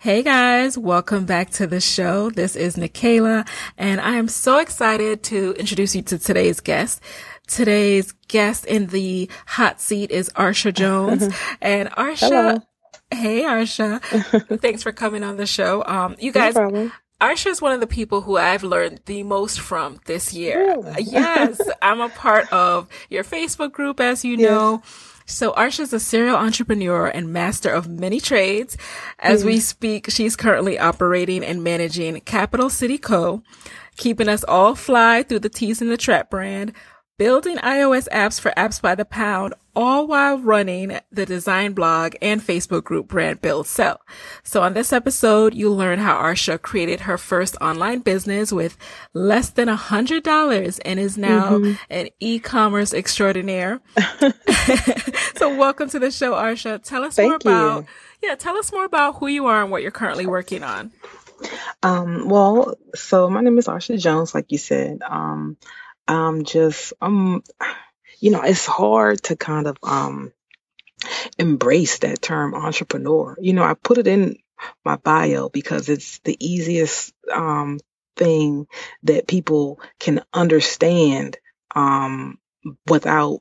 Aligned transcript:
Hey 0.00 0.22
guys, 0.22 0.78
welcome 0.78 1.24
back 1.24 1.50
to 1.50 1.66
the 1.66 1.80
show. 1.80 2.30
This 2.30 2.54
is 2.54 2.76
Nicaila, 2.76 3.48
and 3.76 4.00
I 4.00 4.12
am 4.12 4.28
so 4.28 4.58
excited 4.58 5.24
to 5.24 5.54
introduce 5.58 5.96
you 5.96 6.02
to 6.02 6.18
today's 6.18 6.60
guest. 6.60 7.02
Today's 7.48 8.12
guest 8.28 8.64
in 8.66 8.86
the 8.86 9.28
hot 9.44 9.80
seat 9.80 10.12
is 10.12 10.30
Arsha 10.36 10.72
Jones. 10.72 11.24
and 11.60 11.90
Arsha, 11.90 12.28
Hello. 12.28 12.58
hey 13.10 13.42
Arsha, 13.42 14.00
thanks 14.60 14.84
for 14.84 14.92
coming 14.92 15.24
on 15.24 15.36
the 15.36 15.46
show. 15.46 15.82
Um, 15.84 16.14
you 16.20 16.30
guys, 16.30 16.54
no 16.54 16.92
Arsha 17.20 17.48
is 17.48 17.60
one 17.60 17.72
of 17.72 17.80
the 17.80 17.88
people 17.88 18.20
who 18.20 18.36
I've 18.36 18.62
learned 18.62 19.00
the 19.06 19.24
most 19.24 19.58
from 19.58 19.98
this 20.04 20.32
year. 20.32 20.60
Really? 20.60 21.02
Yes, 21.02 21.60
I'm 21.82 22.00
a 22.00 22.08
part 22.08 22.52
of 22.52 22.86
your 23.10 23.24
Facebook 23.24 23.72
group, 23.72 23.98
as 23.98 24.24
you 24.24 24.36
yes. 24.38 24.48
know. 24.48 24.82
So 25.28 25.52
Arsha 25.52 25.80
is 25.80 25.92
a 25.92 26.00
serial 26.00 26.36
entrepreneur 26.36 27.06
and 27.06 27.30
master 27.30 27.70
of 27.70 27.86
many 27.86 28.18
trades. 28.18 28.78
As 29.18 29.42
mm. 29.42 29.46
we 29.46 29.60
speak, 29.60 30.10
she's 30.10 30.36
currently 30.36 30.78
operating 30.78 31.44
and 31.44 31.62
managing 31.62 32.18
Capital 32.22 32.70
City 32.70 32.96
Co., 32.96 33.42
keeping 33.98 34.28
us 34.28 34.42
all 34.44 34.74
fly 34.74 35.22
through 35.22 35.40
the 35.40 35.50
Tees 35.50 35.82
in 35.82 35.90
the 35.90 35.98
Trap 35.98 36.30
brand, 36.30 36.72
building 37.18 37.56
iOS 37.56 38.08
apps 38.10 38.40
for 38.40 38.52
Apps 38.52 38.80
by 38.80 38.94
the 38.94 39.04
Pound, 39.04 39.52
all 39.74 40.06
while 40.06 40.38
running 40.38 41.00
the 41.10 41.26
design 41.26 41.72
blog 41.72 42.14
and 42.22 42.40
Facebook 42.40 42.84
group 42.84 43.08
brand 43.08 43.42
Build 43.42 43.66
Sell. 43.66 44.00
So 44.44 44.62
on 44.62 44.72
this 44.72 44.92
episode, 44.92 45.52
you'll 45.52 45.76
learn 45.76 45.98
how 45.98 46.16
Arsha 46.16 46.62
created 46.62 47.00
her 47.00 47.18
first 47.18 47.56
online 47.60 48.00
business 48.00 48.52
with 48.52 48.78
less 49.14 49.50
than 49.50 49.68
a 49.68 49.74
hundred 49.74 50.22
dollars 50.22 50.78
and 50.80 51.00
is 51.00 51.18
now 51.18 51.58
mm-hmm. 51.58 51.74
an 51.90 52.08
e-commerce 52.20 52.94
extraordinaire. 52.94 53.80
so 55.36 55.56
welcome 55.56 55.88
to 55.90 55.98
the 55.98 56.12
show, 56.12 56.34
Arsha. 56.34 56.80
Tell 56.82 57.02
us 57.02 57.16
Thank 57.16 57.44
more 57.44 57.52
about, 57.54 57.78
you. 58.22 58.28
yeah, 58.28 58.36
tell 58.36 58.56
us 58.56 58.72
more 58.72 58.84
about 58.84 59.16
who 59.16 59.26
you 59.26 59.46
are 59.46 59.62
and 59.62 59.72
what 59.72 59.82
you're 59.82 59.90
currently 59.90 60.26
working 60.26 60.62
on. 60.62 60.92
Um, 61.82 62.28
well, 62.28 62.76
so 62.94 63.28
my 63.28 63.40
name 63.40 63.58
is 63.58 63.66
Arsha 63.66 63.98
Jones, 63.98 64.34
like 64.34 64.52
you 64.52 64.58
said. 64.58 65.02
Um, 65.02 65.56
I'm 66.08 66.44
just 66.44 66.94
um 67.00 67.44
you 68.20 68.30
know, 68.32 68.42
it's 68.42 68.66
hard 68.66 69.22
to 69.24 69.36
kind 69.36 69.66
of 69.66 69.76
um 69.82 70.32
embrace 71.38 71.98
that 71.98 72.22
term 72.22 72.54
entrepreneur. 72.54 73.36
You 73.40 73.52
know, 73.52 73.64
I 73.64 73.74
put 73.74 73.98
it 73.98 74.06
in 74.06 74.38
my 74.84 74.96
bio 74.96 75.48
because 75.48 75.88
it's 75.88 76.18
the 76.20 76.36
easiest 76.40 77.12
um 77.32 77.78
thing 78.16 78.66
that 79.04 79.28
people 79.28 79.80
can 80.00 80.22
understand 80.32 81.38
um 81.74 82.38
without 82.88 83.40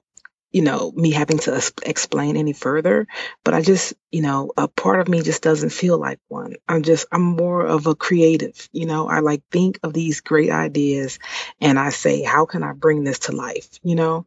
you 0.51 0.61
know, 0.61 0.91
me 0.95 1.11
having 1.11 1.39
to 1.39 1.61
explain 1.85 2.37
any 2.37 2.53
further. 2.53 3.07
But 3.43 3.53
I 3.53 3.61
just, 3.61 3.93
you 4.11 4.21
know, 4.21 4.51
a 4.57 4.67
part 4.67 4.99
of 4.99 5.07
me 5.07 5.21
just 5.21 5.43
doesn't 5.43 5.71
feel 5.71 5.97
like 5.99 6.19
one. 6.27 6.55
I'm 6.67 6.83
just, 6.83 7.05
I'm 7.11 7.23
more 7.23 7.65
of 7.65 7.87
a 7.87 7.95
creative, 7.95 8.69
you 8.71 8.85
know, 8.85 9.09
I 9.09 9.19
like 9.19 9.43
think 9.51 9.79
of 9.83 9.93
these 9.93 10.21
great 10.21 10.49
ideas 10.49 11.19
and 11.61 11.77
I 11.77 11.89
say, 11.89 12.23
how 12.23 12.45
can 12.45 12.63
I 12.63 12.73
bring 12.73 13.03
this 13.03 13.19
to 13.19 13.33
life, 13.33 13.79
you 13.83 13.95
know? 13.95 14.25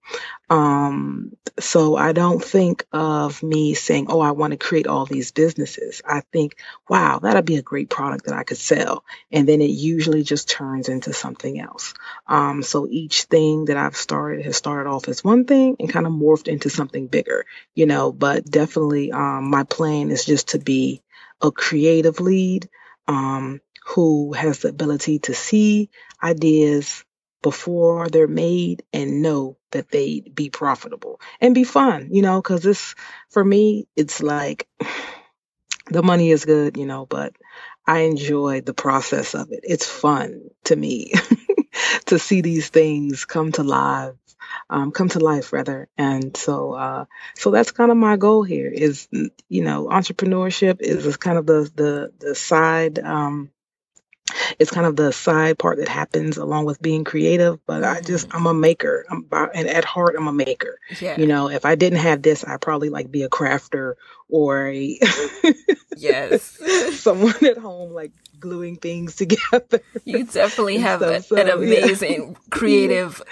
Um, 0.51 1.33
so 1.61 1.97
I 1.97 2.13
don't 2.13 2.45
think 2.45 2.85
of 2.93 3.43
me 3.43 3.75
saying, 3.75 4.07
oh, 4.11 4.21
I 4.21 4.33
want 4.33 4.53
to 4.53 4.59
create 4.59 4.89
all 4.89 5.07
these 5.07 5.33
businesses. 5.33 6.03
I 6.05 6.23
think, 6.33 6.57
wow, 6.89 7.21
that'd 7.21 7.45
be 7.47 7.57
a 7.57 7.63
great 7.63 7.91
product 7.91 8.27
that 8.27 8.35
I 8.35 8.45
could 8.45 8.59
sell. 8.59 9.05
And 9.31 9.49
then 9.49 9.63
it 9.63 9.71
usually 9.71 10.25
just 10.25 10.51
turns 10.51 10.89
into 10.89 11.13
something 11.13 11.61
else. 11.61 11.95
Um, 12.27 12.63
so 12.65 12.89
each 12.91 13.25
thing 13.25 13.67
that 13.67 13.77
I've 13.77 13.97
started 13.97 14.45
has 14.45 14.57
started 14.57 14.91
off 14.91 15.09
as 15.09 15.25
one 15.25 15.45
thing 15.47 15.77
and 15.79 15.91
kind 15.91 16.07
of 16.07 16.13
morphed 16.13 16.49
into 16.49 16.71
something 16.71 17.07
bigger, 17.07 17.47
you 17.77 17.87
know, 17.87 18.13
but 18.13 18.45
definitely, 18.45 19.13
um, 19.13 19.51
my 19.51 19.65
plan 19.65 20.11
is 20.11 20.25
just 20.25 20.49
to 20.49 20.59
be 20.59 21.03
a 21.41 21.53
creative 21.53 22.21
lead, 22.21 22.69
um, 23.09 23.61
who 23.87 24.33
has 24.33 24.61
the 24.61 24.69
ability 24.69 25.21
to 25.21 25.35
see 25.35 25.91
ideas, 26.23 27.05
before 27.43 28.09
they're 28.09 28.29
made 28.29 28.83
and 28.93 29.23
know 29.23 29.57
that 29.71 29.91
they'd 29.91 30.35
be 30.35 30.51
profitable 30.51 31.21
and 31.41 31.55
be 31.55 31.65
fun, 31.65 32.09
you 32.13 32.23
know, 32.23 32.41
because 32.41 32.63
this, 32.63 32.95
for 33.29 33.45
me, 33.45 33.87
it's 33.97 34.23
like 34.23 34.69
the 35.87 36.03
money 36.03 36.31
is 36.31 36.45
good, 36.45 36.77
you 36.77 36.87
know, 36.87 37.07
but 37.07 37.35
I 37.87 38.01
enjoy 38.01 38.61
the 38.61 38.75
process 38.75 39.35
of 39.35 39.51
it. 39.53 39.61
It's 39.63 39.87
fun 39.87 40.51
to 40.65 40.77
me 40.77 41.13
to 42.07 42.19
see 42.19 42.41
these 42.41 42.69
things 42.69 43.25
come 43.25 43.53
to 43.53 43.63
life, 43.63 44.15
um, 44.69 44.93
come 44.93 45.09
to 45.11 45.19
life 45.19 45.53
rather. 45.53 45.89
And 45.97 46.37
so, 46.37 46.73
uh, 46.75 47.05
so 47.35 47.51
that's 47.51 47.73
kind 47.73 47.91
of 47.91 47.97
my 47.97 48.17
goal 48.17 48.43
here 48.43 48.69
is, 48.69 49.09
you 49.49 49.65
know, 49.65 49.89
entrepreneurship 49.91 50.81
is 50.81 51.17
kind 51.17 51.39
of 51.39 51.47
the, 51.47 51.71
the, 51.75 52.13
the 52.19 52.35
side, 52.35 52.99
um, 52.99 53.51
it's 54.59 54.71
kind 54.71 54.87
of 54.87 54.97
the 54.97 55.13
side 55.13 55.59
part 55.59 55.79
that 55.79 55.89
happens 55.89 56.37
along 56.37 56.65
with 56.65 56.81
being 56.81 57.05
creative 57.05 57.65
but 57.67 57.85
i 57.85 58.01
just 58.01 58.29
mm-hmm. 58.29 58.39
i'm 58.39 58.47
a 58.47 58.55
maker 58.55 59.05
i'm 59.11 59.27
and 59.55 59.69
at 59.69 59.85
heart 59.85 60.15
i'm 60.17 60.27
a 60.27 60.33
maker 60.33 60.79
yeah. 61.01 61.19
you 61.19 61.27
know 61.27 61.49
if 61.49 61.65
i 61.65 61.75
didn't 61.75 61.99
have 61.99 62.23
this 62.23 62.45
i'd 62.45 62.61
probably 62.61 62.89
like 62.89 63.11
be 63.11 63.23
a 63.23 63.29
crafter 63.29 63.95
or 64.29 64.69
a 64.69 64.99
yes 65.97 66.61
someone 66.99 67.35
at 67.45 67.59
home 67.59 67.93
like 67.93 68.13
gluing 68.39 68.77
things 68.77 69.17
together 69.17 69.81
you 70.05 70.25
definitely 70.25 70.79
have 70.79 71.01
stuff, 71.01 71.17
a, 71.17 71.23
so, 71.23 71.37
an 71.37 71.49
amazing 71.49 72.29
yeah. 72.29 72.39
creative 72.51 73.23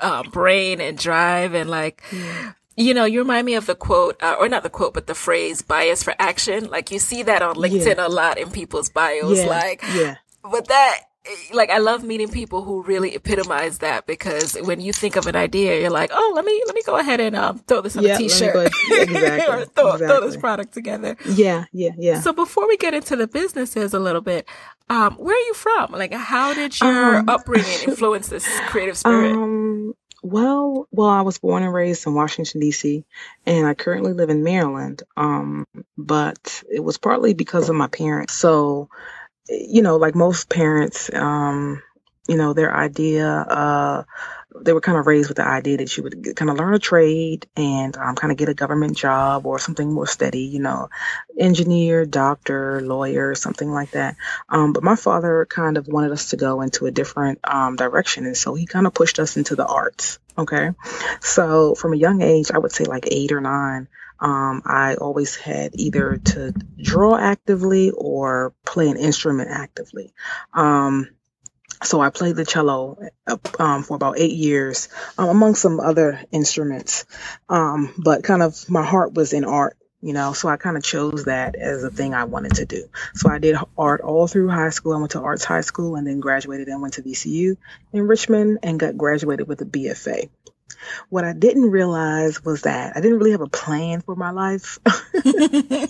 uh, 0.00 0.22
brain 0.30 0.80
and 0.80 0.98
drive 0.98 1.54
and 1.54 1.68
like 1.68 2.02
yeah. 2.12 2.52
You 2.74 2.94
know, 2.94 3.04
you 3.04 3.18
remind 3.18 3.44
me 3.44 3.54
of 3.54 3.66
the 3.66 3.74
quote, 3.74 4.16
uh, 4.22 4.36
or 4.40 4.48
not 4.48 4.62
the 4.62 4.70
quote, 4.70 4.94
but 4.94 5.06
the 5.06 5.14
phrase 5.14 5.60
bias 5.60 6.02
for 6.02 6.14
action. 6.18 6.70
Like 6.70 6.90
you 6.90 6.98
see 6.98 7.22
that 7.24 7.42
on 7.42 7.56
LinkedIn 7.56 7.96
yeah. 7.96 8.06
a 8.06 8.08
lot 8.08 8.38
in 8.38 8.50
people's 8.50 8.88
bios. 8.88 9.40
Yeah. 9.40 9.46
Like, 9.46 9.82
yeah 9.94 10.16
but 10.42 10.68
that 10.68 11.00
like 11.52 11.70
I 11.70 11.78
love 11.78 12.02
meeting 12.02 12.28
people 12.28 12.62
who 12.62 12.82
really 12.82 13.14
epitomize 13.14 13.78
that 13.78 14.06
because 14.06 14.56
when 14.62 14.80
you 14.80 14.92
think 14.92 15.16
of 15.16 15.26
an 15.26 15.36
idea, 15.36 15.80
you're 15.80 15.90
like, 15.90 16.10
oh, 16.12 16.32
let 16.34 16.44
me 16.44 16.62
let 16.66 16.74
me 16.74 16.82
go 16.84 16.98
ahead 16.98 17.20
and 17.20 17.36
um, 17.36 17.58
throw 17.60 17.80
this 17.80 17.96
on 17.96 18.04
yeah, 18.04 18.16
a 18.16 18.18
t-shirt 18.18 18.72
exactly, 18.90 19.40
or 19.46 19.64
throw, 19.66 19.92
exactly. 19.92 20.06
throw 20.06 20.20
this 20.20 20.36
product 20.36 20.74
together. 20.74 21.16
Yeah, 21.28 21.64
yeah, 21.72 21.92
yeah. 21.96 22.20
So 22.20 22.32
before 22.32 22.66
we 22.66 22.76
get 22.76 22.94
into 22.94 23.16
the 23.16 23.28
businesses 23.28 23.94
a 23.94 23.98
little 23.98 24.20
bit, 24.20 24.48
um, 24.90 25.14
where 25.14 25.36
are 25.36 25.46
you 25.46 25.54
from? 25.54 25.92
Like, 25.92 26.12
how 26.12 26.54
did 26.54 26.78
your 26.80 27.16
um, 27.16 27.28
upbringing 27.28 27.78
influence 27.86 28.28
this 28.28 28.46
creative 28.66 28.96
spirit? 28.96 29.32
Um, 29.32 29.94
well, 30.24 30.86
well, 30.90 31.08
I 31.08 31.22
was 31.22 31.38
born 31.38 31.62
and 31.62 31.74
raised 31.74 32.06
in 32.06 32.14
Washington 32.14 32.60
D.C. 32.60 33.04
and 33.44 33.66
I 33.66 33.74
currently 33.74 34.12
live 34.12 34.30
in 34.30 34.44
Maryland. 34.44 35.02
Um, 35.16 35.66
but 35.98 36.62
it 36.70 36.80
was 36.80 36.98
partly 36.98 37.34
because 37.34 37.68
of 37.68 37.74
my 37.74 37.88
parents. 37.88 38.34
So 38.34 38.88
you 39.48 39.82
know, 39.82 39.96
like 39.96 40.14
most 40.14 40.48
parents, 40.48 41.10
um, 41.12 41.82
you 42.28 42.36
know, 42.36 42.52
their 42.52 42.74
idea, 42.74 43.28
uh, 43.28 44.04
they 44.60 44.72
were 44.72 44.80
kind 44.80 44.98
of 44.98 45.06
raised 45.06 45.28
with 45.28 45.38
the 45.38 45.46
idea 45.46 45.78
that 45.78 45.96
you 45.96 46.02
would 46.02 46.36
kind 46.36 46.50
of 46.50 46.56
learn 46.56 46.74
a 46.74 46.78
trade 46.78 47.46
and 47.56 47.96
um, 47.96 48.14
kind 48.14 48.30
of 48.30 48.36
get 48.36 48.48
a 48.48 48.54
government 48.54 48.96
job 48.96 49.46
or 49.46 49.58
something 49.58 49.92
more 49.92 50.06
steady, 50.06 50.42
you 50.42 50.60
know, 50.60 50.88
engineer, 51.38 52.04
doctor, 52.04 52.80
lawyer, 52.80 53.34
something 53.34 53.70
like 53.70 53.92
that. 53.92 54.16
Um, 54.48 54.72
but 54.72 54.82
my 54.82 54.96
father 54.96 55.46
kind 55.48 55.78
of 55.78 55.88
wanted 55.88 56.12
us 56.12 56.30
to 56.30 56.36
go 56.36 56.60
into 56.60 56.86
a 56.86 56.90
different 56.90 57.40
um, 57.44 57.76
direction. 57.76 58.26
And 58.26 58.36
so 58.36 58.54
he 58.54 58.66
kind 58.66 58.86
of 58.86 58.94
pushed 58.94 59.18
us 59.18 59.36
into 59.36 59.56
the 59.56 59.66
arts. 59.66 60.18
Okay. 60.36 60.70
So 61.20 61.74
from 61.74 61.94
a 61.94 61.96
young 61.96 62.22
age, 62.22 62.50
I 62.52 62.58
would 62.58 62.72
say 62.72 62.84
like 62.84 63.08
eight 63.10 63.32
or 63.32 63.40
nine, 63.40 63.88
um, 64.22 64.62
I 64.64 64.94
always 64.94 65.34
had 65.34 65.72
either 65.74 66.16
to 66.16 66.54
draw 66.80 67.16
actively 67.16 67.90
or 67.90 68.54
play 68.64 68.88
an 68.88 68.96
instrument 68.96 69.50
actively. 69.50 70.14
Um, 70.54 71.08
so 71.82 72.00
I 72.00 72.10
played 72.10 72.36
the 72.36 72.44
cello 72.44 72.98
uh, 73.26 73.36
um, 73.58 73.82
for 73.82 73.96
about 73.96 74.20
eight 74.20 74.34
years, 74.34 74.88
um, 75.18 75.28
among 75.28 75.56
some 75.56 75.80
other 75.80 76.20
instruments. 76.30 77.04
Um, 77.48 77.92
but 77.98 78.22
kind 78.22 78.44
of 78.44 78.70
my 78.70 78.84
heart 78.84 79.12
was 79.12 79.32
in 79.32 79.44
art, 79.44 79.76
you 80.00 80.12
know, 80.12 80.34
so 80.34 80.48
I 80.48 80.56
kind 80.56 80.76
of 80.76 80.84
chose 80.84 81.24
that 81.24 81.56
as 81.56 81.82
a 81.82 81.90
thing 81.90 82.14
I 82.14 82.22
wanted 82.22 82.54
to 82.56 82.64
do. 82.64 82.88
So 83.14 83.28
I 83.28 83.38
did 83.38 83.56
art 83.76 84.02
all 84.02 84.28
through 84.28 84.50
high 84.50 84.70
school. 84.70 84.92
I 84.92 84.98
went 84.98 85.12
to 85.12 85.20
arts 85.20 85.44
high 85.44 85.62
school 85.62 85.96
and 85.96 86.06
then 86.06 86.20
graduated 86.20 86.68
and 86.68 86.80
went 86.80 86.94
to 86.94 87.02
VCU 87.02 87.56
in 87.92 88.06
Richmond 88.06 88.60
and 88.62 88.78
got 88.78 88.96
graduated 88.96 89.48
with 89.48 89.60
a 89.62 89.66
BFA. 89.66 90.30
What 91.08 91.24
I 91.24 91.32
didn't 91.32 91.70
realize 91.70 92.44
was 92.44 92.62
that 92.62 92.96
I 92.96 93.00
didn't 93.00 93.18
really 93.18 93.32
have 93.32 93.40
a 93.40 93.48
plan 93.48 94.00
for 94.00 94.16
my 94.16 94.30
life. 94.30 94.78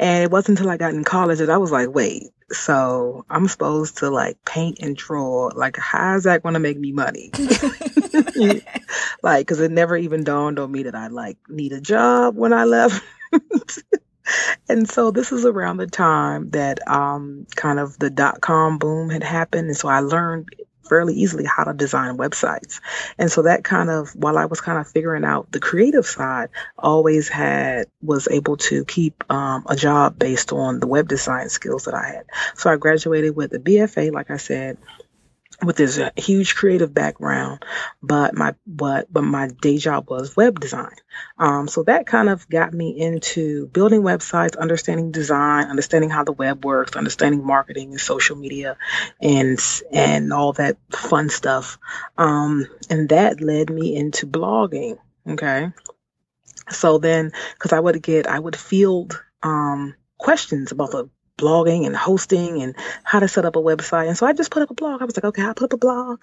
And 0.00 0.22
it 0.22 0.30
wasn't 0.30 0.58
until 0.58 0.70
I 0.70 0.76
got 0.76 0.94
in 0.94 1.04
college 1.04 1.38
that 1.38 1.50
I 1.50 1.56
was 1.56 1.72
like, 1.72 1.92
wait, 1.92 2.30
so 2.50 3.24
I'm 3.28 3.48
supposed 3.48 3.98
to 3.98 4.10
like 4.10 4.38
paint 4.44 4.78
and 4.80 4.96
draw. 4.96 5.50
Like, 5.54 5.76
how 5.76 6.14
is 6.16 6.24
that 6.24 6.42
going 6.42 6.54
to 6.54 6.60
make 6.60 6.78
me 6.78 6.92
money? 6.92 7.30
like, 9.22 9.40
because 9.40 9.60
it 9.60 9.72
never 9.72 9.96
even 9.96 10.22
dawned 10.22 10.58
on 10.58 10.70
me 10.70 10.84
that 10.84 10.94
I 10.94 11.08
like 11.08 11.36
need 11.48 11.72
a 11.72 11.80
job 11.80 12.36
when 12.36 12.52
I 12.52 12.64
left. 12.64 13.02
and 14.68 14.88
so 14.88 15.10
this 15.10 15.32
is 15.32 15.44
around 15.44 15.78
the 15.78 15.88
time 15.88 16.50
that 16.50 16.86
um, 16.88 17.46
kind 17.56 17.80
of 17.80 17.98
the 17.98 18.10
dot 18.10 18.40
com 18.40 18.78
boom 18.78 19.10
had 19.10 19.24
happened. 19.24 19.66
And 19.66 19.76
so 19.76 19.88
I 19.88 19.98
learned 20.00 20.48
fairly 20.88 21.14
easily 21.14 21.44
how 21.44 21.64
to 21.64 21.72
design 21.72 22.16
websites. 22.16 22.80
And 23.18 23.30
so 23.30 23.42
that 23.42 23.64
kind 23.64 23.90
of, 23.90 24.14
while 24.14 24.38
I 24.38 24.46
was 24.46 24.60
kind 24.60 24.78
of 24.78 24.88
figuring 24.88 25.24
out 25.24 25.50
the 25.52 25.60
creative 25.60 26.06
side, 26.06 26.48
always 26.78 27.28
had, 27.28 27.86
was 28.02 28.28
able 28.28 28.56
to 28.56 28.84
keep 28.84 29.24
um, 29.30 29.64
a 29.68 29.76
job 29.76 30.18
based 30.18 30.52
on 30.52 30.80
the 30.80 30.86
web 30.86 31.08
design 31.08 31.48
skills 31.48 31.84
that 31.84 31.94
I 31.94 32.06
had. 32.06 32.24
So 32.54 32.70
I 32.70 32.76
graduated 32.76 33.36
with 33.36 33.52
a 33.52 33.58
BFA, 33.58 34.12
like 34.12 34.30
I 34.30 34.36
said, 34.36 34.78
with 35.62 35.76
this 35.76 36.00
huge 36.16 36.54
creative 36.54 36.94
background, 36.94 37.64
but 38.00 38.34
my 38.34 38.54
but 38.66 39.12
but 39.12 39.22
my 39.22 39.48
day 39.48 39.78
job 39.78 40.08
was 40.08 40.36
web 40.36 40.60
design. 40.60 40.94
Um, 41.36 41.66
so 41.66 41.82
that 41.84 42.06
kind 42.06 42.28
of 42.28 42.48
got 42.48 42.72
me 42.72 42.90
into 42.98 43.66
building 43.66 44.02
websites, 44.02 44.56
understanding 44.56 45.10
design, 45.10 45.66
understanding 45.66 46.10
how 46.10 46.22
the 46.22 46.32
web 46.32 46.64
works, 46.64 46.96
understanding 46.96 47.44
marketing 47.44 47.90
and 47.90 48.00
social 48.00 48.36
media, 48.36 48.76
and 49.20 49.58
and 49.92 50.32
all 50.32 50.52
that 50.54 50.76
fun 50.90 51.28
stuff. 51.28 51.78
Um, 52.16 52.66
and 52.88 53.08
that 53.08 53.40
led 53.40 53.70
me 53.70 53.96
into 53.96 54.26
blogging. 54.26 54.98
Okay, 55.28 55.72
so 56.70 56.98
then 56.98 57.32
because 57.54 57.72
I 57.72 57.80
would 57.80 58.00
get 58.00 58.28
I 58.28 58.38
would 58.38 58.56
field 58.56 59.20
um, 59.42 59.96
questions 60.18 60.70
about 60.70 60.92
the 60.92 61.10
blogging 61.38 61.86
and 61.86 61.96
hosting 61.96 62.62
and 62.62 62.74
how 63.04 63.20
to 63.20 63.28
set 63.28 63.46
up 63.46 63.56
a 63.56 63.60
website. 63.60 64.08
And 64.08 64.18
so 64.18 64.26
I 64.26 64.34
just 64.34 64.50
put 64.50 64.62
up 64.62 64.70
a 64.70 64.74
blog. 64.74 65.00
I 65.00 65.06
was 65.06 65.16
like, 65.16 65.24
okay, 65.24 65.42
I'll 65.42 65.54
put 65.54 65.72
up 65.72 65.72
a 65.72 65.78
blog 65.78 66.20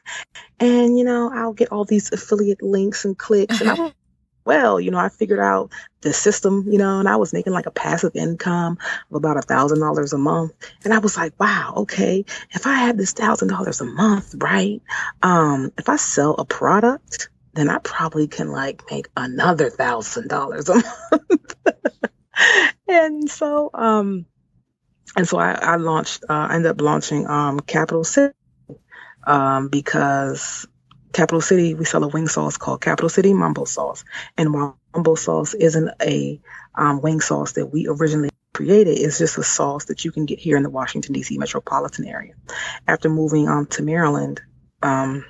and, 0.59 0.97
you 0.97 1.03
know, 1.03 1.31
I'll 1.33 1.53
get 1.53 1.71
all 1.71 1.85
these 1.85 2.11
affiliate 2.11 2.61
links 2.61 3.05
and 3.05 3.17
clicks. 3.17 3.61
And 3.61 3.71
I, 3.71 3.93
well, 4.45 4.79
you 4.79 4.91
know, 4.91 4.99
I 4.99 5.09
figured 5.09 5.39
out 5.39 5.71
the 6.01 6.13
system, 6.13 6.65
you 6.67 6.77
know, 6.77 6.99
and 6.99 7.09
I 7.09 7.15
was 7.15 7.33
making 7.33 7.53
like 7.53 7.65
a 7.65 7.71
passive 7.71 8.15
income 8.15 8.77
of 9.09 9.15
about 9.15 9.37
a 9.37 9.41
thousand 9.41 9.79
dollars 9.79 10.13
a 10.13 10.17
month. 10.17 10.53
And 10.83 10.93
I 10.93 10.99
was 10.99 11.17
like, 11.17 11.37
wow, 11.39 11.73
okay, 11.77 12.23
if 12.51 12.67
I 12.67 12.75
have 12.75 12.97
this 12.97 13.13
thousand 13.13 13.47
dollars 13.47 13.81
a 13.81 13.85
month, 13.85 14.35
right? 14.37 14.81
Um, 15.23 15.71
if 15.77 15.89
I 15.89 15.95
sell 15.95 16.35
a 16.35 16.45
product, 16.45 17.29
then 17.53 17.69
I 17.69 17.79
probably 17.79 18.27
can 18.27 18.51
like 18.51 18.83
make 18.91 19.07
another 19.17 19.69
thousand 19.69 20.27
dollars 20.27 20.69
a 20.69 20.75
month. 20.75 21.55
and 22.87 23.29
so, 23.29 23.71
um, 23.73 24.25
and 25.15 25.27
so 25.27 25.37
I, 25.37 25.53
I 25.53 25.75
launched, 25.77 26.23
uh, 26.29 26.33
I 26.33 26.55
ended 26.55 26.71
up 26.71 26.81
launching 26.81 27.27
um, 27.27 27.59
Capital 27.59 28.03
City 28.03 28.33
um, 29.25 29.69
because 29.69 30.67
Capital 31.13 31.41
City, 31.41 31.73
we 31.73 31.85
sell 31.85 32.03
a 32.03 32.07
wing 32.07 32.27
sauce 32.27 32.57
called 32.57 32.81
Capital 32.81 33.09
City 33.09 33.33
Mambo 33.33 33.65
Sauce. 33.65 34.03
And 34.37 34.53
while 34.53 34.77
Mambo 34.93 35.15
Sauce 35.15 35.53
isn't 35.53 35.89
a 36.01 36.41
um, 36.75 37.01
wing 37.01 37.21
sauce 37.21 37.53
that 37.53 37.67
we 37.67 37.87
originally 37.87 38.29
created, 38.53 38.97
it's 38.97 39.17
just 39.17 39.37
a 39.37 39.43
sauce 39.43 39.85
that 39.85 40.03
you 40.03 40.11
can 40.11 40.25
get 40.25 40.39
here 40.39 40.57
in 40.57 40.63
the 40.63 40.69
Washington, 40.69 41.13
D.C. 41.13 41.37
metropolitan 41.37 42.05
area. 42.05 42.33
After 42.87 43.09
moving 43.09 43.47
um, 43.47 43.65
to 43.67 43.83
Maryland, 43.83 44.41
um, 44.81 45.25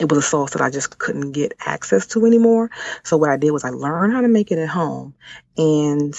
it 0.00 0.08
was 0.08 0.18
a 0.18 0.22
sauce 0.22 0.52
that 0.52 0.62
I 0.62 0.70
just 0.70 0.98
couldn't 0.98 1.32
get 1.32 1.52
access 1.64 2.06
to 2.08 2.26
anymore. 2.26 2.70
So 3.04 3.16
what 3.16 3.30
I 3.30 3.36
did 3.36 3.50
was 3.52 3.64
I 3.64 3.70
learned 3.70 4.12
how 4.12 4.22
to 4.22 4.28
make 4.28 4.50
it 4.50 4.58
at 4.58 4.68
home 4.68 5.14
and 5.56 6.14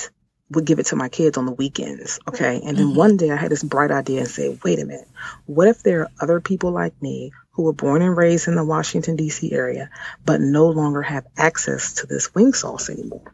would 0.52 0.66
give 0.66 0.80
it 0.80 0.88
to 0.88 0.96
my 0.96 1.10
kids 1.10 1.38
on 1.38 1.46
the 1.46 1.52
weekends. 1.52 2.20
Okay. 2.28 2.62
And 2.64 2.78
then 2.78 2.88
mm-hmm. 2.88 2.98
one 2.98 3.18
day 3.18 3.32
I 3.32 3.36
had 3.36 3.52
this 3.52 3.64
bright 3.64 3.92
idea 3.92 4.22
and 4.22 4.30
said, 4.30 4.60
wait 4.64 4.80
a 4.80 4.86
minute, 4.86 5.08
what 5.46 5.68
if 5.68 5.82
there 5.84 6.02
are 6.02 6.12
other 6.20 6.42
people 6.42 6.72
like 6.72 7.00
me 7.02 7.32
who 7.52 7.64
were 7.64 7.74
born 7.74 8.02
and 8.02 8.16
raised 8.16 8.48
in 8.48 8.56
the 8.56 8.64
Washington, 8.64 9.16
D.C. 9.16 9.52
area, 9.52 9.90
but 10.26 10.42
no 10.42 10.68
longer 10.70 11.02
have 11.02 11.26
access 11.38 11.96
to 11.96 12.08
this 12.08 12.34
wing 12.36 12.54
sauce 12.54 12.90
anymore? 12.90 13.34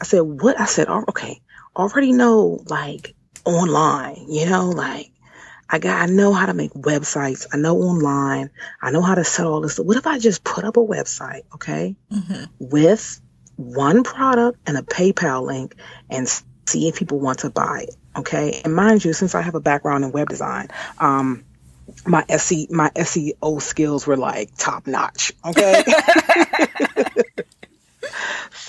I 0.00 0.04
said, 0.04 0.20
what? 0.20 0.58
I 0.58 0.66
said, 0.66 0.88
oh, 0.88 1.04
okay, 1.08 1.40
already 1.76 2.12
know 2.12 2.60
like 2.68 3.14
online, 3.44 4.26
you 4.28 4.46
know, 4.46 4.70
like 4.70 5.12
I 5.70 5.78
got, 5.78 6.00
I 6.00 6.06
know 6.06 6.32
how 6.32 6.46
to 6.46 6.54
make 6.54 6.72
websites. 6.72 7.46
I 7.52 7.58
know 7.58 7.76
online. 7.78 8.50
I 8.80 8.90
know 8.90 9.02
how 9.02 9.14
to 9.14 9.24
sell 9.24 9.52
all 9.52 9.60
this. 9.60 9.78
What 9.78 9.96
if 9.96 10.06
I 10.06 10.18
just 10.18 10.42
put 10.42 10.64
up 10.64 10.76
a 10.76 10.80
website, 10.80 11.42
okay, 11.54 11.94
mm-hmm. 12.10 12.44
with 12.58 13.20
one 13.56 14.04
product 14.04 14.58
and 14.66 14.78
a 14.78 14.82
PayPal 14.82 15.44
link 15.44 15.74
and 16.08 16.26
see 16.68 16.88
if 16.88 16.96
people 16.96 17.18
want 17.18 17.40
to 17.40 17.50
buy 17.50 17.86
it. 17.88 17.96
Okay. 18.16 18.60
And 18.64 18.74
mind 18.74 19.04
you, 19.04 19.12
since 19.12 19.34
I 19.34 19.42
have 19.42 19.54
a 19.54 19.60
background 19.60 20.04
in 20.04 20.12
web 20.12 20.28
design, 20.28 20.68
um, 20.98 21.44
my 22.06 22.24
SE, 22.28 22.66
my 22.70 22.90
SEO 22.90 23.62
skills 23.62 24.06
were 24.06 24.16
like 24.16 24.56
top 24.56 24.86
notch. 24.86 25.32
Okay. 25.44 25.82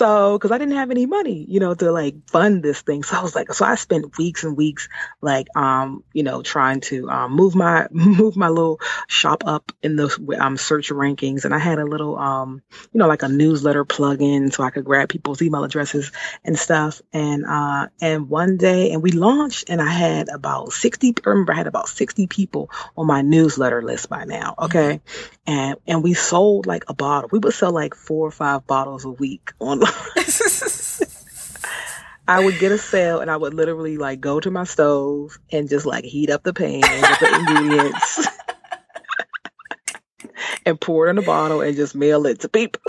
So, 0.00 0.38
because 0.38 0.50
I 0.50 0.56
didn't 0.56 0.76
have 0.76 0.90
any 0.90 1.04
money, 1.04 1.44
you 1.46 1.60
know, 1.60 1.74
to 1.74 1.92
like 1.92 2.26
fund 2.26 2.62
this 2.62 2.80
thing. 2.80 3.02
So 3.02 3.18
I 3.18 3.22
was 3.22 3.34
like, 3.34 3.52
so 3.52 3.66
I 3.66 3.74
spent 3.74 4.16
weeks 4.16 4.44
and 4.44 4.56
weeks, 4.56 4.88
like, 5.20 5.54
um, 5.54 6.04
you 6.14 6.22
know, 6.22 6.40
trying 6.40 6.80
to 6.88 7.10
um, 7.10 7.32
move 7.32 7.54
my 7.54 7.86
move 7.90 8.34
my 8.34 8.48
little 8.48 8.80
shop 9.08 9.42
up 9.46 9.72
in 9.82 9.96
the 9.96 10.38
um, 10.40 10.56
search 10.56 10.88
rankings, 10.88 11.44
and 11.44 11.54
I 11.54 11.58
had 11.58 11.78
a 11.78 11.84
little, 11.84 12.16
um, 12.16 12.62
you 12.94 12.98
know, 12.98 13.08
like 13.08 13.22
a 13.22 13.28
newsletter 13.28 13.84
plugin 13.84 14.50
so 14.50 14.62
I 14.64 14.70
could 14.70 14.86
grab 14.86 15.10
people's 15.10 15.42
email 15.42 15.64
addresses 15.64 16.12
and 16.46 16.58
stuff. 16.58 17.02
And 17.12 17.44
uh, 17.44 17.88
and 18.00 18.30
one 18.30 18.56
day, 18.56 18.92
and 18.92 19.02
we 19.02 19.10
launched, 19.10 19.68
and 19.68 19.82
I 19.82 19.90
had 19.90 20.30
about 20.30 20.72
sixty. 20.72 21.12
I 21.26 21.28
remember 21.28 21.52
I 21.52 21.56
had 21.56 21.66
about 21.66 21.90
sixty 21.90 22.26
people 22.26 22.70
on 22.96 23.06
my 23.06 23.20
newsletter 23.20 23.82
list 23.82 24.08
by 24.08 24.24
now. 24.24 24.54
Okay, 24.60 25.02
mm-hmm. 25.04 25.52
and 25.52 25.76
and 25.86 26.02
we 26.02 26.14
sold 26.14 26.64
like 26.66 26.84
a 26.88 26.94
bottle. 26.94 27.28
We 27.30 27.38
would 27.38 27.52
sell 27.52 27.72
like 27.72 27.94
four 27.94 28.26
or 28.26 28.30
five 28.30 28.66
bottles 28.66 29.04
a 29.04 29.10
week 29.10 29.52
online. 29.58 29.89
I 32.28 32.44
would 32.44 32.58
get 32.58 32.70
a 32.70 32.78
sale 32.78 33.20
and 33.20 33.30
I 33.30 33.36
would 33.36 33.54
literally 33.54 33.96
like 33.96 34.20
go 34.20 34.38
to 34.38 34.50
my 34.50 34.64
stove 34.64 35.38
and 35.50 35.68
just 35.68 35.84
like 35.84 36.04
heat 36.04 36.30
up 36.30 36.44
the 36.44 36.54
pan 36.54 36.80
with 36.80 37.18
the 37.18 37.34
ingredients 37.34 38.26
and 40.66 40.80
pour 40.80 41.06
it 41.06 41.10
in 41.10 41.18
a 41.18 41.22
bottle 41.22 41.60
and 41.60 41.76
just 41.76 41.94
mail 41.94 42.26
it 42.26 42.40
to 42.40 42.48
people. 42.48 42.82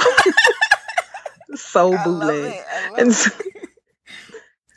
so 1.55 1.97
bootleg. 2.03 2.59
And 2.97 3.13
so, 3.13 3.31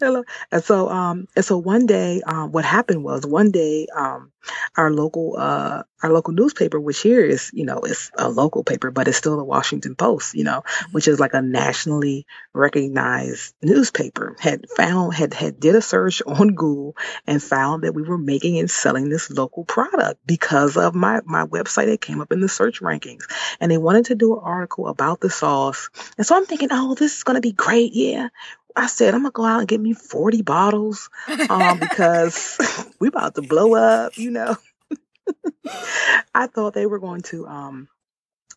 Hello. 0.00 0.24
And 0.50 0.64
so, 0.64 0.88
um, 0.88 1.28
and 1.36 1.44
so 1.44 1.56
one 1.56 1.86
day, 1.86 2.20
um, 2.26 2.50
what 2.50 2.64
happened 2.64 3.04
was 3.04 3.24
one 3.24 3.52
day, 3.52 3.86
um, 3.94 4.32
our 4.76 4.90
local, 4.90 5.36
uh, 5.38 5.84
our 6.02 6.12
local 6.12 6.34
newspaper, 6.34 6.80
which 6.80 7.00
here 7.00 7.24
is, 7.24 7.50
you 7.54 7.64
know, 7.64 7.78
it's 7.78 8.10
a 8.18 8.28
local 8.28 8.64
paper, 8.64 8.90
but 8.90 9.06
it's 9.06 9.16
still 9.16 9.36
the 9.36 9.44
Washington 9.44 9.94
Post, 9.94 10.34
you 10.34 10.42
know, 10.42 10.62
mm-hmm. 10.66 10.92
which 10.92 11.06
is 11.06 11.20
like 11.20 11.32
a 11.34 11.40
nationally 11.40 12.26
recognized 12.52 13.54
newspaper, 13.62 14.36
had 14.40 14.68
found, 14.68 15.14
had, 15.14 15.32
had 15.32 15.60
did 15.60 15.76
a 15.76 15.80
search 15.80 16.22
on 16.26 16.48
Google 16.48 16.96
and 17.26 17.42
found 17.42 17.84
that 17.84 17.94
we 17.94 18.02
were 18.02 18.18
making 18.18 18.58
and 18.58 18.70
selling 18.70 19.08
this 19.08 19.30
local 19.30 19.64
product 19.64 20.20
because 20.26 20.76
of 20.76 20.94
my, 20.94 21.20
my 21.24 21.46
website. 21.46 21.86
It 21.86 22.00
came 22.00 22.20
up 22.20 22.32
in 22.32 22.40
the 22.40 22.48
search 22.48 22.80
rankings 22.80 23.24
and 23.60 23.70
they 23.70 23.78
wanted 23.78 24.06
to 24.06 24.16
do 24.16 24.34
an 24.34 24.40
article 24.42 24.88
about 24.88 25.20
the 25.20 25.30
sauce. 25.30 25.88
And 26.18 26.26
so 26.26 26.36
I'm 26.36 26.46
thinking, 26.46 26.68
oh, 26.72 26.94
this 26.94 27.16
is 27.16 27.22
going 27.22 27.36
to 27.36 27.40
be 27.40 27.52
great. 27.52 27.92
Yeah. 27.94 28.28
I 28.76 28.86
said, 28.86 29.14
I'm 29.14 29.22
gonna 29.22 29.32
go 29.32 29.44
out 29.44 29.60
and 29.60 29.68
get 29.68 29.80
me 29.80 29.92
40 29.92 30.42
bottles 30.42 31.08
um, 31.48 31.78
because 31.78 32.58
we 32.98 33.08
about 33.08 33.34
to 33.36 33.42
blow 33.42 33.74
up, 33.74 34.18
you 34.18 34.30
know. 34.30 34.56
I 36.34 36.48
thought 36.48 36.74
they 36.74 36.86
were 36.86 36.98
going 36.98 37.22
to, 37.22 37.46
um, 37.46 37.88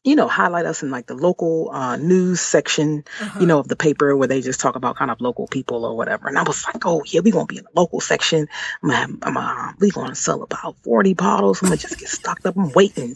you 0.03 0.15
know, 0.15 0.27
highlight 0.27 0.65
us 0.65 0.83
in 0.83 0.89
like 0.89 1.05
the 1.05 1.15
local 1.15 1.69
uh, 1.71 1.97
news 1.97 2.41
section, 2.41 3.03
uh-huh. 3.21 3.39
you 3.39 3.45
know, 3.45 3.59
of 3.59 3.67
the 3.67 3.75
paper 3.75 4.15
where 4.15 4.27
they 4.27 4.41
just 4.41 4.59
talk 4.59 4.75
about 4.75 4.95
kind 4.95 5.11
of 5.11 5.21
local 5.21 5.47
people 5.47 5.85
or 5.85 5.95
whatever. 5.95 6.27
And 6.27 6.37
I 6.37 6.43
was 6.43 6.65
like, 6.65 6.85
oh 6.85 7.03
yeah, 7.05 7.21
we 7.21 7.31
gonna 7.31 7.45
be 7.45 7.57
in 7.57 7.65
the 7.65 7.79
local 7.79 7.99
section. 7.99 8.47
I'm 8.83 8.89
gonna, 8.89 9.17
I'm 9.21 9.33
gonna, 9.33 9.75
we 9.79 9.91
gonna 9.91 10.15
sell 10.15 10.41
about 10.41 10.77
40 10.83 11.13
bottles. 11.13 11.61
I'm 11.61 11.69
gonna 11.69 11.77
just 11.77 11.99
get 11.99 12.09
stocked 12.09 12.45
up. 12.45 12.57
I'm 12.57 12.71
waiting, 12.71 13.15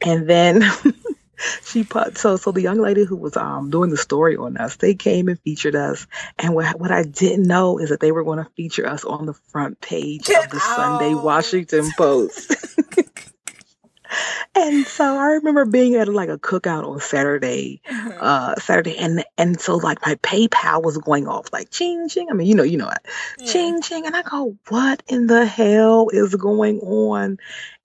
and 0.00 0.28
then 0.28 0.62
she 1.64 1.84
put 1.84 2.18
so 2.18 2.36
so 2.36 2.52
the 2.52 2.62
young 2.62 2.78
lady 2.78 3.04
who 3.04 3.16
was 3.16 3.36
um 3.36 3.70
doing 3.70 3.90
the 3.90 3.96
story 3.96 4.36
on 4.36 4.56
us 4.56 4.76
they 4.76 4.94
came 4.94 5.28
and 5.28 5.40
featured 5.40 5.74
us 5.74 6.06
and 6.38 6.54
what 6.54 6.78
what 6.78 6.90
i 6.90 7.02
didn't 7.02 7.46
know 7.46 7.78
is 7.78 7.90
that 7.90 8.00
they 8.00 8.12
were 8.12 8.24
going 8.24 8.42
to 8.42 8.50
feature 8.56 8.86
us 8.86 9.04
on 9.04 9.26
the 9.26 9.34
front 9.34 9.80
page 9.80 10.24
Get 10.24 10.44
of 10.44 10.50
the 10.50 10.56
out. 10.56 10.76
sunday 10.76 11.14
washington 11.14 11.90
post 11.96 12.54
and 14.54 14.86
so 14.86 15.04
i 15.04 15.26
remember 15.32 15.64
being 15.64 15.94
at 15.94 16.08
like 16.08 16.28
a 16.28 16.38
cookout 16.38 16.84
on 16.84 17.00
saturday 17.00 17.80
mm-hmm. 17.88 18.10
uh 18.20 18.54
saturday 18.56 18.96
and 18.96 19.24
and 19.36 19.60
so 19.60 19.76
like 19.76 19.98
my 20.04 20.14
paypal 20.16 20.82
was 20.82 20.98
going 20.98 21.26
off 21.28 21.52
like 21.52 21.70
ching 21.70 22.08
ching 22.08 22.28
i 22.30 22.34
mean 22.34 22.46
you 22.46 22.54
know 22.54 22.62
you 22.62 22.76
know 22.76 22.90
yeah. 23.38 23.46
ching 23.46 23.82
ching 23.82 24.06
and 24.06 24.16
i 24.16 24.22
go 24.22 24.56
what 24.68 25.02
in 25.08 25.26
the 25.26 25.46
hell 25.46 26.08
is 26.12 26.34
going 26.34 26.80
on 26.80 27.38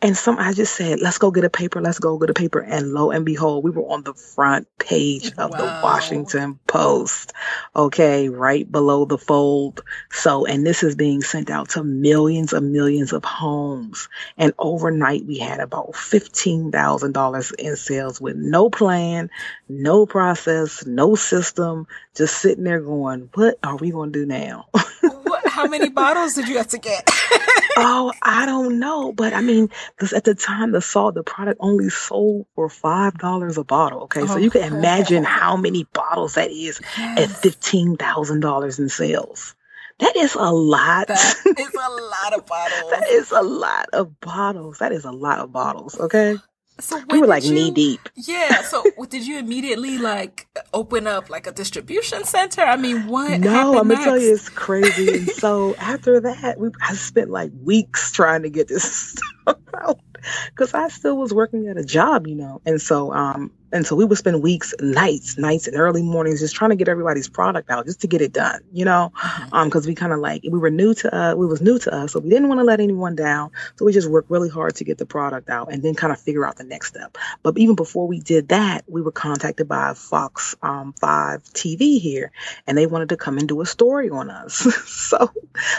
And 0.04 0.18
some, 0.18 0.38
I 0.38 0.52
just 0.52 0.76
said, 0.76 1.00
let's 1.00 1.18
go 1.18 1.32
get 1.32 1.46
a 1.46 1.50
paper, 1.50 1.80
let's 1.80 1.98
go 1.98 2.18
get 2.18 2.30
a 2.30 2.34
paper. 2.34 2.60
And 2.60 2.92
lo 2.92 3.12
and 3.12 3.26
behold, 3.26 3.64
we 3.64 3.72
were 3.72 3.88
on 3.88 4.04
the 4.04 4.14
front 4.14 4.68
page 4.78 5.32
of 5.38 5.52
wow. 5.52 5.58
the 5.58 5.80
Washington 5.82 6.60
Post. 6.68 7.32
Okay. 7.74 8.28
Right 8.28 8.70
below 8.70 9.06
the 9.06 9.18
fold. 9.18 9.80
So, 10.12 10.46
and 10.46 10.68
this 10.68 10.84
is 10.84 10.98
being 10.98 11.22
sent 11.22 11.50
out 11.50 11.70
to 11.70 11.86
millions 11.86 12.52
of 12.52 12.64
millions 12.64 13.14
of 13.14 13.24
homes. 13.24 14.10
And 14.36 14.52
overnight 14.60 15.26
we 15.26 15.38
had 15.38 15.62
about 15.62 15.96
$15,000 16.14 17.54
in 17.56 17.76
sales 17.76 18.22
with 18.22 18.36
no 18.36 18.70
plan, 18.70 19.32
no 19.68 20.06
process, 20.06 20.86
no 20.86 21.16
system, 21.16 21.88
just 22.16 22.38
sitting 22.38 22.64
there 22.64 22.82
going, 22.82 23.30
what 23.34 23.58
are 23.64 23.78
we 23.78 23.90
going 23.90 24.14
to 24.14 24.20
do 24.20 24.26
now? 24.28 24.68
what, 25.02 25.48
how 25.48 25.66
many 25.66 25.90
bottles 25.90 26.36
did 26.36 26.48
you 26.48 26.58
have 26.58 26.68
to 26.68 26.78
get? 26.78 27.10
oh, 27.78 28.14
I 28.22 28.46
don't 28.46 28.80
know, 28.80 29.12
but 29.12 29.34
I 29.34 29.42
mean, 29.42 29.70
because 29.96 30.14
at 30.14 30.24
the 30.24 30.36
time 30.36 30.72
the 30.72 30.82
salt, 30.82 31.16
the 31.16 31.24
product 31.24 31.58
only 31.60 31.90
sold 31.90 32.46
for 32.54 32.70
five 32.70 33.18
dollars 33.18 33.58
a 33.58 33.64
bottle. 33.64 34.04
Okay, 34.04 34.28
so 34.28 34.38
you 34.38 34.52
can 34.52 34.72
imagine 34.74 35.24
how 35.24 35.58
many 35.58 35.86
bottles 35.94 36.36
that 36.36 36.52
is 36.52 36.80
yes. 36.98 37.20
at 37.20 37.30
fifteen 37.30 37.98
thousand 37.98 38.42
dollars 38.42 38.78
in 38.78 38.90
sales. 38.90 39.56
That 40.00 40.16
is 40.16 40.36
a 40.36 40.52
lot. 40.52 41.08
That 41.08 41.36
is 41.60 41.74
a 41.74 41.90
lot 41.90 42.34
of 42.34 42.46
bottles. 42.46 42.92
that 42.92 43.08
is 43.10 43.32
a 43.32 43.42
lot 43.42 43.90
of 43.94 44.20
bottles. 44.20 44.78
That 44.80 44.92
is 44.92 45.06
a 45.06 45.12
lot 45.12 45.40
of 45.40 45.52
bottles. 45.52 46.00
Okay. 46.00 46.38
So 46.80 47.00
we 47.12 47.22
were 47.22 47.28
like 47.28 47.44
you, 47.44 47.54
knee 47.54 47.72
deep. 47.72 48.10
Yeah. 48.16 48.64
So 48.64 48.84
did 49.10 49.28
you 49.28 49.38
immediately 49.38 50.00
like 50.00 50.48
open 50.74 51.06
up 51.06 51.30
like 51.30 51.46
a 51.46 51.52
distribution 51.52 52.24
center? 52.24 52.62
I 52.62 52.78
mean, 52.78 53.06
what? 53.08 53.40
No, 53.40 53.78
I'm 53.78 53.88
gonna 53.88 54.04
tell 54.04 54.18
you, 54.18 54.34
it's 54.34 54.50
crazy. 54.50 55.18
and 55.18 55.30
so 55.30 55.76
after 55.76 56.20
that, 56.22 56.60
we 56.60 56.72
I 56.82 56.96
spent 56.96 57.30
like 57.30 57.52
weeks 57.62 58.12
trying 58.12 58.42
to 58.42 58.50
get 58.50 58.68
this 58.68 59.16
stuff 59.52 59.58
out 59.74 60.00
because 60.48 60.74
I 60.74 60.88
still 60.90 61.18
was 61.18 61.34
working 61.34 61.68
at 61.68 61.78
a 61.78 61.84
job, 61.84 62.28
you 62.28 62.36
know. 62.36 62.62
And 62.66 62.82
so, 62.82 63.14
um, 63.14 63.52
and 63.72 63.86
so 63.88 63.96
we 63.96 64.06
would 64.06 64.18
spend 64.18 64.44
weeks, 64.44 64.74
nights, 64.80 65.38
nights, 65.38 65.68
and 65.68 65.76
early 65.78 66.04
mornings 66.04 66.40
just 66.40 66.56
trying 66.56 66.70
to 66.70 66.76
get 66.76 66.88
everybody's 66.88 67.28
product 67.28 67.72
out, 67.72 67.86
just 67.86 68.02
to 68.02 68.08
get 68.08 68.22
it 68.22 68.32
done, 68.32 68.62
you 68.72 68.86
know. 68.86 69.12
Mm-hmm. 69.16 69.54
Um, 69.54 69.68
because 69.68 69.88
we 69.88 69.96
kind 69.96 70.14
of 70.14 70.20
like 70.20 70.44
we 70.44 70.60
were 70.60 70.70
new 70.70 70.94
to 70.94 71.16
uh, 71.16 71.36
we 71.36 71.48
was 71.48 71.62
new 71.62 71.80
to 71.80 71.94
us, 71.94 72.12
so 72.14 72.20
we 72.20 72.30
didn't 72.30 72.48
want 72.48 72.60
to 72.60 72.64
let 72.64 72.80
anyone 72.80 73.16
down. 73.16 73.52
So 73.76 73.86
we 73.86 73.92
just 73.92 74.10
worked 74.10 74.30
really 74.30 74.50
hard 74.50 74.76
to 74.76 74.84
get 74.84 75.00
the 75.00 75.06
product 75.06 75.50
out, 75.50 75.72
and 75.72 75.82
then 75.82 75.96
kind 75.96 76.14
of 76.14 76.20
figure 76.20 76.46
out 76.46 76.58
the 76.58 76.64
next 76.64 76.90
step. 76.90 77.18
But 77.42 77.58
even 77.58 77.76
before 77.76 78.08
we 78.08 78.20
did 78.20 78.50
that, 78.50 78.84
we 78.88 79.02
were 79.02 79.12
contacted 79.12 79.68
by 79.68 79.96
Fox 79.96 80.56
um, 80.62 80.94
Five 80.94 81.44
TV 81.44 82.00
here, 82.00 82.32
and 82.68 82.78
they 82.78 82.86
wanted 82.86 83.10
to 83.10 83.18
come 83.18 83.40
and 83.40 83.48
do 83.48 83.62
a 83.62 83.66
story 83.66 84.10
on 84.10 84.30
us. 84.30 84.54
so, 84.86 85.32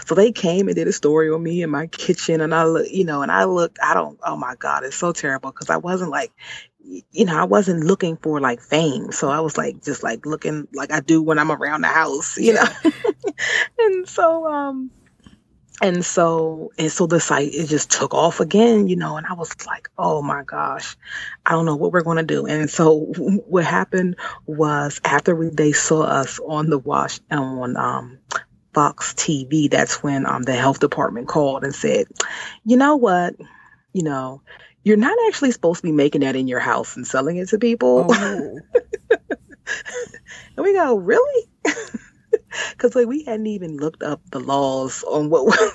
so 0.05 0.15
they 0.17 0.33
came 0.33 0.67
and 0.67 0.75
did 0.75 0.89
a 0.89 0.93
story 0.93 1.31
on 1.31 1.43
me 1.43 1.63
in 1.63 1.71
my 1.71 1.87
kitchen, 1.87 2.41
and 2.41 2.53
I 2.53 2.65
look, 2.65 2.91
you 2.91 3.05
know, 3.05 3.23
and 3.23 3.31
I 3.31 3.45
looked, 3.55 3.79
I 3.83 3.95
don't, 3.95 4.19
oh 4.25 4.37
my 4.37 4.55
God, 4.57 4.85
it's 4.85 4.97
so 4.97 5.13
terrible 5.13 5.51
because 5.51 5.71
I 5.71 5.77
wasn't 5.77 6.11
like 6.11 6.33
you 7.13 7.25
know, 7.25 7.39
I 7.39 7.45
wasn't 7.45 7.85
looking 7.85 8.17
for 8.17 8.41
like 8.41 8.61
fame. 8.61 9.11
So 9.11 9.31
I 9.31 9.41
was 9.41 9.57
like, 9.57 9.83
just 9.83 10.03
like 10.03 10.27
looking 10.27 10.69
like 10.75 10.93
I 10.93 11.01
do 11.01 11.23
when 11.23 11.39
I'm 11.39 11.51
around 11.51 11.81
the 11.81 11.89
house, 11.89 12.37
you 12.37 12.53
know? 12.53 12.67
and 13.79 14.09
so, 14.09 14.47
um, 14.47 14.91
and 15.83 16.05
so, 16.05 16.71
and 16.79 16.91
so 16.91 17.07
the 17.07 17.21
site, 17.21 17.53
it 17.53 17.67
just 17.67 17.91
took 17.91 18.15
off 18.15 18.41
again, 18.41 18.87
you 18.87 18.97
know, 18.97 19.17
and 19.17 19.27
I 19.27 19.35
was 19.35 19.55
like, 19.67 19.89
oh 19.99 20.23
my 20.23 20.43
gosh, 20.45 20.97
I 21.45 21.53
don't 21.53 21.67
know 21.67 21.77
what 21.77 21.93
we're 21.93 22.03
going 22.03 22.19
to 22.19 22.23
do. 22.23 22.47
And 22.47 22.71
so 22.71 22.99
what 23.47 23.65
happened 23.65 24.17
was 24.47 25.01
after 25.05 25.35
we, 25.35 25.49
they 25.49 25.73
saw 25.73 26.03
us 26.03 26.39
on 26.39 26.71
the 26.71 26.79
wash, 26.79 27.21
and 27.31 27.41
on, 27.41 27.77
um, 27.77 28.19
Fox 28.75 29.15
TV, 29.15 29.71
that's 29.71 30.03
when, 30.03 30.27
um, 30.27 30.43
the 30.43 30.55
health 30.55 30.81
department 30.81 31.29
called 31.29 31.65
and 31.65 31.75
said, 31.75 32.07
you 32.65 32.77
know 32.77 32.97
what, 32.97 33.35
you 33.93 34.03
know, 34.03 34.43
you're 34.83 34.97
not 34.97 35.17
actually 35.29 35.53
supposed 35.53 35.79
to 35.79 35.87
be 35.87 35.93
making 35.93 36.21
that 36.21 36.37
in 36.37 36.49
your 36.49 36.61
house 36.61 36.97
and 36.97 37.07
selling 37.07 37.39
it 37.39 37.49
to 37.49 37.59
people. 37.59 38.07
Oh. 38.11 38.61
and 40.57 40.65
we 40.65 40.75
go, 40.75 40.97
really? 40.97 41.49
Because 42.71 42.95
like 42.95 43.07
we 43.07 43.25
hadn't 43.25 43.47
even 43.47 43.77
looked 43.77 44.03
up 44.03 44.21
the 44.31 44.41
laws 44.41 45.03
on 45.05 45.31
what. 45.31 45.45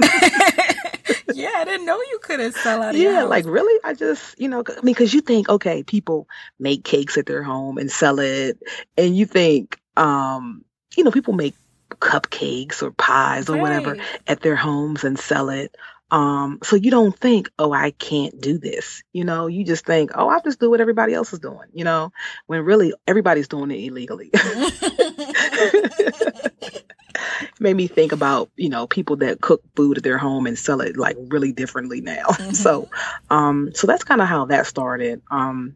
yeah, 1.34 1.52
I 1.56 1.66
didn't 1.66 1.86
know 1.86 1.98
you 1.98 2.20
couldn't 2.22 2.56
sell 2.56 2.82
out. 2.82 2.96
yeah, 2.96 3.24
like 3.24 3.46
really? 3.46 3.80
I 3.84 3.94
just 3.94 4.40
you 4.40 4.48
know, 4.48 4.64
I 4.66 4.76
mean, 4.76 4.94
because 4.94 5.14
you 5.14 5.22
think 5.22 5.50
okay, 5.50 5.84
people 5.84 6.28
make 6.60 6.84
cakes 6.84 7.18
at 7.18 7.26
their 7.26 7.44
home 7.44 7.78
and 7.78 7.92
sell 7.92 8.20
it, 8.20 8.60
and 8.98 9.16
you 9.16 9.26
think 9.26 9.80
um, 9.98 10.64
you 10.96 11.04
know, 11.04 11.12
people 11.12 11.34
make 11.34 11.56
cupcakes 11.90 12.82
or 12.82 12.92
pies 12.92 13.50
or 13.50 13.54
right. 13.54 13.62
whatever 13.62 13.98
at 14.28 14.42
their 14.42 14.56
homes 14.56 15.04
and 15.04 15.20
sell 15.20 15.50
it. 15.50 15.76
Um, 16.12 16.60
so 16.64 16.76
you 16.76 16.90
don't 16.90 17.16
think, 17.18 17.50
oh, 17.60 17.72
I 17.72 17.92
can't 17.92 18.42
do 18.42 18.58
this. 18.58 19.04
You 19.14 19.26
know, 19.26 19.48
you 19.48 19.64
just 19.64 19.86
think, 19.86 20.12
oh, 20.16 20.28
I'll 20.30 20.42
just 20.42 20.60
do 20.60 20.70
what 20.70 20.82
everybody 20.82 21.14
else 21.14 21.34
is 21.34 21.40
doing, 21.40 21.68
you 21.74 21.84
know, 21.84 22.12
when 22.48 22.62
really 22.66 22.94
everybody's 23.08 23.48
doing 23.48 23.72
it 23.72 23.84
illegally. 23.84 24.32
Made 27.60 27.76
me 27.76 27.88
think 27.88 28.12
about, 28.12 28.50
you 28.56 28.70
know, 28.70 28.88
people 28.88 29.18
that 29.18 29.42
cook 29.42 29.62
food 29.76 29.98
at 29.98 30.04
their 30.04 30.18
home 30.18 30.48
and 30.48 30.58
sell 30.58 30.82
it 30.82 30.98
like 30.98 31.18
really 31.20 31.52
differently 31.52 32.02
now. 32.02 32.26
Mm-hmm. 32.40 32.54
So, 32.54 32.90
um, 33.30 33.72
so 33.74 33.86
that's 33.86 34.06
kind 34.06 34.22
of 34.22 34.28
how 34.28 34.46
that 34.46 34.66
started. 34.66 35.22
Um, 35.30 35.76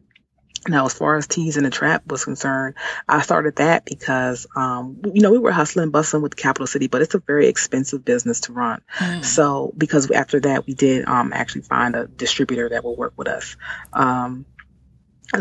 now, 0.68 0.86
as 0.86 0.94
far 0.94 1.16
as 1.16 1.26
Tees 1.26 1.56
in 1.56 1.64
the 1.64 1.70
Trap 1.70 2.06
was 2.06 2.24
concerned, 2.24 2.74
I 3.08 3.22
started 3.22 3.56
that 3.56 3.84
because, 3.84 4.46
um, 4.56 5.00
you 5.12 5.22
know, 5.22 5.30
we 5.30 5.38
were 5.38 5.52
hustling, 5.52 5.90
bustling 5.90 6.22
with 6.22 6.36
Capital 6.36 6.66
City, 6.66 6.86
but 6.86 7.02
it's 7.02 7.14
a 7.14 7.18
very 7.18 7.48
expensive 7.48 8.04
business 8.04 8.40
to 8.40 8.52
run. 8.52 8.80
Mm. 8.98 9.24
So, 9.24 9.72
because 9.76 10.10
after 10.10 10.40
that, 10.40 10.66
we 10.66 10.74
did 10.74 11.06
um, 11.06 11.32
actually 11.32 11.62
find 11.62 11.94
a 11.96 12.06
distributor 12.06 12.68
that 12.70 12.84
will 12.84 12.96
work 12.96 13.14
with 13.16 13.28
us. 13.28 13.56
Um, 13.92 14.46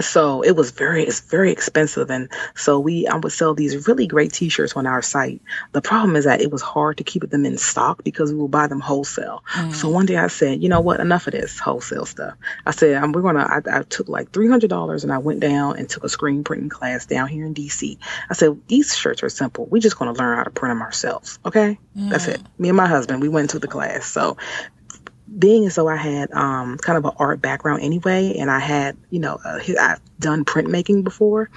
so 0.02 0.42
it 0.42 0.56
was 0.56 0.72
very 0.72 1.04
it's 1.04 1.20
very 1.20 1.52
expensive. 1.52 2.10
And 2.10 2.30
so 2.56 2.80
we 2.80 3.08
I 3.08 3.18
would 3.18 3.32
sell 3.32 3.54
these 3.54 3.88
really 3.88 4.08
great 4.08 4.32
t-shirts 4.32 4.74
on 4.78 4.88
our 4.88 5.02
site. 5.02 5.42
The 5.74 5.82
problem 5.82 6.16
is 6.16 6.26
that 6.26 6.42
it 6.42 6.52
was 6.52 6.62
hard 6.62 6.98
to 6.98 7.04
keep 7.04 7.30
them 7.30 7.46
in 7.46 7.58
stock 7.58 8.04
because 8.04 8.32
we 8.32 8.40
would 8.40 8.52
buy 8.52 8.68
them 8.68 8.80
wholesale. 8.80 9.44
Mm. 9.54 9.74
so 9.74 9.90
one 9.90 10.06
day 10.06 10.18
i 10.18 10.28
said 10.28 10.64
you 10.64 10.70
know 10.70 10.82
what? 10.82 11.00
Enough 11.00 11.28
of 11.28 11.34
this 11.34 11.60
wholesale 11.60 12.06
stuff. 12.06 12.36
I 12.66 12.72
said 12.72 12.96
I'm, 12.96 13.12
we're 13.12 13.22
gonna 13.22 13.44
I, 13.44 13.80
I 13.80 13.84
took 13.84 14.08
like 14.08 14.32
$300 14.32 15.04
and 15.04 15.12
i 15.12 15.18
went 15.18 15.40
down 15.40 15.78
and 15.78 15.90
took 15.90 16.04
a 16.04 16.10
screen 16.10 16.44
printing 16.44 16.70
class 16.70 17.06
down 17.06 17.28
here 17.28 17.46
in 17.46 17.54
dc 17.54 17.98
i 18.30 18.34
said 18.34 18.60
these 18.68 18.96
shirts 18.96 19.24
are 19.24 19.30
simple. 19.30 19.66
We're 19.66 19.82
just 19.82 19.98
gonna 19.98 20.14
learn 20.14 20.38
how 20.38 20.44
to 20.44 20.50
print 20.50 20.72
them 20.72 20.82
ourselves. 20.82 21.40
Okay? 21.46 21.80
Mm. 21.98 22.10
that's 22.10 22.28
it. 22.28 22.42
Me 22.58 22.70
and 22.70 22.78
my 22.78 22.88
husband 22.88 23.22
we 23.22 23.30
went 23.30 23.52
to 23.52 23.60
the 23.60 23.68
class. 23.68 24.06
So 24.06 24.38
being 25.38 25.66
as 25.66 25.76
though 25.76 25.88
I 25.88 25.96
had 25.96 26.32
um, 26.32 26.78
kind 26.78 26.98
of 26.98 27.06
an 27.06 27.12
art 27.18 27.42
background 27.42 27.82
anyway, 27.82 28.36
and 28.38 28.52
I 28.52 28.60
had, 28.60 28.98
you 29.10 29.20
know, 29.20 29.40
uh, 29.44 29.60
I've 29.80 30.02
done 30.20 30.46
printmaking 30.46 31.04
before, 31.04 31.50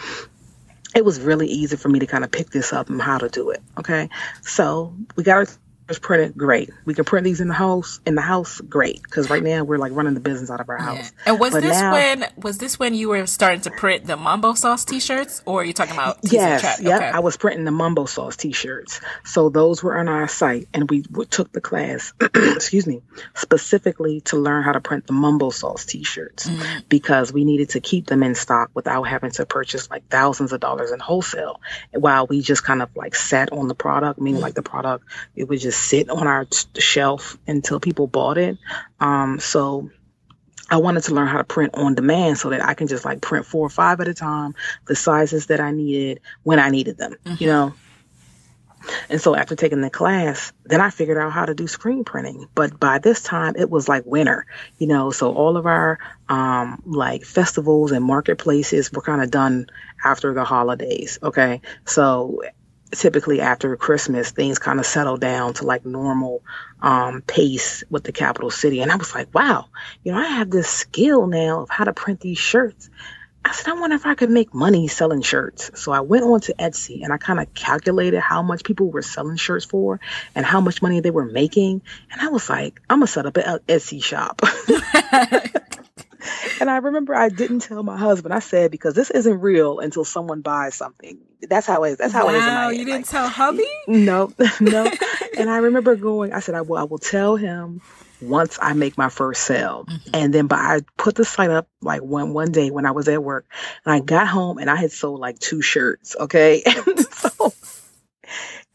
it 0.94 1.04
was 1.04 1.20
really 1.20 1.46
easy 1.48 1.76
for 1.76 1.88
me 1.88 1.98
to 1.98 2.06
kind 2.06 2.24
of 2.24 2.30
pick 2.30 2.50
this 2.50 2.72
up 2.72 2.88
and 2.88 3.00
how 3.00 3.18
to 3.18 3.28
do 3.28 3.50
it. 3.50 3.62
Okay. 3.78 4.08
So 4.40 4.94
we 5.14 5.24
got 5.24 5.36
our 5.36 5.46
it's 5.88 5.98
printed 6.00 6.36
great. 6.36 6.70
We 6.84 6.94
can 6.94 7.04
print 7.04 7.24
these 7.24 7.40
in 7.40 7.48
the 7.48 7.54
house. 7.54 8.00
In 8.04 8.16
the 8.16 8.20
house, 8.20 8.60
great. 8.60 9.02
Because 9.02 9.30
right 9.30 9.42
now 9.42 9.62
we're 9.62 9.78
like 9.78 9.92
running 9.92 10.14
the 10.14 10.20
business 10.20 10.50
out 10.50 10.60
of 10.60 10.68
our 10.68 10.78
house. 10.78 11.12
Yeah. 11.24 11.32
And 11.32 11.40
was 11.40 11.52
but 11.52 11.62
this 11.62 11.78
now, 11.78 11.92
when 11.92 12.26
was 12.36 12.58
this 12.58 12.78
when 12.78 12.94
you 12.94 13.08
were 13.08 13.26
starting 13.26 13.60
to 13.62 13.70
print 13.70 14.06
the 14.06 14.16
Mambo 14.16 14.54
Sauce 14.54 14.84
T-shirts, 14.84 15.42
or 15.46 15.60
are 15.60 15.64
you 15.64 15.72
talking 15.72 15.94
about? 15.94 16.18
Yes, 16.22 16.80
yeah. 16.80 16.96
Okay. 16.96 17.08
I 17.08 17.20
was 17.20 17.36
printing 17.36 17.64
the 17.64 17.70
Mambo 17.70 18.06
Sauce 18.06 18.36
T-shirts. 18.36 19.00
So 19.24 19.48
those 19.48 19.82
were 19.82 19.96
on 19.96 20.08
our 20.08 20.26
site, 20.26 20.68
and 20.74 20.90
we 20.90 21.02
took 21.30 21.52
the 21.52 21.60
class. 21.60 22.12
excuse 22.20 22.86
me, 22.86 23.02
specifically 23.34 24.22
to 24.22 24.36
learn 24.36 24.64
how 24.64 24.72
to 24.72 24.80
print 24.80 25.06
the 25.06 25.12
Mambo 25.12 25.50
Sauce 25.50 25.84
T-shirts 25.84 26.48
mm-hmm. 26.48 26.80
because 26.88 27.32
we 27.32 27.44
needed 27.44 27.70
to 27.70 27.80
keep 27.80 28.06
them 28.06 28.22
in 28.22 28.34
stock 28.34 28.70
without 28.74 29.04
having 29.04 29.30
to 29.32 29.46
purchase 29.46 29.88
like 29.88 30.08
thousands 30.08 30.52
of 30.52 30.60
dollars 30.60 30.90
in 30.90 30.98
wholesale. 30.98 31.60
While 31.92 32.26
we 32.26 32.42
just 32.42 32.64
kind 32.64 32.82
of 32.82 32.94
like 32.96 33.14
sat 33.14 33.52
on 33.52 33.68
the 33.68 33.74
product, 33.74 34.20
meaning 34.20 34.36
mm-hmm. 34.36 34.42
like 34.42 34.54
the 34.54 34.62
product, 34.62 35.04
it 35.36 35.48
was 35.48 35.62
just 35.62 35.75
sit 35.76 36.08
on 36.10 36.26
our 36.26 36.44
t- 36.44 36.80
shelf 36.80 37.38
until 37.46 37.80
people 37.80 38.06
bought 38.06 38.38
it. 38.38 38.58
Um, 39.00 39.38
so 39.40 39.90
I 40.68 40.78
wanted 40.78 41.04
to 41.04 41.14
learn 41.14 41.28
how 41.28 41.38
to 41.38 41.44
print 41.44 41.74
on 41.74 41.94
demand 41.94 42.38
so 42.38 42.50
that 42.50 42.64
I 42.64 42.74
can 42.74 42.88
just 42.88 43.04
like 43.04 43.20
print 43.20 43.46
four 43.46 43.66
or 43.66 43.70
five 43.70 44.00
at 44.00 44.08
a 44.08 44.14
time, 44.14 44.54
the 44.86 44.96
sizes 44.96 45.46
that 45.46 45.60
I 45.60 45.70
needed 45.70 46.20
when 46.42 46.58
I 46.58 46.70
needed 46.70 46.98
them, 46.98 47.14
mm-hmm. 47.24 47.42
you 47.42 47.48
know? 47.48 47.74
And 49.08 49.20
so 49.20 49.34
after 49.34 49.56
taking 49.56 49.80
the 49.80 49.90
class, 49.90 50.52
then 50.64 50.80
I 50.80 50.90
figured 50.90 51.18
out 51.18 51.32
how 51.32 51.44
to 51.44 51.54
do 51.54 51.66
screen 51.66 52.04
printing. 52.04 52.48
But 52.54 52.78
by 52.78 52.98
this 52.98 53.22
time 53.22 53.54
it 53.56 53.70
was 53.70 53.88
like 53.88 54.04
winter, 54.06 54.46
you 54.78 54.86
know, 54.86 55.10
so 55.10 55.32
all 55.32 55.56
of 55.56 55.66
our 55.66 55.98
um 56.28 56.82
like 56.84 57.24
festivals 57.24 57.92
and 57.92 58.04
marketplaces 58.04 58.92
were 58.92 59.02
kind 59.02 59.22
of 59.22 59.30
done 59.30 59.66
after 60.04 60.34
the 60.34 60.44
holidays. 60.44 61.18
Okay. 61.22 61.62
So 61.84 62.42
typically 62.92 63.40
after 63.40 63.76
Christmas, 63.76 64.30
things 64.30 64.58
kind 64.58 64.78
of 64.78 64.86
settle 64.86 65.16
down 65.16 65.54
to 65.54 65.66
like 65.66 65.84
normal 65.84 66.42
um, 66.80 67.22
pace 67.22 67.84
with 67.90 68.04
the 68.04 68.12
capital 68.12 68.50
city. 68.50 68.80
And 68.80 68.92
I 68.92 68.96
was 68.96 69.14
like, 69.14 69.34
wow, 69.34 69.66
you 70.04 70.12
know, 70.12 70.18
I 70.18 70.26
have 70.26 70.50
this 70.50 70.68
skill 70.68 71.26
now 71.26 71.62
of 71.62 71.70
how 71.70 71.84
to 71.84 71.92
print 71.92 72.20
these 72.20 72.38
shirts. 72.38 72.90
I 73.44 73.52
said, 73.52 73.68
I 73.68 73.80
wonder 73.80 73.94
if 73.94 74.06
I 74.06 74.14
could 74.14 74.30
make 74.30 74.52
money 74.52 74.88
selling 74.88 75.22
shirts. 75.22 75.70
So 75.80 75.92
I 75.92 76.00
went 76.00 76.24
on 76.24 76.40
to 76.42 76.54
Etsy 76.54 77.04
and 77.04 77.12
I 77.12 77.16
kind 77.16 77.38
of 77.38 77.54
calculated 77.54 78.20
how 78.20 78.42
much 78.42 78.64
people 78.64 78.90
were 78.90 79.02
selling 79.02 79.36
shirts 79.36 79.64
for 79.64 80.00
and 80.34 80.44
how 80.44 80.60
much 80.60 80.82
money 80.82 80.98
they 80.98 81.12
were 81.12 81.24
making. 81.24 81.82
And 82.10 82.20
I 82.20 82.28
was 82.28 82.50
like, 82.50 82.80
I'm 82.90 82.98
going 82.98 83.06
to 83.06 83.12
set 83.12 83.26
up 83.26 83.36
an 83.36 83.60
Etsy 83.68 84.02
shop. 84.02 84.42
and 86.60 86.70
I 86.70 86.78
remember 86.78 87.14
I 87.14 87.28
didn't 87.28 87.60
tell 87.60 87.82
my 87.82 87.96
husband. 87.96 88.34
I 88.34 88.40
said, 88.40 88.70
because 88.70 88.94
this 88.94 89.10
isn't 89.10 89.40
real 89.40 89.80
until 89.80 90.04
someone 90.04 90.40
buys 90.40 90.74
something. 90.74 91.18
That's 91.42 91.66
how 91.66 91.84
it 91.84 91.92
is. 91.92 91.98
That's 91.98 92.12
how 92.12 92.26
wow, 92.26 92.32
it 92.32 92.36
is. 92.36 92.42
Wow, 92.42 92.68
you 92.70 92.84
didn't 92.84 93.02
like, 93.02 93.08
tell 93.08 93.28
hubby? 93.28 93.68
No, 93.86 94.32
no. 94.60 94.90
and 95.38 95.50
I 95.50 95.58
remember 95.58 95.96
going, 95.96 96.32
I 96.32 96.40
said, 96.40 96.54
I 96.54 96.62
will, 96.62 96.76
I 96.76 96.84
will 96.84 96.98
tell 96.98 97.36
him 97.36 97.80
once 98.20 98.58
I 98.60 98.72
make 98.72 98.96
my 98.96 99.08
first 99.08 99.42
sale. 99.42 99.84
Mm-hmm. 99.88 100.10
And 100.14 100.34
then, 100.34 100.46
but 100.46 100.58
I 100.58 100.80
put 100.96 101.14
the 101.14 101.24
site 101.24 101.50
up 101.50 101.68
like 101.80 102.02
one, 102.02 102.32
one 102.32 102.52
day 102.52 102.70
when 102.70 102.86
I 102.86 102.92
was 102.92 103.08
at 103.08 103.22
work 103.22 103.46
and 103.84 103.94
I 103.94 104.00
got 104.00 104.26
home 104.26 104.58
and 104.58 104.70
I 104.70 104.76
had 104.76 104.92
sold 104.92 105.20
like 105.20 105.38
two 105.38 105.62
shirts. 105.62 106.16
Okay. 106.18 106.62
And 106.64 107.00
so, 107.00 107.52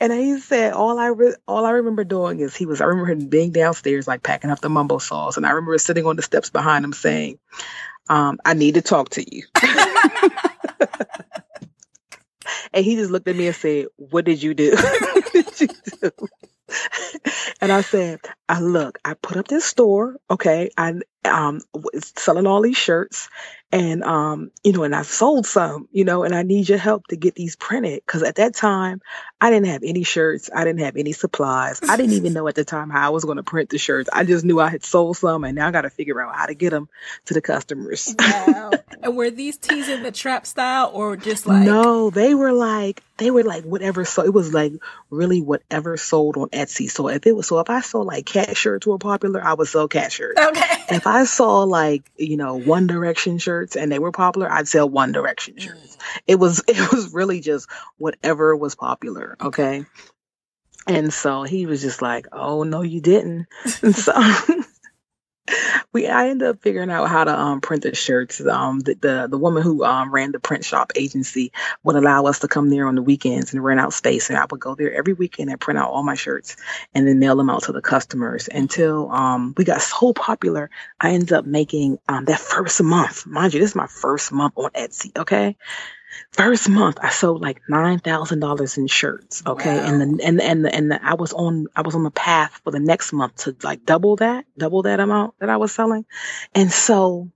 and 0.02 0.12
he 0.12 0.40
said, 0.40 0.74
all 0.74 0.98
I, 0.98 1.08
re- 1.10 1.36
all 1.48 1.64
I 1.64 1.70
remember 1.72 2.04
doing 2.04 2.40
is 2.40 2.56
he 2.56 2.66
was, 2.66 2.82
I 2.82 2.86
remember 2.86 3.12
him 3.12 3.28
being 3.28 3.52
downstairs, 3.52 4.08
like 4.08 4.24
packing 4.24 4.50
up 4.50 4.60
the 4.60 4.68
mumbo 4.68 4.98
sauce. 4.98 5.38
And 5.38 5.46
I 5.46 5.52
remember 5.52 5.78
sitting 5.78 6.08
on 6.08 6.16
the 6.16 6.24
steps 6.24 6.50
behind 6.50 6.84
him 6.84 6.92
saying, 6.92 7.38
um, 8.10 8.40
I 8.44 8.56
need 8.56 8.74
to 8.74 8.82
talk 8.82 9.10
to 9.10 9.24
you. 9.24 9.44
and 12.74 12.84
he 12.84 12.96
just 12.96 13.12
looked 13.12 13.28
at 13.28 13.36
me 13.36 13.46
and 13.46 13.56
said, 13.56 13.86
what 13.98 14.26
did 14.26 14.42
you 14.42 14.56
do? 14.56 14.76
did 15.34 15.62
you 15.62 15.68
do? 16.02 16.12
and 17.62 17.72
I 17.72 17.82
said, 17.82 18.22
I 18.50 18.60
look, 18.60 18.98
I 19.06 19.14
put 19.14 19.38
up 19.38 19.48
this 19.48 19.66
store, 19.66 20.18
okay, 20.32 20.72
I 20.76 20.96
um 21.26 21.62
selling 22.18 22.48
all 22.48 22.62
these 22.62 22.78
shirts 22.78 23.30
and 23.72 24.04
um 24.04 24.52
you 24.64 24.74
know 24.74 24.84
and 24.84 24.96
i 24.96 25.02
sold 25.02 25.46
some 25.46 25.88
you 25.92 26.04
know 26.04 26.24
and 26.24 26.36
i 26.36 26.44
need 26.44 26.68
your 26.68 26.78
help 26.78 27.08
to 27.08 27.16
get 27.16 27.36
these 27.36 27.56
printed 27.56 28.02
because 28.06 28.24
at 28.24 28.36
that 28.36 28.54
time 28.54 29.02
i 29.40 29.50
didn't 29.50 29.68
have 29.68 29.84
any 29.84 30.04
shirts 30.04 30.50
i 30.54 30.64
didn't 30.64 30.82
have 30.82 30.98
any 30.98 31.14
supplies. 31.14 31.80
I 31.88 31.98
didn't 31.98 32.14
even 32.14 32.34
know 32.34 32.48
at 32.48 32.56
the 32.56 32.66
time 32.66 32.90
how 32.90 33.08
i 33.08 33.10
was 33.10 33.26
going 33.26 33.38
to 33.38 33.44
print 33.44 33.70
the 33.70 33.78
shirts. 33.78 34.10
I 34.12 34.24
just 34.24 34.44
knew 34.44 34.60
i 34.60 34.70
had 34.70 34.84
sold 34.84 35.18
some 35.18 35.44
and 35.44 35.56
now 35.56 35.68
i 35.68 35.72
got 35.72 35.82
to 35.82 35.90
figure 35.90 36.22
out 36.22 36.36
how 36.36 36.46
to 36.48 36.54
get 36.54 36.72
them 36.72 36.90
to 37.26 37.34
the 37.34 37.42
customers. 37.42 38.14
Wow. 38.20 38.72
And 39.04 39.18
were 39.18 39.32
these 39.32 39.58
tees 39.58 39.90
in 39.90 40.04
the 40.04 40.12
trap 40.12 40.46
style 40.46 40.92
or 40.94 41.18
just 41.18 41.48
like 41.48 41.66
no 41.66 42.12
they 42.12 42.36
were 42.36 42.52
like 42.52 43.02
they 43.22 43.32
were 43.32 43.44
like 43.44 43.64
whatever 43.64 44.06
so 44.06 44.24
it 44.24 44.34
was 44.34 44.54
like 44.54 44.74
really 45.10 45.42
whatever 45.42 45.98
sold 45.98 46.38
on 46.38 46.50
etsy 46.50 46.90
so 46.90 47.08
if 47.08 47.26
it 47.26 47.36
was 47.36 47.48
so 47.48 47.60
if 47.60 47.70
i 47.70 47.82
saw 47.82 48.00
like 48.00 48.26
cat 48.26 48.56
shirts 48.58 48.88
were 48.88 48.98
popular 48.98 49.44
i 49.44 49.54
would 49.54 49.68
sell 49.68 49.88
cat 49.88 50.12
shirts 50.12 50.40
okay 50.40 50.84
if 50.90 51.08
i 51.08 51.24
saw 51.24 51.64
like 51.64 52.04
you 52.18 52.38
know 52.38 52.56
one 52.56 52.88
direction 52.88 53.38
shirts 53.38 53.76
and 53.76 53.92
they 53.92 54.00
were 54.00 54.12
popular, 54.12 54.52
I'd 54.52 54.68
sell 54.68 54.90
One 54.90 55.12
Direction 55.12 55.56
mm. 55.56 55.62
shirts. 55.62 55.98
It 56.28 56.36
was 56.36 56.64
it 56.68 56.92
was 56.92 57.14
really 57.14 57.42
just 57.42 57.70
whatever 57.98 58.56
was 58.56 58.76
popular, 58.76 59.36
okay? 59.42 59.86
And 60.88 61.14
so 61.14 61.44
he 61.44 61.66
was 61.68 61.82
just 61.82 62.02
like, 62.02 62.28
"Oh 62.32 62.64
no, 62.64 62.82
you 62.82 63.02
didn't." 63.02 63.48
And 63.82 63.96
so 64.08 64.14
we 65.94 66.08
I 66.08 66.30
ended 66.30 66.48
up 66.48 66.62
figuring 66.62 66.90
out 66.90 67.10
how 67.10 67.24
to 67.24 67.38
um, 67.38 67.62
print 67.62 67.84
the 67.84 67.96
shirts. 67.96 68.42
Um, 68.46 68.80
the, 68.80 68.96
the, 68.96 69.28
the 69.30 69.38
woman 69.38 69.64
who 69.64 69.84
um, 69.84 70.14
ran 70.14 70.32
the 70.32 70.40
print 70.40 70.66
shop 70.66 70.92
agency 70.96 71.52
would 71.84 71.96
allow 71.96 72.26
us 72.26 72.40
to 72.40 72.48
come 72.48 72.70
there 72.70 72.88
on 72.88 72.96
the 72.96 73.02
weekends 73.02 73.54
and 73.54 73.64
rent 73.64 73.80
out 73.80 73.94
space, 73.94 74.30
and 74.30 74.38
I 74.38 74.46
would 74.50 74.60
go 74.60 74.76
there 74.76 74.94
every 74.94 75.14
weekend 75.14 75.50
and 75.50 75.60
print 75.60 75.80
out 75.80 75.92
all 75.92 76.04
my 76.04 76.16
shirts 76.16 76.56
and 76.94 77.08
then 77.08 77.20
mail 77.20 77.36
them 77.36 77.50
out 77.50 77.64
to 77.64 77.72
the 77.72 77.82
customers 77.82 78.50
until 78.52 79.12
um, 79.12 79.54
we 79.58 79.66
got 79.66 79.82
so 79.82 80.14
popular. 80.14 80.70
I 81.00 81.12
ended 81.12 81.34
up 81.34 81.46
making 81.46 82.00
um, 82.08 82.26
that 82.26 82.40
first 82.40 82.82
month, 82.82 83.26
mind 83.26 83.54
you, 83.54 83.60
this 83.60 83.72
is 83.72 83.76
my 83.76 83.88
first 83.88 84.32
month 84.32 84.54
on 84.58 84.72
Etsy. 84.72 85.18
Okay, 85.18 85.56
First 86.32 86.70
month, 86.70 86.98
I 87.02 87.10
sold 87.10 87.42
like 87.42 87.62
nine 87.68 88.00
thousand 88.00 88.40
dollars 88.40 88.78
in 88.78 88.88
shirts. 88.88 89.44
Okay, 89.46 89.78
wow. 89.78 89.86
and 89.86 90.02
the 90.02 90.26
and 90.26 90.42
and 90.42 90.66
the, 90.66 90.76
and 90.76 90.92
the, 90.92 91.06
I 91.06 91.16
was 91.16 91.34
on 91.34 91.68
I 91.76 91.82
was 91.82 91.96
on 91.96 92.04
the 92.04 92.12
path 92.12 92.62
for 92.64 92.72
the 92.72 92.80
next 92.80 93.14
month 93.14 93.36
to 93.44 93.56
like 93.64 93.86
double 93.86 94.18
that, 94.18 94.46
double 94.58 94.84
that 94.84 95.00
amount 95.00 95.36
that 95.40 95.50
I 95.50 95.58
was 95.58 95.72
selling, 95.72 96.06
and 96.54 96.72
so 96.72 97.32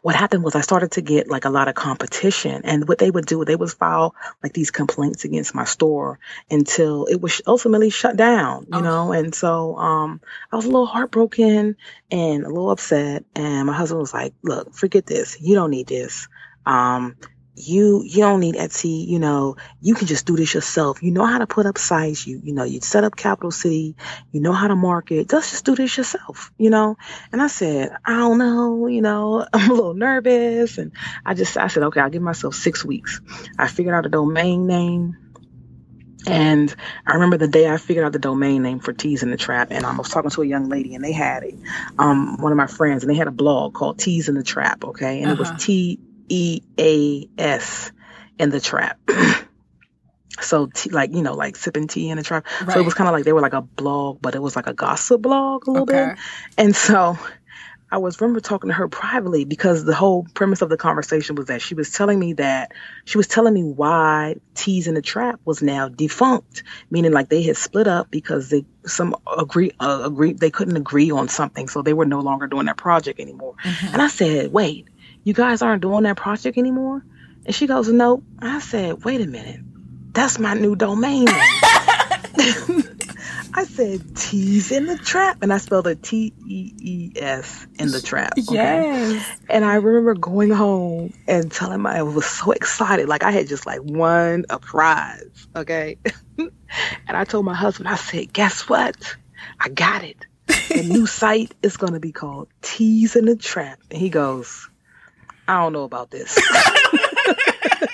what 0.00 0.14
happened 0.14 0.42
was 0.42 0.54
I 0.54 0.62
started 0.62 0.92
to 0.92 1.02
get 1.02 1.28
like 1.28 1.44
a 1.44 1.50
lot 1.50 1.68
of 1.68 1.74
competition 1.74 2.62
and 2.64 2.88
what 2.88 2.98
they 2.98 3.10
would 3.10 3.26
do, 3.26 3.44
they 3.44 3.56
would 3.56 3.70
file 3.70 4.14
like 4.42 4.54
these 4.54 4.70
complaints 4.70 5.24
against 5.24 5.54
my 5.54 5.64
store 5.64 6.18
until 6.50 7.06
it 7.06 7.20
was 7.20 7.42
ultimately 7.46 7.90
shut 7.90 8.16
down, 8.16 8.62
you 8.72 8.78
oh. 8.78 8.80
know? 8.80 9.12
And 9.12 9.34
so, 9.34 9.76
um, 9.76 10.20
I 10.50 10.56
was 10.56 10.64
a 10.64 10.68
little 10.68 10.86
heartbroken 10.86 11.76
and 12.10 12.44
a 12.44 12.48
little 12.48 12.70
upset. 12.70 13.24
And 13.34 13.66
my 13.66 13.74
husband 13.74 14.00
was 14.00 14.14
like, 14.14 14.32
look, 14.42 14.72
forget 14.72 15.04
this. 15.04 15.36
You 15.40 15.54
don't 15.54 15.70
need 15.70 15.88
this. 15.88 16.28
Um, 16.64 17.16
you 17.56 18.02
you 18.04 18.20
don't 18.20 18.40
need 18.40 18.54
Etsy, 18.54 19.06
you 19.06 19.18
know, 19.18 19.56
you 19.80 19.94
can 19.94 20.06
just 20.06 20.26
do 20.26 20.36
this 20.36 20.52
yourself. 20.52 21.02
You 21.02 21.10
know 21.10 21.24
how 21.24 21.38
to 21.38 21.46
put 21.46 21.64
up 21.64 21.78
sites, 21.78 22.26
you 22.26 22.40
you 22.44 22.52
know, 22.52 22.64
you 22.64 22.80
set 22.80 23.02
up 23.02 23.16
Capital 23.16 23.50
City, 23.50 23.96
you 24.30 24.40
know 24.40 24.52
how 24.52 24.68
to 24.68 24.76
market, 24.76 25.30
just 25.30 25.50
just 25.50 25.64
do 25.64 25.74
this 25.74 25.96
yourself, 25.96 26.52
you 26.58 26.68
know? 26.68 26.96
And 27.32 27.40
I 27.40 27.46
said, 27.46 27.96
I 28.04 28.12
don't 28.12 28.38
know, 28.38 28.86
you 28.86 29.00
know, 29.00 29.46
I'm 29.52 29.70
a 29.70 29.74
little 29.74 29.94
nervous 29.94 30.76
and 30.76 30.92
I 31.24 31.34
just 31.34 31.56
I 31.56 31.68
said, 31.68 31.84
okay, 31.84 32.00
I'll 32.00 32.10
give 32.10 32.22
myself 32.22 32.54
six 32.54 32.84
weeks. 32.84 33.20
I 33.58 33.68
figured 33.68 33.94
out 33.94 34.06
a 34.06 34.10
domain 34.10 34.66
name. 34.66 35.16
And 36.28 36.74
I 37.06 37.14
remember 37.14 37.36
the 37.36 37.46
day 37.46 37.68
I 37.68 37.76
figured 37.76 38.04
out 38.04 38.12
the 38.12 38.18
domain 38.18 38.62
name 38.62 38.80
for 38.80 38.92
Tees 38.92 39.22
in 39.22 39.30
the 39.30 39.36
Trap, 39.36 39.68
and 39.70 39.86
I 39.86 39.96
was 39.96 40.08
talking 40.08 40.30
to 40.30 40.42
a 40.42 40.46
young 40.46 40.68
lady, 40.68 40.96
and 40.96 41.04
they 41.04 41.12
had 41.12 41.44
it, 41.44 41.54
um, 42.00 42.42
one 42.42 42.50
of 42.50 42.58
my 42.58 42.66
friends, 42.66 43.04
and 43.04 43.10
they 43.10 43.16
had 43.16 43.28
a 43.28 43.32
blog 43.32 43.74
called 43.74 44.00
Teas 44.00 44.28
in 44.28 44.34
the 44.34 44.42
Trap, 44.42 44.82
okay, 44.86 45.22
and 45.22 45.26
uh-huh. 45.26 45.34
it 45.34 45.38
was 45.38 45.48
uh-huh. 45.50 45.58
T 45.60 46.00
E 46.28 46.62
A 46.78 47.28
S 47.38 47.92
in 48.38 48.50
the 48.50 48.60
trap. 48.60 48.98
so 50.40 50.70
like 50.90 51.14
you 51.14 51.22
know 51.22 51.32
like 51.32 51.56
sipping 51.56 51.88
tea 51.88 52.10
in 52.10 52.18
the 52.18 52.22
trap 52.22 52.44
right. 52.60 52.74
so 52.74 52.80
it 52.80 52.84
was 52.84 52.92
kind 52.92 53.08
of 53.08 53.14
like 53.14 53.24
they 53.24 53.32
were 53.32 53.40
like 53.40 53.54
a 53.54 53.62
blog 53.62 54.20
but 54.20 54.34
it 54.34 54.42
was 54.42 54.54
like 54.54 54.66
a 54.66 54.74
gossip 54.74 55.22
blog 55.22 55.66
a 55.66 55.70
little 55.70 55.84
okay. 55.84 56.10
bit 56.10 56.18
and 56.58 56.76
so 56.76 57.18
I 57.90 57.98
was 57.98 58.20
remember 58.20 58.40
talking 58.40 58.68
to 58.68 58.74
her 58.74 58.88
privately 58.88 59.44
because 59.44 59.84
the 59.84 59.94
whole 59.94 60.26
premise 60.34 60.60
of 60.60 60.68
the 60.68 60.76
conversation 60.76 61.36
was 61.36 61.46
that 61.46 61.62
she 61.62 61.74
was 61.74 61.92
telling 61.92 62.18
me 62.18 62.32
that 62.34 62.72
she 63.04 63.16
was 63.16 63.28
telling 63.28 63.54
me 63.54 63.62
why 63.62 64.36
Teas 64.54 64.88
in 64.88 64.94
the 64.94 65.02
Trap 65.02 65.40
was 65.44 65.62
now 65.62 65.88
defunct, 65.88 66.64
meaning 66.90 67.12
like 67.12 67.28
they 67.28 67.42
had 67.42 67.56
split 67.56 67.86
up 67.86 68.10
because 68.10 68.50
they 68.50 68.64
some 68.84 69.14
agree 69.38 69.70
uh, 69.78 70.02
agree 70.04 70.32
they 70.32 70.50
couldn't 70.50 70.76
agree 70.76 71.12
on 71.12 71.28
something, 71.28 71.68
so 71.68 71.80
they 71.80 71.94
were 71.94 72.06
no 72.06 72.20
longer 72.20 72.48
doing 72.48 72.66
that 72.66 72.76
project 72.76 73.20
anymore. 73.20 73.54
Mm-hmm. 73.62 73.92
And 73.92 74.02
I 74.02 74.08
said, 74.08 74.52
wait, 74.52 74.88
you 75.26 75.34
guys 75.34 75.60
aren't 75.60 75.82
doing 75.82 76.04
that 76.04 76.16
project 76.16 76.56
anymore? 76.56 77.04
And 77.44 77.52
she 77.52 77.66
goes, 77.66 77.88
no. 77.88 78.22
I 78.38 78.60
said, 78.60 79.04
wait 79.04 79.20
a 79.20 79.26
minute. 79.26 79.60
That's 80.12 80.38
my 80.38 80.54
new 80.54 80.76
domain 80.76 81.26
I 83.58 83.64
said 83.64 84.14
tees 84.14 84.70
in 84.70 84.86
the 84.86 84.96
trap 84.96 85.38
and 85.42 85.52
I 85.52 85.58
spelled 85.58 85.88
it 85.88 86.02
T 86.02 86.32
E 86.46 86.72
E 86.78 87.12
S 87.16 87.66
in 87.78 87.90
the 87.90 88.00
trap. 88.00 88.34
Okay? 88.38 88.54
Yes. 88.54 89.40
And 89.48 89.64
I 89.64 89.76
remember 89.76 90.14
going 90.14 90.50
home 90.50 91.12
and 91.26 91.50
telling 91.50 91.80
my 91.80 91.98
I 91.98 92.02
was 92.02 92.26
so 92.26 92.52
excited. 92.52 93.08
Like 93.08 93.24
I 93.24 93.32
had 93.32 93.48
just 93.48 93.66
like 93.66 93.80
won 93.82 94.44
a 94.48 94.60
prize. 94.60 95.48
Okay. 95.56 95.98
and 96.38 96.50
I 97.08 97.24
told 97.24 97.46
my 97.46 97.54
husband, 97.54 97.88
I 97.88 97.96
said, 97.96 98.32
guess 98.32 98.68
what? 98.68 99.16
I 99.58 99.70
got 99.70 100.04
it. 100.04 100.24
The 100.46 100.86
new 100.88 101.06
site 101.06 101.52
is 101.62 101.78
gonna 101.78 102.00
be 102.00 102.12
called 102.12 102.48
Tees 102.62 103.16
in 103.16 103.24
the 103.24 103.36
Trap. 103.36 103.80
And 103.90 103.98
he 103.98 104.10
goes, 104.10 104.68
I 105.48 105.62
don't 105.62 105.72
know 105.72 105.84
about 105.84 106.10
this. 106.10 106.36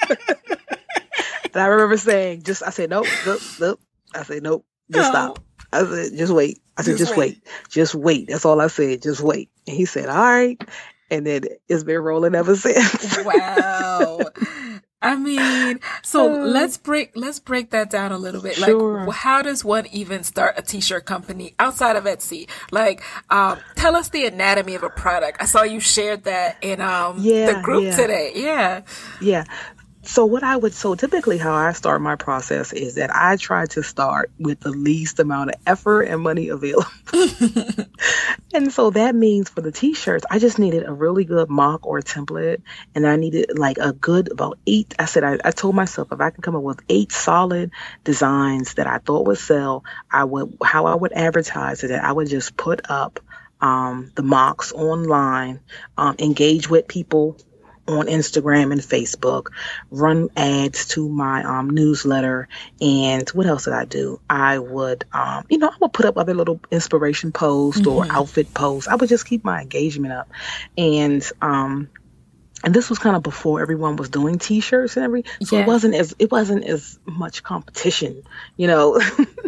and 0.08 1.62
I 1.62 1.66
remember 1.66 1.96
saying, 1.96 2.42
just 2.42 2.62
I 2.62 2.70
said, 2.70 2.90
nope, 2.90 3.06
nope, 3.26 3.40
nope. 3.58 3.80
I 4.14 4.22
said, 4.22 4.42
nope, 4.42 4.64
just 4.90 5.12
no. 5.12 5.34
stop. 5.34 5.44
I 5.72 5.84
said, 5.84 6.16
just 6.16 6.32
wait. 6.32 6.62
I 6.76 6.82
said, 6.82 6.92
just, 6.92 7.10
just 7.10 7.16
wait. 7.16 7.34
wait. 7.34 7.46
Just 7.70 7.94
wait. 7.94 8.28
That's 8.28 8.44
all 8.44 8.60
I 8.60 8.66
said. 8.66 9.02
Just 9.02 9.20
wait. 9.20 9.50
And 9.66 9.76
he 9.76 9.84
said, 9.84 10.08
all 10.08 10.16
right. 10.16 10.62
And 11.10 11.26
then 11.26 11.44
it's 11.68 11.84
been 11.84 12.00
rolling 12.00 12.34
ever 12.34 12.56
since. 12.56 13.18
wow. 13.24 14.20
I 15.02 15.16
mean, 15.16 15.80
so 16.02 16.32
uh, 16.32 16.46
let's 16.46 16.78
break 16.78 17.12
let's 17.14 17.40
break 17.40 17.70
that 17.70 17.90
down 17.90 18.12
a 18.12 18.18
little 18.18 18.40
bit. 18.40 18.54
Sure. 18.54 19.06
Like, 19.06 19.16
how 19.16 19.42
does 19.42 19.64
one 19.64 19.86
even 19.88 20.22
start 20.22 20.54
a 20.56 20.62
t-shirt 20.62 21.04
company 21.04 21.54
outside 21.58 21.96
of 21.96 22.04
Etsy? 22.04 22.48
Like, 22.70 23.02
um, 23.28 23.58
tell 23.74 23.96
us 23.96 24.10
the 24.10 24.26
anatomy 24.26 24.74
of 24.74 24.84
a 24.84 24.90
product. 24.90 25.42
I 25.42 25.46
saw 25.46 25.62
you 25.62 25.80
shared 25.80 26.24
that 26.24 26.56
in 26.62 26.80
um 26.80 27.16
yeah, 27.18 27.52
the 27.52 27.62
group 27.62 27.84
yeah. 27.84 27.96
today. 27.96 28.32
Yeah, 28.36 28.82
yeah. 29.20 29.44
So 30.04 30.26
what 30.26 30.42
I 30.42 30.56
would 30.56 30.74
so 30.74 30.96
typically 30.96 31.38
how 31.38 31.54
I 31.54 31.72
start 31.72 32.00
my 32.00 32.16
process 32.16 32.72
is 32.72 32.96
that 32.96 33.14
I 33.14 33.36
try 33.36 33.66
to 33.66 33.82
start 33.84 34.32
with 34.36 34.58
the 34.58 34.70
least 34.70 35.20
amount 35.20 35.50
of 35.50 35.60
effort 35.64 36.02
and 36.02 36.20
money 36.20 36.48
available. 36.48 36.90
and 38.52 38.72
so 38.72 38.90
that 38.90 39.14
means 39.14 39.48
for 39.48 39.60
the 39.60 39.70
t-shirts, 39.70 40.24
I 40.28 40.40
just 40.40 40.58
needed 40.58 40.84
a 40.84 40.92
really 40.92 41.24
good 41.24 41.48
mock 41.48 41.86
or 41.86 42.00
template 42.00 42.62
and 42.96 43.06
I 43.06 43.14
needed 43.14 43.56
like 43.56 43.78
a 43.78 43.92
good 43.92 44.32
about 44.32 44.58
eight 44.66 44.92
I 44.98 45.04
said 45.04 45.22
I, 45.22 45.38
I 45.44 45.52
told 45.52 45.76
myself 45.76 46.10
if 46.10 46.20
I 46.20 46.30
can 46.30 46.42
come 46.42 46.56
up 46.56 46.62
with 46.62 46.80
eight 46.88 47.12
solid 47.12 47.70
designs 48.02 48.74
that 48.74 48.88
I 48.88 48.98
thought 48.98 49.26
would 49.26 49.38
sell, 49.38 49.84
I 50.10 50.24
would 50.24 50.58
how 50.64 50.86
I 50.86 50.96
would 50.96 51.12
advertise 51.12 51.84
it, 51.84 51.92
I 51.92 52.10
would 52.10 52.28
just 52.28 52.56
put 52.56 52.90
up 52.90 53.20
um, 53.60 54.10
the 54.16 54.22
mocks 54.22 54.72
online, 54.72 55.60
um, 55.96 56.16
engage 56.18 56.68
with 56.68 56.88
people 56.88 57.38
on 57.88 58.06
Instagram 58.06 58.72
and 58.72 58.80
Facebook, 58.80 59.48
run 59.90 60.28
ads 60.36 60.88
to 60.88 61.08
my 61.08 61.42
um, 61.42 61.70
newsletter, 61.70 62.48
and 62.80 63.28
what 63.30 63.46
else 63.46 63.64
did 63.64 63.74
I 63.74 63.84
do? 63.84 64.20
I 64.30 64.58
would, 64.58 65.04
um, 65.12 65.44
you 65.48 65.58
know, 65.58 65.68
I 65.68 65.76
would 65.80 65.92
put 65.92 66.06
up 66.06 66.16
other 66.16 66.34
little 66.34 66.60
inspiration 66.70 67.32
posts 67.32 67.80
mm-hmm. 67.80 67.90
or 67.90 68.06
outfit 68.08 68.54
posts. 68.54 68.88
I 68.88 68.94
would 68.94 69.08
just 69.08 69.26
keep 69.26 69.44
my 69.44 69.60
engagement 69.60 70.12
up, 70.12 70.30
and 70.78 71.28
um, 71.40 71.88
and 72.62 72.74
this 72.74 72.88
was 72.88 72.98
kind 72.98 73.16
of 73.16 73.22
before 73.22 73.60
everyone 73.60 73.96
was 73.96 74.08
doing 74.08 74.38
t-shirts 74.38 74.96
and 74.96 75.04
every 75.04 75.24
so 75.42 75.56
yeah. 75.56 75.62
it 75.62 75.66
wasn't 75.66 75.94
as 75.94 76.14
it 76.18 76.30
wasn't 76.30 76.64
as 76.64 76.98
much 77.04 77.42
competition 77.42 78.22
you 78.56 78.66
know 78.66 79.00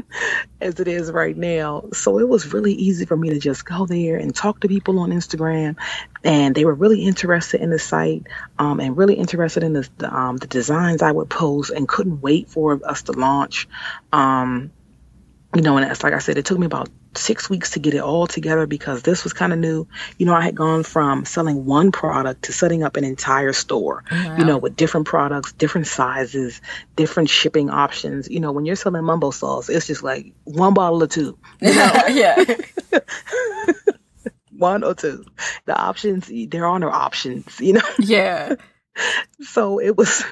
as 0.61 0.81
it 0.81 0.89
is 0.89 1.11
right 1.11 1.37
now 1.37 1.85
so 1.93 2.19
it 2.19 2.29
was 2.29 2.53
really 2.53 2.73
easy 2.73 3.05
for 3.05 3.17
me 3.17 3.31
to 3.31 3.39
just 3.39 3.65
go 3.65 3.87
there 3.87 4.17
and 4.17 4.35
talk 4.35 4.61
to 4.61 4.69
people 4.69 4.99
on 4.99 5.11
instagram 5.11 5.77
and 6.23 6.55
they 6.55 6.65
were 6.65 6.75
really 6.75 7.03
interested 7.03 7.61
in 7.61 7.71
the 7.71 7.79
site 7.79 8.27
um, 8.59 8.81
and 8.81 8.97
really 8.97 9.15
interested 9.15 9.63
in 9.63 9.73
the, 9.73 9.89
the, 9.99 10.15
um, 10.15 10.37
the 10.37 10.47
designs 10.47 11.03
i 11.03 11.11
would 11.11 11.29
post 11.29 11.71
and 11.71 11.89
couldn't 11.89 12.21
wait 12.21 12.49
for 12.49 12.81
us 12.85 13.03
to 13.03 13.13
launch 13.13 13.69
um, 14.13 14.71
you 15.55 15.63
know, 15.63 15.77
and 15.77 15.91
it's 15.91 16.03
like 16.03 16.15
I 16.15 16.19
said, 16.19 16.39
it 16.39 16.45
took 16.45 16.59
me 16.59 16.67
about 16.67 16.89
six 17.19 17.49
weeks 17.49 17.73
to 17.73 17.79
get 17.79 17.95
it 17.95 18.01
all 18.01 18.27
together 18.27 18.67
because 18.67 19.03
this 19.03 19.25
was 19.25 19.33
kind 19.33 19.53
of 19.53 19.59
new. 19.59 19.87
You 20.19 20.27
know, 20.27 20.35
I 20.35 20.43
had 20.43 20.55
gone 20.55 20.83
from 20.83 21.25
selling 21.25 21.65
one 21.65 21.93
product 21.93 22.45
to 22.45 22.53
setting 22.53 22.83
up 22.83 22.97
an 22.97 23.05
entire 23.05 23.53
store, 23.53 24.05
wow. 24.11 24.37
you 24.39 24.45
know, 24.45 24.59
with 24.59 24.77
different 24.77 25.07
products, 25.07 25.53
different 25.53 25.87
sizes, 25.87 26.61
different 26.97 27.31
shipping 27.31 27.71
options. 27.71 28.29
You 28.29 28.41
know, 28.41 28.53
when 28.53 28.65
you're 28.65 28.77
selling 28.77 29.05
mumbo 29.05 29.31
sauce, 29.31 29.69
it's 29.69 29.87
just 29.87 30.03
like 30.03 30.33
one 30.45 30.75
bottle 30.75 31.03
or 31.03 31.07
two. 31.07 31.39
You 31.61 31.75
know? 31.75 31.93
yeah. 32.09 32.45
one 34.57 34.85
or 34.85 34.95
two. 34.95 35.25
The 35.67 35.77
options, 35.77 36.31
there 36.49 36.67
are 36.67 36.79
no 36.79 36.89
options, 36.89 37.61
you 37.61 37.75
know? 37.75 37.83
Yeah. 37.99 38.55
so 39.41 39.81
it 39.81 39.97
was 39.97 40.23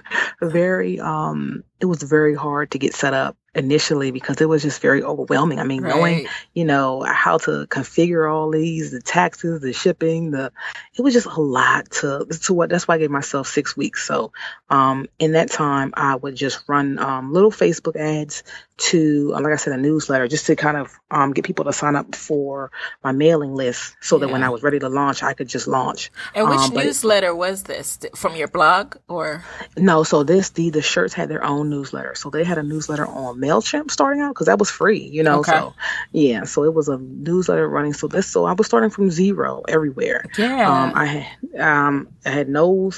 very 0.41 1.01
um 1.01 1.65
it 1.81 1.87
was 1.87 2.01
very 2.01 2.37
hard 2.37 2.71
to 2.71 2.79
get 2.79 2.95
set 2.95 3.13
up 3.13 3.37
initially 3.55 4.11
because 4.11 4.41
it 4.41 4.49
was 4.49 4.63
just 4.63 4.81
very 4.81 5.03
overwhelming. 5.03 5.59
I 5.59 5.65
mean, 5.65 5.83
right. 5.83 5.95
knowing, 5.95 6.27
you 6.55 6.65
know, 6.65 7.03
how 7.03 7.39
to 7.39 7.67
configure 7.67 8.33
all 8.33 8.51
these, 8.51 8.93
the 8.93 9.01
taxes, 9.01 9.61
the 9.61 9.73
shipping, 9.73 10.31
the 10.31 10.53
it 10.97 11.03
was 11.03 11.13
just 11.15 11.27
a 11.27 11.41
lot 11.41 11.91
to 11.91 12.27
to 12.45 12.55
what 12.55 12.71
that's 12.71 12.89
why 12.89 12.95
I 12.95 12.99
gave 12.99 13.11
myself 13.11 13.49
six 13.49 13.77
weeks. 13.77 14.07
So 14.07 14.33
um 14.71 15.07
in 15.19 15.33
that 15.33 15.51
time 15.51 15.93
I 15.95 16.17
would 16.17 16.35
just 16.35 16.65
run 16.67 16.99
um 16.99 17.33
little 17.33 17.51
Facebook 17.51 17.97
ads 17.97 18.43
to 18.77 19.33
uh, 19.35 19.41
like 19.41 19.53
I 19.53 19.57
said, 19.57 19.73
a 19.73 19.77
newsletter 19.77 20.29
just 20.29 20.47
to 20.47 20.57
kind 20.57 20.77
of 20.77 20.93
um 21.11 21.33
get 21.33 21.45
people 21.45 21.65
to 21.67 21.73
sign 21.73 21.97
up 21.97 22.15
for 22.15 22.71
my 23.03 23.13
mailing 23.13 23.55
list 23.55 23.97
so 24.01 24.17
yeah. 24.17 24.27
that 24.27 24.33
when 24.33 24.43
I 24.43 24.51
was 24.51 24.63
ready 24.63 24.79
to 24.79 24.89
launch 24.89 25.23
I 25.23 25.35
could 25.35 25.49
just 25.49 25.69
launch. 25.69 26.11
And 26.35 26.49
which 26.49 26.59
um, 26.59 26.75
newsletter 26.75 27.35
was 27.35 27.65
this? 27.65 27.99
From 28.17 28.37
your 28.37 28.49
blog 28.49 28.97
or 29.09 29.45
no, 29.77 30.03
so 30.03 30.23
this 30.23 30.51
the 30.51 30.71
the 30.71 30.83
shirts 30.83 31.15
had 31.15 31.29
their 31.29 31.45
own 31.45 31.71
newsletter. 31.71 32.15
So 32.15 32.31
they 32.31 32.45
had 32.45 32.59
a 32.59 32.63
newsletter 32.63 33.07
on 33.07 33.39
MailChimp 33.39 33.91
starting 33.91 34.23
out 34.23 34.31
because 34.31 34.47
that 34.47 34.59
was 34.59 34.71
free, 34.71 35.01
you 35.01 35.23
know. 35.23 35.41
Okay. 35.41 35.53
So 35.53 35.75
yeah, 36.13 36.45
so 36.45 36.65
it 36.65 36.75
was 36.75 36.89
a 36.89 36.99
newsletter 36.99 37.69
running. 37.69 37.93
So 37.93 38.09
this, 38.09 38.27
so 38.27 38.45
I 38.45 38.53
was 38.53 38.67
starting 38.67 38.91
from 38.91 39.11
zero 39.11 39.63
everywhere. 39.69 40.25
Yeah. 40.37 40.71
Um, 40.71 40.93
I 40.95 41.05
had, 41.07 41.61
um, 41.61 42.09
I 42.25 42.31
had 42.31 42.49
no 42.49 42.91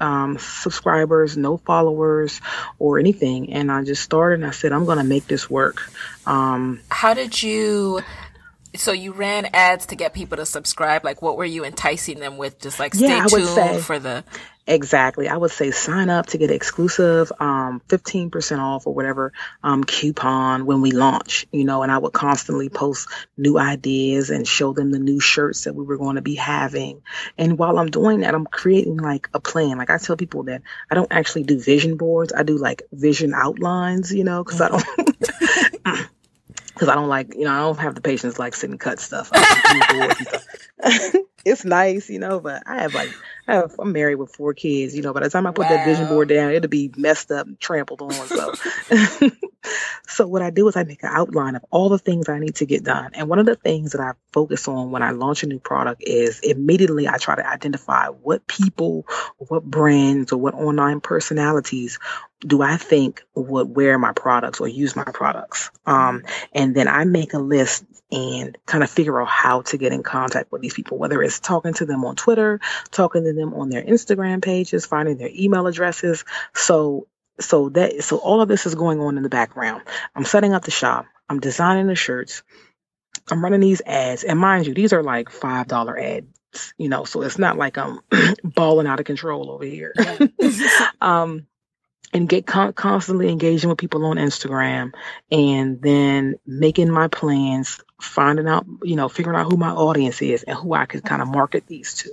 um, 0.00 0.38
subscribers, 0.38 1.36
no 1.36 1.56
followers 1.56 2.40
or 2.78 2.98
anything. 2.98 3.52
And 3.52 3.70
I 3.70 3.84
just 3.84 4.02
started 4.02 4.40
and 4.40 4.46
I 4.46 4.50
said, 4.50 4.72
I'm 4.72 4.84
going 4.84 4.98
to 4.98 5.04
make 5.04 5.26
this 5.26 5.48
work. 5.48 5.90
Um, 6.26 6.80
How 6.90 7.14
did 7.14 7.42
you, 7.42 8.00
so 8.76 8.92
you 8.92 9.12
ran 9.12 9.46
ads 9.52 9.86
to 9.86 9.96
get 9.96 10.14
people 10.14 10.36
to 10.36 10.46
subscribe? 10.46 11.04
Like 11.04 11.22
what 11.22 11.36
were 11.36 11.44
you 11.44 11.64
enticing 11.64 12.20
them 12.20 12.36
with? 12.36 12.60
Just 12.60 12.78
like 12.78 12.94
stay 12.94 13.08
yeah, 13.08 13.26
tuned 13.26 13.48
say, 13.48 13.80
for 13.80 13.98
the, 13.98 14.24
Exactly. 14.68 15.28
I 15.28 15.36
would 15.36 15.52
say 15.52 15.70
sign 15.70 16.10
up 16.10 16.26
to 16.26 16.38
get 16.38 16.50
exclusive 16.50 17.30
um, 17.38 17.80
15% 17.88 18.58
off 18.58 18.86
or 18.86 18.94
whatever 18.94 19.32
um, 19.62 19.84
coupon 19.84 20.66
when 20.66 20.80
we 20.80 20.90
launch, 20.90 21.46
you 21.52 21.64
know, 21.64 21.84
and 21.84 21.92
I 21.92 21.98
would 21.98 22.12
constantly 22.12 22.68
post 22.68 23.08
new 23.36 23.58
ideas 23.58 24.30
and 24.30 24.46
show 24.46 24.72
them 24.72 24.90
the 24.90 24.98
new 24.98 25.20
shirts 25.20 25.64
that 25.64 25.74
we 25.74 25.84
were 25.84 25.96
going 25.96 26.16
to 26.16 26.22
be 26.22 26.34
having. 26.34 27.02
And 27.38 27.58
while 27.58 27.78
I'm 27.78 27.90
doing 27.90 28.20
that, 28.20 28.34
I'm 28.34 28.46
creating 28.46 28.96
like 28.96 29.28
a 29.32 29.38
plan. 29.38 29.78
Like 29.78 29.90
I 29.90 29.98
tell 29.98 30.16
people 30.16 30.44
that 30.44 30.62
I 30.90 30.96
don't 30.96 31.12
actually 31.12 31.44
do 31.44 31.60
vision 31.60 31.96
boards. 31.96 32.32
I 32.32 32.42
do 32.42 32.58
like 32.58 32.82
vision 32.90 33.34
outlines, 33.34 34.12
you 34.12 34.24
know, 34.24 34.42
because 34.42 34.60
I 34.60 34.68
don't. 34.68 36.08
Because 36.76 36.90
I 36.90 36.94
don't 36.94 37.08
like, 37.08 37.34
you 37.34 37.44
know, 37.44 37.52
I 37.52 37.60
don't 37.60 37.78
have 37.78 37.94
the 37.94 38.02
patience 38.02 38.38
like 38.38 38.52
sitting 38.52 38.76
cut 38.76 39.00
stuff. 39.00 39.32
it's 41.46 41.64
nice, 41.64 42.10
you 42.10 42.18
know, 42.18 42.40
but 42.40 42.64
I 42.66 42.82
have 42.82 42.92
like 42.92 43.14
I 43.46 43.54
have, 43.54 43.76
I'm 43.78 43.92
married 43.92 44.16
with 44.16 44.34
four 44.34 44.52
kids, 44.52 44.96
you 44.96 45.02
know. 45.02 45.12
By 45.12 45.20
the 45.20 45.30
time 45.30 45.46
I 45.46 45.52
put 45.52 45.66
wow. 45.66 45.76
that 45.76 45.86
vision 45.86 46.08
board 46.08 46.28
down, 46.28 46.50
it'll 46.50 46.68
be 46.68 46.90
messed 46.96 47.30
up 47.30 47.46
and 47.46 47.58
trampled 47.60 48.02
on. 48.02 48.10
So, 48.10 48.52
so 50.08 50.26
what 50.26 50.42
I 50.42 50.50
do 50.50 50.66
is 50.66 50.74
I 50.74 50.82
make 50.82 51.04
an 51.04 51.10
outline 51.12 51.54
of 51.54 51.64
all 51.70 51.88
the 51.88 51.98
things 51.98 52.28
I 52.28 52.40
need 52.40 52.56
to 52.56 52.66
get 52.66 52.82
done. 52.82 53.12
And 53.14 53.28
one 53.28 53.38
of 53.38 53.46
the 53.46 53.54
things 53.54 53.92
that 53.92 54.00
I 54.00 54.14
focus 54.32 54.66
on 54.66 54.90
when 54.90 55.04
I 55.04 55.12
launch 55.12 55.44
a 55.44 55.46
new 55.46 55.60
product 55.60 56.02
is 56.04 56.40
immediately 56.40 57.06
I 57.06 57.16
try 57.18 57.36
to 57.36 57.48
identify 57.48 58.08
what 58.08 58.48
people, 58.48 59.06
what 59.38 59.62
brands, 59.62 60.32
or 60.32 60.38
what 60.38 60.54
online 60.54 61.00
personalities 61.00 62.00
do 62.40 62.60
I 62.60 62.76
think 62.76 63.22
would 63.36 63.74
wear 63.74 64.00
my 64.00 64.12
products 64.12 64.60
or 64.60 64.66
use 64.66 64.96
my 64.96 65.04
products? 65.04 65.70
Um, 65.86 66.24
and 66.52 66.74
then 66.74 66.88
I 66.88 67.04
make 67.04 67.32
a 67.34 67.38
list 67.38 67.84
and 68.10 68.56
kind 68.66 68.84
of 68.84 68.90
figure 68.90 69.20
out 69.20 69.28
how 69.28 69.62
to 69.62 69.76
get 69.78 69.92
in 69.92 70.02
contact 70.02 70.52
with 70.52 70.62
these 70.62 70.74
people, 70.74 70.98
whether 70.98 71.22
it's 71.22 71.40
talking 71.40 71.74
to 71.74 71.86
them 71.86 72.04
on 72.04 72.14
Twitter, 72.14 72.60
talking 72.90 73.24
to 73.24 73.32
them 73.32 73.54
on 73.54 73.68
their 73.68 73.82
Instagram 73.82 74.42
pages, 74.42 74.86
finding 74.86 75.16
their 75.16 75.30
email 75.32 75.66
addresses. 75.66 76.24
So, 76.54 77.08
so 77.40 77.70
that, 77.70 78.04
so 78.04 78.18
all 78.18 78.40
of 78.40 78.48
this 78.48 78.66
is 78.66 78.74
going 78.74 79.00
on 79.00 79.16
in 79.16 79.22
the 79.22 79.28
background. 79.28 79.82
I'm 80.14 80.24
setting 80.24 80.52
up 80.52 80.64
the 80.64 80.70
shop. 80.70 81.06
I'm 81.28 81.40
designing 81.40 81.88
the 81.88 81.96
shirts. 81.96 82.42
I'm 83.28 83.42
running 83.42 83.60
these 83.60 83.82
ads. 83.84 84.22
And 84.22 84.38
mind 84.38 84.66
you, 84.66 84.74
these 84.74 84.92
are 84.92 85.02
like 85.02 85.28
$5 85.28 86.00
ads, 86.00 86.74
you 86.78 86.88
know, 86.88 87.04
so 87.04 87.22
it's 87.22 87.38
not 87.38 87.56
like 87.56 87.76
I'm 87.76 87.98
balling 88.44 88.86
out 88.86 89.00
of 89.00 89.06
control 89.06 89.50
over 89.50 89.64
here. 89.64 89.92
um, 91.00 91.46
and 92.12 92.28
get 92.28 92.46
con- 92.46 92.72
constantly 92.72 93.28
engaging 93.30 93.68
with 93.68 93.78
people 93.78 94.04
on 94.06 94.16
Instagram 94.16 94.92
and 95.30 95.80
then 95.82 96.36
making 96.46 96.90
my 96.90 97.08
plans, 97.08 97.80
finding 98.00 98.46
out, 98.46 98.66
you 98.82 98.96
know, 98.96 99.08
figuring 99.08 99.38
out 99.38 99.50
who 99.50 99.56
my 99.56 99.70
audience 99.70 100.22
is 100.22 100.42
and 100.42 100.56
who 100.56 100.72
I 100.74 100.86
can 100.86 101.00
kind 101.00 101.20
of 101.20 101.28
market 101.28 101.66
these 101.66 101.94
to. 101.94 102.10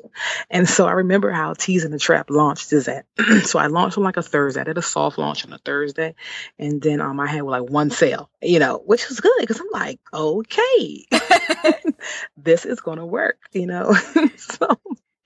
And 0.49 0.67
so 0.67 0.88
I 0.88 0.93
remember 0.93 1.32
how 1.32 1.53
Tees 1.53 1.86
in 1.86 1.91
the 1.91 1.99
Trap 1.99 2.29
launched 2.29 2.73
is 2.73 2.86
that. 2.86 3.06
so 3.43 3.60
I 3.60 3.67
launched 3.67 3.97
on 3.97 4.03
like 4.03 4.17
a 4.17 4.23
Thursday. 4.23 4.62
I 4.62 4.65
did 4.65 4.77
a 4.77 4.82
soft 4.82 5.17
launch 5.17 5.45
on 5.45 5.53
a 5.53 5.58
Thursday. 5.60 6.15
And 6.58 6.82
then 6.82 6.99
um 6.99 7.19
I 7.19 7.27
had 7.27 7.43
like 7.43 7.63
one 7.63 7.91
sale, 7.91 8.29
you 8.41 8.60
know, 8.60 8.82
which 8.86 9.08
was 9.08 9.19
good 9.19 9.38
because 9.39 9.60
I'm 9.60 9.67
like, 9.71 9.99
okay, 10.13 11.06
this 12.38 12.65
is 12.65 12.82
gonna 12.82 13.06
work, 13.06 13.38
you 13.51 13.67
know. 13.67 13.93
so 14.38 14.67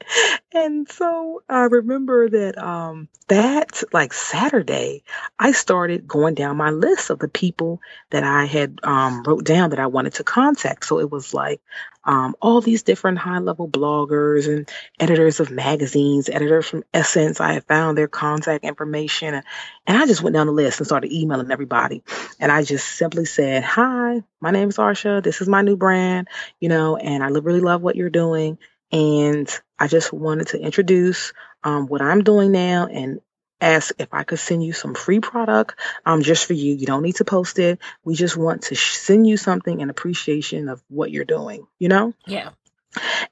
and 0.53 0.89
so 0.89 1.43
I 1.49 1.63
remember 1.63 2.29
that 2.29 2.57
um 2.57 3.09
that 3.27 3.83
like 3.91 4.13
Saturday, 4.13 5.03
I 5.37 5.51
started 5.51 6.07
going 6.07 6.35
down 6.35 6.57
my 6.57 6.69
list 6.71 7.09
of 7.09 7.19
the 7.19 7.27
people 7.27 7.81
that 8.11 8.23
I 8.23 8.45
had 8.45 8.79
um 8.83 9.23
wrote 9.23 9.45
down 9.45 9.71
that 9.71 9.79
I 9.79 9.87
wanted 9.87 10.13
to 10.15 10.23
contact. 10.23 10.85
So 10.85 10.99
it 10.99 11.11
was 11.11 11.33
like 11.33 11.61
um 12.03 12.35
all 12.41 12.61
these 12.61 12.83
different 12.83 13.17
high 13.17 13.39
level 13.39 13.67
bloggers 13.67 14.47
and 14.47 14.69
editors 14.99 15.39
of 15.39 15.51
magazines, 15.51 16.29
editors 16.29 16.67
from 16.67 16.83
Essence. 16.93 17.39
I 17.39 17.53
had 17.53 17.65
found 17.65 17.97
their 17.97 18.07
contact 18.07 18.63
information 18.63 19.33
and, 19.33 19.45
and 19.85 19.97
I 19.97 20.05
just 20.05 20.23
went 20.23 20.35
down 20.35 20.47
the 20.47 20.53
list 20.53 20.79
and 20.79 20.87
started 20.87 21.11
emailing 21.11 21.51
everybody. 21.51 22.03
And 22.39 22.51
I 22.51 22.63
just 22.63 22.87
simply 22.87 23.25
said, 23.25 23.63
Hi, 23.63 24.23
my 24.39 24.51
name 24.51 24.69
is 24.69 24.77
Arsha. 24.77 25.21
This 25.23 25.41
is 25.41 25.49
my 25.49 25.61
new 25.61 25.75
brand, 25.75 26.27
you 26.59 26.69
know, 26.69 26.95
and 26.97 27.23
I 27.23 27.27
really 27.27 27.61
love 27.61 27.81
what 27.81 27.95
you're 27.95 28.09
doing 28.09 28.57
and 28.91 29.49
I 29.79 29.87
just 29.87 30.11
wanted 30.11 30.47
to 30.49 30.59
introduce 30.59 31.33
um, 31.63 31.87
what 31.87 32.01
I'm 32.01 32.23
doing 32.23 32.51
now 32.51 32.87
and 32.87 33.21
ask 33.59 33.93
if 33.97 34.09
I 34.11 34.23
could 34.23 34.39
send 34.39 34.63
you 34.63 34.73
some 34.73 34.93
free 34.93 35.19
product 35.19 35.75
um, 36.05 36.21
just 36.21 36.45
for 36.45 36.53
you. 36.53 36.75
You 36.75 36.85
don't 36.85 37.01
need 37.01 37.15
to 37.17 37.25
post 37.25 37.59
it. 37.59 37.79
We 38.03 38.15
just 38.15 38.37
want 38.37 38.63
to 38.63 38.75
sh- 38.75 38.97
send 38.97 39.27
you 39.27 39.37
something 39.37 39.79
in 39.79 39.89
appreciation 39.89 40.69
of 40.69 40.83
what 40.89 41.11
you're 41.11 41.25
doing, 41.25 41.65
you 41.79 41.89
know? 41.89 42.13
Yeah. 42.25 42.49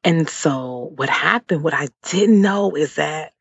And 0.03 0.27
so 0.29 0.91
what 0.95 1.09
happened, 1.09 1.63
what 1.63 1.73
I 1.73 1.89
didn't 2.03 2.41
know 2.41 2.75
is 2.75 2.95
that 2.95 3.33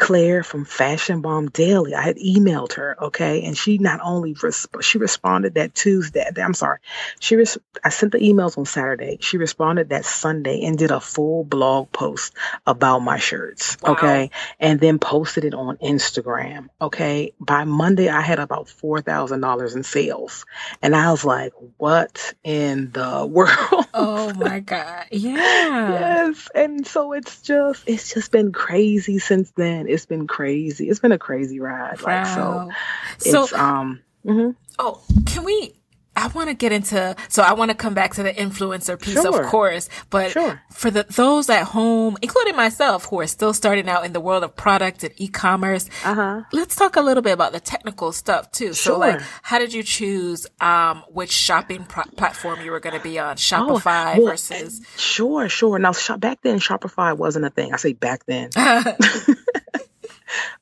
Claire 0.00 0.42
from 0.42 0.64
Fashion 0.64 1.20
Bomb 1.20 1.50
Daily. 1.50 1.94
I 1.94 2.00
had 2.00 2.16
emailed 2.16 2.72
her, 2.72 2.96
okay, 3.04 3.42
and 3.44 3.54
she 3.54 3.76
not 3.76 4.00
only 4.02 4.34
resp- 4.34 4.82
she 4.82 4.96
responded 4.96 5.54
that 5.54 5.74
Tuesday. 5.74 6.24
I'm 6.42 6.54
sorry, 6.54 6.78
she 7.20 7.36
res- 7.36 7.58
I 7.84 7.90
sent 7.90 8.12
the 8.12 8.18
emails 8.18 8.56
on 8.56 8.64
Saturday. 8.64 9.18
She 9.20 9.36
responded 9.36 9.90
that 9.90 10.06
Sunday 10.06 10.64
and 10.64 10.78
did 10.78 10.90
a 10.90 11.00
full 11.00 11.44
blog 11.44 11.92
post 11.92 12.32
about 12.66 13.00
my 13.00 13.18
shirts, 13.18 13.76
wow. 13.82 13.92
okay, 13.92 14.30
and 14.58 14.80
then 14.80 14.98
posted 14.98 15.44
it 15.44 15.52
on 15.52 15.76
Instagram, 15.76 16.68
okay. 16.80 17.34
By 17.38 17.64
Monday, 17.64 18.08
I 18.08 18.22
had 18.22 18.38
about 18.38 18.70
four 18.70 19.02
thousand 19.02 19.42
dollars 19.42 19.74
in 19.74 19.82
sales, 19.82 20.46
and 20.80 20.96
I 20.96 21.10
was 21.10 21.26
like, 21.26 21.52
"What 21.76 22.32
in 22.42 22.90
the 22.90 23.26
world?" 23.30 23.86
Oh 23.92 24.32
my 24.32 24.60
god, 24.60 25.08
yeah, 25.10 26.24
yes, 26.24 26.48
and 26.54 26.86
so 26.86 27.12
it's 27.12 27.42
just 27.42 27.86
it's 27.86 28.14
just 28.14 28.32
been 28.32 28.50
crazy 28.50 29.18
since 29.18 29.52
then 29.58 29.89
it's 29.90 30.06
been 30.06 30.26
crazy. 30.26 30.88
It's 30.88 31.00
been 31.00 31.12
a 31.12 31.18
crazy 31.18 31.60
ride. 31.60 32.00
Like 32.02 32.26
so, 32.26 32.70
so 33.18 33.44
it's 33.44 33.52
um. 33.52 34.00
Mm-hmm. 34.24 34.50
Oh, 34.78 35.02
can 35.26 35.44
we? 35.44 35.74
I 36.16 36.26
want 36.28 36.48
to 36.48 36.54
get 36.54 36.72
into, 36.72 37.16
so 37.28 37.42
I 37.42 37.52
want 37.52 37.70
to 37.70 37.76
come 37.76 37.94
back 37.94 38.14
to 38.14 38.22
the 38.22 38.32
influencer 38.32 39.00
piece, 39.00 39.14
sure. 39.14 39.42
of 39.42 39.46
course, 39.46 39.88
but 40.10 40.32
sure. 40.32 40.60
for 40.70 40.90
the, 40.90 41.04
those 41.04 41.48
at 41.48 41.64
home, 41.64 42.18
including 42.20 42.56
myself, 42.56 43.06
who 43.06 43.20
are 43.20 43.26
still 43.26 43.54
starting 43.54 43.88
out 43.88 44.04
in 44.04 44.12
the 44.12 44.20
world 44.20 44.42
of 44.42 44.56
product 44.56 45.04
and 45.04 45.14
e-commerce, 45.16 45.88
uh-huh. 46.04 46.42
let's 46.52 46.74
talk 46.74 46.96
a 46.96 47.00
little 47.00 47.22
bit 47.22 47.32
about 47.32 47.52
the 47.52 47.60
technical 47.60 48.12
stuff 48.12 48.50
too. 48.50 48.74
Sure. 48.74 48.74
So 48.74 48.98
like, 48.98 49.20
how 49.42 49.58
did 49.58 49.72
you 49.72 49.82
choose, 49.82 50.46
um, 50.60 51.04
which 51.08 51.30
shopping 51.30 51.84
pro- 51.84 52.04
platform 52.04 52.60
you 52.60 52.72
were 52.72 52.80
going 52.80 52.96
to 52.96 53.02
be 53.02 53.18
on? 53.18 53.36
Shopify 53.36 54.16
oh, 54.16 54.18
well, 54.18 54.32
versus? 54.32 54.82
Sure, 54.96 55.48
sure. 55.48 55.78
Now, 55.78 55.92
back 56.18 56.42
then, 56.42 56.58
Shopify 56.58 57.16
wasn't 57.16 57.46
a 57.46 57.50
thing. 57.50 57.72
I 57.72 57.76
say 57.76 57.92
back 57.92 58.26
then. 58.26 58.50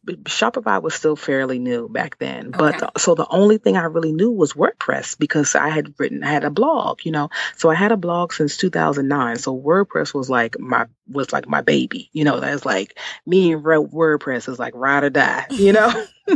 Shopify 0.06 0.82
was 0.82 0.94
still 0.94 1.16
fairly 1.16 1.58
new 1.58 1.88
back 1.88 2.18
then. 2.18 2.50
But 2.50 2.82
okay. 2.82 2.86
so 2.96 3.14
the 3.14 3.26
only 3.28 3.58
thing 3.58 3.76
I 3.76 3.84
really 3.84 4.12
knew 4.12 4.30
was 4.30 4.54
WordPress 4.54 5.18
because 5.18 5.54
I 5.54 5.68
had 5.68 5.94
written, 5.98 6.22
I 6.22 6.30
had 6.30 6.44
a 6.44 6.50
blog, 6.50 7.00
you 7.04 7.12
know. 7.12 7.30
So 7.56 7.70
I 7.70 7.74
had 7.74 7.92
a 7.92 7.96
blog 7.96 8.32
since 8.32 8.56
2009. 8.56 9.36
So 9.36 9.58
WordPress 9.58 10.14
was 10.14 10.30
like 10.30 10.58
my 10.58 10.86
was 11.08 11.32
like 11.32 11.48
my 11.48 11.60
baby, 11.60 12.10
you 12.12 12.24
know. 12.24 12.40
That's 12.40 12.64
like 12.64 12.98
me 13.26 13.52
and 13.52 13.64
WordPress 13.64 14.48
is 14.48 14.58
like 14.58 14.74
ride 14.74 15.04
or 15.04 15.10
die, 15.10 15.46
you 15.50 15.72
know. 15.72 15.92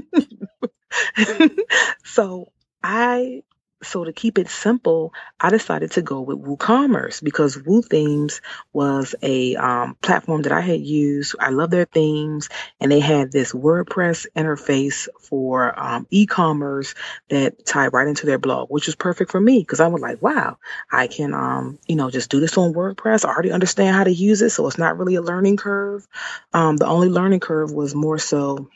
so 2.05 2.53
I 2.83 3.43
so 3.83 4.05
to 4.05 4.13
keep 4.13 4.39
it 4.39 4.49
simple, 4.49 5.13
I 5.41 5.51
decided 5.51 5.93
to 5.93 6.03
go 6.03 6.21
with 6.21 6.39
WooCommerce 6.39 7.23
because 7.23 7.57
WooThemes 7.57 8.41
was 8.73 9.15
a 9.23 9.57
um, 9.57 9.97
platform 10.03 10.43
that 10.43 10.53
I 10.53 10.61
had 10.61 10.81
used. 10.81 11.35
I 11.41 11.51
love 11.51 11.71
their 11.71 11.85
themes, 11.85 12.49
and 12.81 12.91
they 12.91 13.01
had 13.01 13.33
this 13.33 13.53
WordPress 13.53 14.27
interface 14.37 15.09
for 15.21 15.79
um, 15.79 16.07
e-commerce 16.11 16.95
that 17.29 17.65
tied 17.67 17.93
right 17.93 18.09
into 18.09 18.27
their 18.27 18.39
blog, 18.39 18.69
which 18.71 18.87
was 18.87 18.95
perfect 18.95 19.31
for 19.31 19.41
me 19.41 19.61
because 19.61 19.81
I 19.81 19.89
was 19.89 20.03
like, 20.03 20.23
wow, 20.23 20.59
I 20.91 21.07
can, 21.07 21.35
um, 21.35 21.79
you 21.87 21.97
know, 21.97 22.11
just 22.11 22.31
do 22.31 22.41
this 22.41 22.57
on 22.57 22.75
WordPress. 22.75 23.25
I 23.25 23.29
already 23.29 23.53
understand 23.53 23.97
how 23.97 24.05
to 24.05 24.13
use 24.13 24.43
it, 24.43 24.51
so 24.51 24.67
it's 24.67 24.79
not 24.79 24.99
really 24.99 25.17
a 25.17 25.23
learning 25.23 25.57
curve. 25.57 26.07
Um, 26.53 26.77
the 26.77 26.87
only 26.87 27.09
learning 27.09 27.41
curve 27.41 27.73
was 27.73 27.95
more 27.95 28.19
so 28.19 28.69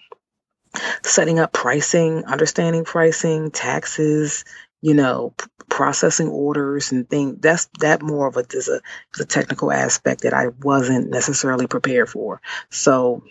setting 1.02 1.38
up 1.38 1.52
pricing, 1.52 2.24
understanding 2.24 2.84
pricing, 2.84 3.50
taxes, 3.50 4.44
you 4.86 4.94
know, 4.94 5.34
p- 5.36 5.46
processing 5.68 6.28
orders 6.28 6.92
and 6.92 7.10
things. 7.10 7.38
That's 7.40 7.68
that 7.80 8.02
more 8.02 8.28
of 8.28 8.36
a 8.36 8.44
is 8.50 8.68
a, 8.68 8.80
is 9.14 9.20
a 9.20 9.24
technical 9.24 9.72
aspect 9.72 10.22
that 10.22 10.32
I 10.32 10.50
wasn't 10.62 11.10
necessarily 11.10 11.66
prepared 11.66 12.08
for. 12.08 12.40
So, 12.70 13.24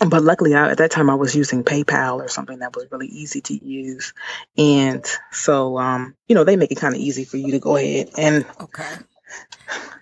but 0.00 0.24
luckily, 0.24 0.56
I, 0.56 0.72
at 0.72 0.78
that 0.78 0.90
time, 0.90 1.08
I 1.08 1.14
was 1.14 1.36
using 1.36 1.62
PayPal 1.62 2.16
or 2.16 2.26
something 2.26 2.58
that 2.58 2.74
was 2.74 2.86
really 2.90 3.06
easy 3.06 3.42
to 3.42 3.64
use, 3.64 4.12
and 4.58 5.06
so 5.30 5.78
um, 5.78 6.16
you 6.26 6.34
know, 6.34 6.42
they 6.42 6.56
make 6.56 6.72
it 6.72 6.80
kind 6.80 6.96
of 6.96 7.00
easy 7.00 7.24
for 7.24 7.36
you 7.36 7.52
to 7.52 7.60
go 7.60 7.76
ahead 7.76 8.10
and 8.18 8.44
okay, 8.60 8.96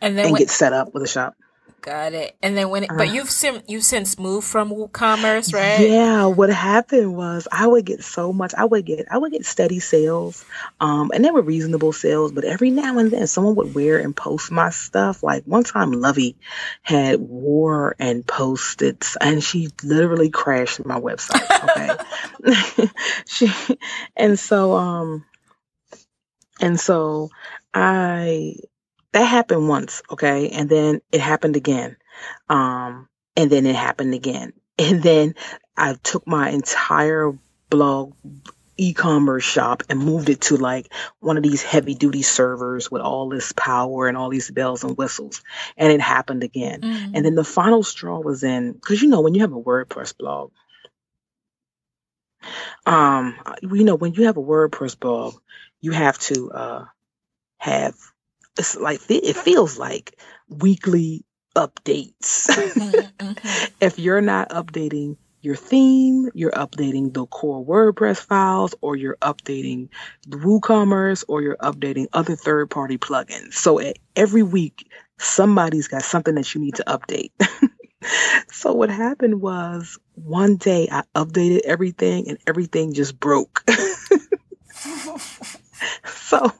and 0.01 0.17
then 0.17 0.25
and 0.25 0.33
when, 0.33 0.41
get 0.41 0.49
set 0.49 0.73
up 0.73 0.95
with 0.95 1.03
a 1.03 1.09
shop. 1.09 1.37
Got 1.85 2.15
it. 2.15 2.35
And 2.43 2.57
then 2.57 2.71
when, 2.71 2.85
it, 2.85 2.89
but 2.89 3.09
uh. 3.09 3.13
you've 3.13 3.31
sim, 3.31 3.61
you've 3.69 3.85
since 3.85 4.19
moved 4.19 4.47
from 4.47 4.71
WooCommerce, 4.71 5.53
right? 5.53 5.87
Yeah. 5.87 6.25
What 6.25 6.49
happened 6.49 7.15
was 7.15 7.47
I 7.53 7.67
would 7.67 7.85
get 7.85 8.03
so 8.03 8.33
much. 8.33 8.55
I 8.57 8.65
would 8.65 8.87
get 8.87 9.07
I 9.11 9.19
would 9.19 9.33
get 9.33 9.45
steady 9.45 9.81
sales, 9.81 10.47
um, 10.81 11.11
and 11.13 11.23
they 11.23 11.31
were 11.31 11.43
reasonable 11.43 11.93
sales. 11.93 12.33
But 12.33 12.45
every 12.45 12.71
now 12.71 12.97
and 12.97 13.11
then, 13.11 13.27
someone 13.27 13.57
would 13.57 13.75
wear 13.75 13.99
and 13.99 14.17
post 14.17 14.51
my 14.51 14.71
stuff. 14.71 15.23
Like 15.23 15.45
one 15.45 15.63
time, 15.63 15.93
Lovey 15.93 16.37
had 16.81 17.21
wore 17.21 17.97
and 17.99 18.27
posted, 18.27 19.05
and 19.21 19.45
she 19.45 19.69
literally 19.83 20.31
crashed 20.31 20.83
my 20.87 20.99
website. 20.99 21.45
Okay. 22.47 22.89
she 23.27 23.53
and 24.17 24.39
so 24.39 24.73
um, 24.73 25.27
and 26.63 26.81
so 26.81 27.29
I 27.75 28.55
that 29.15 29.25
happened 29.25 29.69
once, 29.69 30.03
okay? 30.11 30.51
And 30.51 30.69
then 30.69 31.01
it 31.13 31.21
happened 31.21 31.55
again. 31.55 31.97
Um, 32.49 33.09
and 33.37 33.49
then 33.49 33.65
it 33.65 33.77
happened 33.77 34.15
again. 34.15 34.53
And 34.77 35.05
then 35.05 35.37
I 35.77 35.95
took 36.03 36.27
my 36.27 36.51
entire 36.51 37.39
blog 37.71 38.15
e-commerce 38.77 39.45
shop 39.45 39.85
and 39.89 40.01
moved 40.01 40.29
it 40.29 40.41
to 40.41 40.57
like 40.57 40.93
one 41.21 41.37
of 41.37 41.45
these 41.45 41.63
heavy 41.63 41.95
duty 41.95 42.23
servers 42.23 42.91
with 42.91 43.03
all 43.03 43.29
this 43.29 43.53
power 43.53 44.09
and 44.09 44.17
all 44.17 44.31
these 44.31 44.51
bells 44.51 44.83
and 44.83 44.97
whistles 44.97 45.45
and 45.77 45.93
it 45.93 46.01
happened 46.01 46.43
again 46.43 46.81
mm-hmm. 46.81 47.15
and 47.15 47.25
then 47.25 47.37
the 47.37 47.45
final 47.45 47.85
straw 47.85 48.19
was 48.19 48.43
in 48.43 48.73
because 48.73 49.01
you 49.01 49.09
know 49.09 49.21
when 49.21 49.33
you 49.33 49.43
have 49.43 49.53
a 49.53 49.63
wordpress 49.63 50.13
blog 50.19 50.51
um 52.85 53.37
you 53.63 53.85
know 53.85 53.95
when 53.95 54.13
you 54.15 54.25
have 54.25 54.39
a 54.39 54.43
wordpress 54.43 54.99
blog 54.99 55.35
you 55.81 55.93
have 55.93 56.19
to 56.19 56.51
uh 56.51 56.85
have 57.59 57.95
it's 58.59 58.77
like 58.77 59.01
it 59.09 59.37
feels 59.37 59.79
like 59.79 60.19
weekly 60.49 61.25
updates. 61.57 62.49
Mm-hmm, 62.49 62.91
mm-hmm. 63.27 63.75
if 63.81 63.99
you're 63.99 64.21
not 64.21 64.51
updating 64.51 65.17
your 65.41 65.57
theme, 65.57 66.31
you're 66.35 66.53
updating 66.53 67.13
the 67.13 67.27
core 67.27 67.65
WordPress 67.65 68.25
files, 68.25 68.75
or 68.81 68.97
you're 68.97 69.17
updating 69.17 69.89
WooCommerce, 70.29 71.25
or 71.29 71.43
you're 71.43 71.59
updating 71.59 72.07
other 72.13 72.35
third 72.35 72.71
party 72.71 72.97
plugins. 72.97 73.53
So 73.53 73.81
every 74.17 74.43
week, 74.43 74.91
somebody's 75.19 75.89
got 75.89 76.03
something 76.03 76.35
that 76.37 76.55
you 76.55 76.61
need 76.61 76.77
to 76.77 76.85
update. 76.87 77.31
so 78.51 78.73
what 78.73 78.89
happened 78.89 79.43
was 79.43 79.99
one 80.15 80.57
day 80.57 80.89
I 80.91 81.03
updated 81.15 81.61
everything 81.65 82.29
and 82.29 82.39
everything 82.47 82.95
just 82.95 83.19
broke. 83.21 83.65
so 86.07 86.51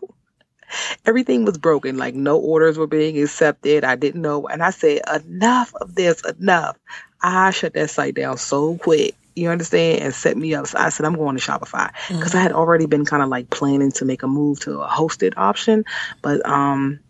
everything 1.05 1.45
was 1.45 1.59
broken. 1.59 1.97
Like 1.97 2.15
no 2.15 2.39
orders 2.39 2.79
were 2.79 2.87
being 2.87 3.21
accepted. 3.23 3.85
I 3.85 3.97
didn't 3.97 4.23
know. 4.23 4.47
And 4.47 4.63
I 4.63 4.71
said, 4.71 5.03
enough 5.13 5.75
of 5.75 5.95
this, 5.95 6.23
enough. 6.25 6.79
I 7.21 7.51
shut 7.51 7.75
that 7.75 7.91
site 7.91 8.15
down 8.15 8.37
so 8.37 8.77
quick. 8.77 9.15
You 9.37 9.49
understand? 9.49 10.01
And 10.01 10.15
set 10.15 10.37
me 10.37 10.55
up. 10.55 10.67
So 10.67 10.79
I 10.79 10.91
said, 10.91 11.07
I'm 11.07 11.17
going 11.17 11.37
to 11.37 11.43
Shopify 11.43 11.91
because 12.09 12.31
mm-hmm. 12.31 12.37
I 12.37 12.41
had 12.41 12.53
already 12.53 12.87
been 12.87 13.05
kind 13.05 13.23
of 13.23 13.29
like 13.29 13.51
planning 13.51 13.91
to 13.93 14.05
make 14.05 14.23
a 14.23 14.29
move 14.29 14.61
to 14.61 14.81
a 14.81 14.89
hosted 14.89 15.35
option. 15.37 15.85
But, 16.23 16.47
um, 16.49 17.01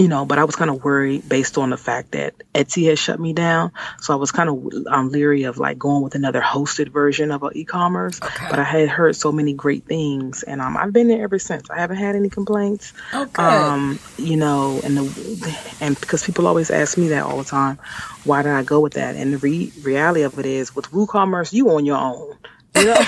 you 0.00 0.08
know, 0.08 0.24
but 0.24 0.38
I 0.38 0.44
was 0.44 0.56
kind 0.56 0.70
of 0.70 0.82
worried 0.82 1.28
based 1.28 1.58
on 1.58 1.68
the 1.68 1.76
fact 1.76 2.12
that 2.12 2.32
Etsy 2.54 2.88
had 2.88 2.98
shut 2.98 3.20
me 3.20 3.34
down. 3.34 3.72
So 4.00 4.14
I 4.14 4.16
was 4.16 4.32
kind 4.32 4.48
of 4.48 4.86
um, 4.86 5.10
leery 5.10 5.42
of 5.42 5.58
like 5.58 5.78
going 5.78 6.02
with 6.02 6.14
another 6.14 6.40
hosted 6.40 6.88
version 6.88 7.30
of 7.30 7.44
e-commerce. 7.52 8.18
Okay. 8.22 8.46
But 8.48 8.58
I 8.58 8.64
had 8.64 8.88
heard 8.88 9.14
so 9.14 9.30
many 9.30 9.52
great 9.52 9.84
things, 9.84 10.42
and 10.42 10.62
um, 10.62 10.78
I've 10.78 10.94
been 10.94 11.08
there 11.08 11.22
ever 11.22 11.38
since. 11.38 11.68
I 11.68 11.80
haven't 11.80 11.98
had 11.98 12.16
any 12.16 12.30
complaints. 12.30 12.94
Okay. 13.12 13.42
Um, 13.42 13.98
you 14.16 14.38
know, 14.38 14.80
and 14.82 14.96
the 14.96 15.76
and 15.82 16.00
because 16.00 16.24
people 16.24 16.46
always 16.46 16.70
ask 16.70 16.96
me 16.96 17.08
that 17.08 17.22
all 17.22 17.36
the 17.36 17.44
time, 17.44 17.76
why 18.24 18.42
did 18.42 18.52
I 18.52 18.62
go 18.62 18.80
with 18.80 18.94
that? 18.94 19.16
And 19.16 19.34
the 19.34 19.38
re- 19.38 19.70
reality 19.82 20.22
of 20.22 20.38
it 20.38 20.46
is, 20.46 20.74
with 20.74 20.90
WooCommerce, 20.92 21.52
you 21.52 21.68
on 21.72 21.84
your 21.84 21.98
own. 21.98 22.38
You 22.74 22.86
know. 22.86 23.04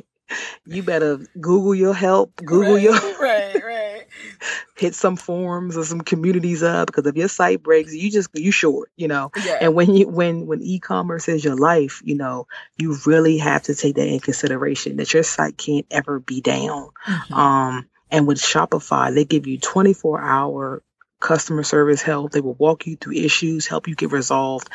you 0.66 0.82
better 0.82 1.18
Google 1.40 1.74
your 1.74 1.94
help, 1.94 2.36
Google 2.36 2.74
right, 2.74 2.82
your 2.82 2.92
right, 2.92 3.64
right. 3.64 4.06
hit 4.76 4.94
some 4.94 5.16
forums 5.16 5.76
or 5.76 5.84
some 5.84 6.00
communities 6.00 6.62
up 6.62 6.86
because 6.86 7.06
if 7.06 7.16
your 7.16 7.28
site 7.28 7.62
breaks, 7.62 7.94
you 7.94 8.10
just 8.10 8.30
you 8.34 8.50
short, 8.50 8.90
you 8.96 9.08
know. 9.08 9.30
Yeah. 9.44 9.58
And 9.60 9.74
when 9.74 9.94
you 9.94 10.08
when 10.08 10.46
when 10.46 10.62
e-commerce 10.62 11.28
is 11.28 11.44
your 11.44 11.56
life, 11.56 12.02
you 12.04 12.16
know, 12.16 12.46
you 12.78 12.96
really 13.06 13.38
have 13.38 13.64
to 13.64 13.74
take 13.74 13.96
that 13.96 14.06
in 14.06 14.20
consideration 14.20 14.96
that 14.96 15.12
your 15.12 15.22
site 15.22 15.56
can't 15.56 15.86
ever 15.90 16.18
be 16.18 16.40
down. 16.40 16.90
Mm-hmm. 17.06 17.34
Um, 17.34 17.88
and 18.10 18.26
with 18.26 18.38
Shopify, 18.38 19.14
they 19.14 19.24
give 19.24 19.46
you 19.46 19.58
24 19.58 20.20
hour 20.20 20.82
customer 21.20 21.62
service 21.62 22.02
help. 22.02 22.32
They 22.32 22.40
will 22.40 22.54
walk 22.54 22.86
you 22.86 22.96
through 22.96 23.14
issues, 23.14 23.66
help 23.66 23.86
you 23.86 23.94
get 23.94 24.10
resolved, 24.10 24.68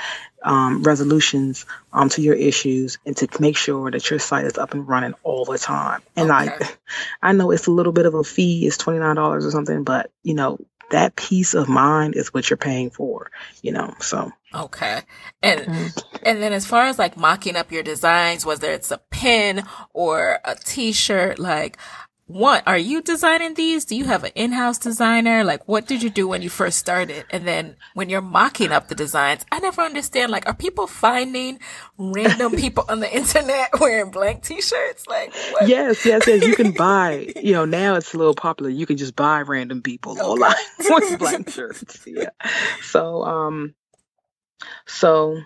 um, 0.43 0.84
resolutions 0.84 1.65
um, 1.91 2.10
to 2.10 2.21
your 2.21 2.36
issues, 2.36 2.99
and 3.05 3.17
to 3.17 3.27
make 3.39 3.58
sure 3.58 3.91
that 3.91 4.10
your 4.10 4.19
site 4.19 4.45
is 4.45 4.58
up 4.58 4.73
and 4.73 4.88
running 4.88 5.15
all 5.23 5.45
the 5.45 5.58
time. 5.58 6.01
And 6.15 6.31
okay. 6.31 6.65
I, 6.65 6.73
I 7.29 7.31
know 7.34 7.51
it's 7.51 7.67
a 7.67 7.71
little 7.71 7.93
bit 7.93 8.05
of 8.05 8.13
a 8.13 8.23
fee; 8.23 8.65
it's 8.65 8.77
twenty 8.77 8.99
nine 8.99 9.15
dollars 9.15 9.45
or 9.45 9.51
something, 9.51 9.84
but 9.84 10.12
you 10.23 10.36
know, 10.36 10.60
that 10.91 11.15
peace 11.15 11.53
of 11.53 11.67
mind 11.67 12.15
is 12.15 12.34
what 12.34 12.49
you're 12.49 12.58
paying 12.58 12.89
for, 12.89 13.31
you 13.62 13.71
know. 13.71 13.93
So 13.99 14.31
Okay. 14.55 15.01
And 15.43 15.62
mm-hmm. 15.62 16.15
and 16.23 16.41
then 16.41 16.53
as 16.53 16.65
far 16.65 16.86
as 16.86 16.97
like 16.97 17.17
mocking 17.17 17.55
up 17.55 17.71
your 17.71 17.84
designs, 17.84 18.45
whether 18.45 18.71
it's 18.71 18.91
a 18.91 18.97
pin 19.10 19.63
or 19.93 20.39
a 20.45 20.55
t-shirt, 20.55 21.39
like 21.39 21.77
what 22.27 22.63
are 22.65 22.77
you 22.77 23.03
designing 23.03 23.53
these? 23.53 23.85
Do 23.85 23.95
you 23.95 24.05
have 24.05 24.23
an 24.23 24.31
in-house 24.33 24.79
designer? 24.79 25.43
Like 25.43 25.67
what 25.67 25.88
did 25.88 26.01
you 26.01 26.09
do 26.09 26.27
when 26.27 26.41
you 26.41 26.49
first 26.49 26.79
started? 26.79 27.25
And 27.29 27.47
then 27.47 27.75
when 27.93 28.09
you're 28.09 28.21
mocking 28.21 28.71
up 28.71 28.88
the 28.88 28.95
designs, 28.95 29.45
I 29.51 29.59
never 29.59 29.83
understand 29.83 30.31
like 30.31 30.47
are 30.47 30.55
people 30.55 30.88
finding 30.88 31.59
random 31.99 32.51
people 32.55 32.83
on 32.89 32.99
the 32.99 33.15
internet 33.15 33.69
wearing 33.79 34.09
blank 34.09 34.41
t-shirts? 34.41 35.05
Like 35.05 35.33
what? 35.51 35.67
Yes, 35.67 36.03
yes, 36.03 36.25
yes. 36.25 36.43
You 36.43 36.55
can 36.55 36.71
buy, 36.77 37.31
you 37.35 37.53
know, 37.53 37.65
now 37.65 37.93
it's 37.95 38.15
a 38.15 38.17
little 38.17 38.35
popular. 38.35 38.71
You 38.71 38.88
can 38.88 38.97
just 38.97 39.15
buy 39.15 39.41
random 39.41 39.83
people 39.83 40.13
okay. 40.13 40.21
online 40.21 40.55
with 40.79 41.19
blank 41.19 41.51
shirts. 41.51 42.03
Yeah. 42.07 42.29
So 42.81 43.23
um 43.23 43.75
so 44.88 45.38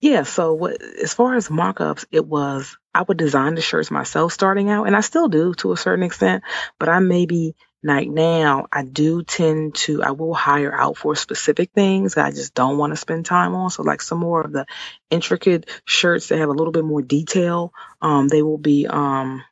yeah, 0.00 0.22
so 0.22 0.54
what 0.54 0.80
as 0.80 1.14
far 1.14 1.34
as 1.34 1.48
markups, 1.48 2.04
it 2.12 2.24
was 2.24 2.76
I 2.94 3.02
would 3.02 3.16
design 3.16 3.54
the 3.54 3.60
shirts 3.60 3.90
myself 3.90 4.32
starting 4.32 4.70
out, 4.70 4.84
and 4.86 4.96
I 4.96 5.00
still 5.00 5.28
do 5.28 5.54
to 5.54 5.72
a 5.72 5.76
certain 5.76 6.04
extent, 6.04 6.44
but 6.78 6.88
I 6.88 7.00
maybe 7.00 7.54
like 7.82 8.08
now 8.08 8.66
I 8.72 8.84
do 8.84 9.22
tend 9.22 9.74
to 9.76 10.02
I 10.02 10.12
will 10.12 10.34
hire 10.34 10.74
out 10.74 10.96
for 10.96 11.14
specific 11.16 11.70
things 11.72 12.14
that 12.14 12.26
I 12.26 12.30
just 12.30 12.54
don't 12.54 12.78
want 12.78 12.92
to 12.92 12.96
spend 12.96 13.26
time 13.26 13.54
on. 13.54 13.70
So 13.70 13.82
like 13.82 14.00
some 14.02 14.18
more 14.18 14.42
of 14.42 14.52
the 14.52 14.66
intricate 15.10 15.68
shirts 15.84 16.28
that 16.28 16.38
have 16.38 16.48
a 16.48 16.52
little 16.52 16.72
bit 16.72 16.84
more 16.84 17.02
detail, 17.02 17.72
um, 18.00 18.28
they 18.28 18.42
will 18.42 18.58
be 18.58 18.86
um 18.86 19.44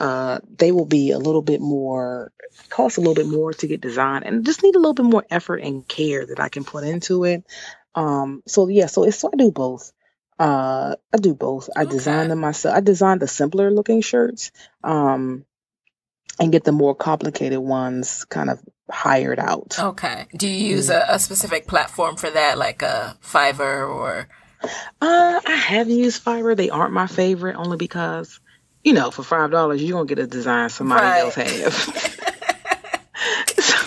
uh, 0.00 0.38
they 0.56 0.72
will 0.72 0.86
be 0.86 1.10
a 1.10 1.18
little 1.18 1.42
bit 1.42 1.60
more 1.60 2.32
cost 2.70 2.96
a 2.96 3.00
little 3.00 3.14
bit 3.14 3.26
more 3.26 3.52
to 3.52 3.66
get 3.66 3.80
designed 3.80 4.24
and 4.24 4.44
just 4.44 4.62
need 4.62 4.74
a 4.74 4.78
little 4.78 4.94
bit 4.94 5.04
more 5.04 5.24
effort 5.30 5.58
and 5.58 5.86
care 5.86 6.24
that 6.26 6.40
I 6.40 6.48
can 6.48 6.64
put 6.64 6.84
into 6.84 7.24
it. 7.24 7.44
Um, 7.94 8.42
so 8.46 8.68
yeah, 8.68 8.86
so 8.86 9.04
it's 9.04 9.18
so 9.18 9.30
I 9.32 9.36
do 9.36 9.50
both. 9.50 9.92
Uh, 10.38 10.96
I 11.12 11.16
do 11.18 11.34
both. 11.34 11.68
I 11.76 11.84
design 11.84 12.28
them 12.28 12.38
myself. 12.40 12.74
I 12.74 12.80
design 12.80 13.18
the 13.18 13.28
simpler 13.28 13.70
looking 13.70 14.00
shirts, 14.00 14.52
um, 14.82 15.44
and 16.38 16.52
get 16.52 16.64
the 16.64 16.72
more 16.72 16.94
complicated 16.94 17.58
ones 17.58 18.24
kind 18.24 18.48
of 18.48 18.60
hired 18.90 19.38
out. 19.38 19.78
Okay. 19.78 20.26
Do 20.34 20.48
you 20.48 20.76
use 20.76 20.88
a, 20.88 21.04
a 21.08 21.18
specific 21.18 21.66
platform 21.66 22.16
for 22.16 22.30
that, 22.30 22.58
like 22.58 22.82
a 22.82 23.16
Fiverr 23.22 23.88
or? 23.88 24.28
Uh, 25.00 25.40
I 25.46 25.52
have 25.52 25.88
used 25.88 26.24
Fiverr. 26.24 26.56
They 26.56 26.70
aren't 26.70 26.92
my 26.92 27.06
favorite, 27.06 27.56
only 27.56 27.76
because, 27.76 28.40
you 28.82 28.92
know, 28.92 29.10
for 29.10 29.22
five 29.22 29.50
dollars 29.50 29.82
you're 29.82 29.92
gonna 29.92 30.06
get 30.06 30.18
a 30.18 30.26
design 30.26 30.68
somebody 30.70 31.02
right. 31.02 31.20
else 31.20 31.36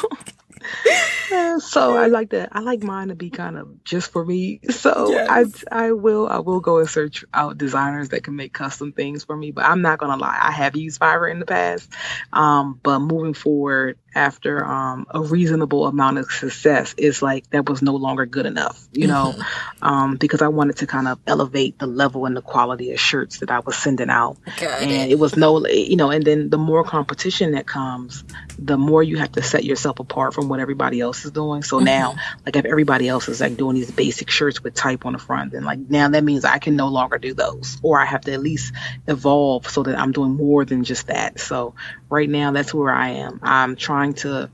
so 1.59 1.97
I 1.97 2.07
like 2.07 2.31
that. 2.31 2.49
I 2.51 2.59
like 2.59 2.83
mine 2.83 3.09
to 3.09 3.15
be 3.15 3.29
kind 3.29 3.57
of 3.57 3.83
just 3.83 4.11
for 4.11 4.25
me. 4.25 4.59
So 4.69 5.09
yes. 5.09 5.63
I 5.71 5.85
I 5.85 5.91
will 5.91 6.27
I 6.27 6.39
will 6.39 6.59
go 6.59 6.79
and 6.79 6.89
search 6.89 7.23
out 7.33 7.57
designers 7.57 8.09
that 8.09 8.23
can 8.23 8.35
make 8.35 8.53
custom 8.53 8.91
things 8.91 9.23
for 9.23 9.35
me. 9.35 9.51
But 9.51 9.65
I'm 9.65 9.81
not 9.81 9.99
gonna 9.99 10.17
lie, 10.17 10.37
I 10.41 10.51
have 10.51 10.75
used 10.75 10.99
Fiverr 10.99 11.31
in 11.31 11.39
the 11.39 11.45
past. 11.45 11.89
Um, 12.31 12.79
but 12.81 12.99
moving 12.99 13.33
forward 13.33 13.97
after 14.15 14.65
um, 14.65 15.07
a 15.09 15.21
reasonable 15.21 15.87
amount 15.87 16.17
of 16.17 16.31
success 16.31 16.93
is 16.97 17.21
like 17.21 17.49
that 17.49 17.67
was 17.67 17.81
no 17.81 17.95
longer 17.95 18.25
good 18.25 18.45
enough, 18.45 18.87
you 18.91 19.07
know, 19.07 19.33
mm-hmm. 19.35 19.83
um, 19.83 20.15
because 20.17 20.41
I 20.41 20.49
wanted 20.49 20.77
to 20.77 20.87
kind 20.87 21.07
of 21.07 21.19
elevate 21.25 21.79
the 21.79 21.87
level 21.87 22.25
and 22.25 22.35
the 22.35 22.41
quality 22.41 22.91
of 22.91 22.99
shirts 22.99 23.39
that 23.39 23.49
I 23.49 23.59
was 23.59 23.75
sending 23.75 24.09
out. 24.09 24.37
Got 24.59 24.81
and 24.81 24.91
it. 24.91 25.11
it 25.11 25.19
was 25.19 25.35
no, 25.35 25.65
you 25.67 25.95
know, 25.95 26.11
and 26.11 26.23
then 26.23 26.49
the 26.49 26.57
more 26.57 26.83
competition 26.83 27.51
that 27.51 27.65
comes, 27.65 28.23
the 28.59 28.77
more 28.77 29.01
you 29.01 29.17
have 29.17 29.31
to 29.33 29.41
set 29.41 29.63
yourself 29.63 29.99
apart 29.99 30.33
from 30.33 30.49
what 30.49 30.59
everybody 30.59 31.01
else 31.01 31.25
is 31.25 31.31
doing. 31.31 31.63
So 31.63 31.77
mm-hmm. 31.77 31.85
now, 31.85 32.15
like 32.45 32.55
if 32.55 32.65
everybody 32.65 33.07
else 33.07 33.27
is 33.29 33.41
like 33.41 33.57
doing 33.57 33.75
these 33.75 33.91
basic 33.91 34.29
shirts 34.29 34.63
with 34.63 34.75
type 34.75 35.05
on 35.05 35.13
the 35.13 35.19
front, 35.19 35.51
then 35.53 35.63
like 35.63 35.79
now 35.79 36.07
that 36.09 36.23
means 36.23 36.45
I 36.45 36.59
can 36.59 36.75
no 36.75 36.89
longer 36.89 37.17
do 37.17 37.33
those, 37.33 37.79
or 37.81 37.99
I 37.99 38.05
have 38.05 38.21
to 38.21 38.33
at 38.33 38.39
least 38.39 38.73
evolve 39.07 39.69
so 39.69 39.83
that 39.83 39.97
I'm 39.97 40.11
doing 40.11 40.35
more 40.35 40.65
than 40.65 40.83
just 40.83 41.07
that. 41.07 41.39
So 41.39 41.75
right 42.13 42.29
now, 42.29 42.51
that's 42.51 42.73
where 42.73 42.93
I 42.93 43.09
am. 43.09 43.39
I'm 43.43 43.75
trying 43.75 44.13
to 44.15 44.49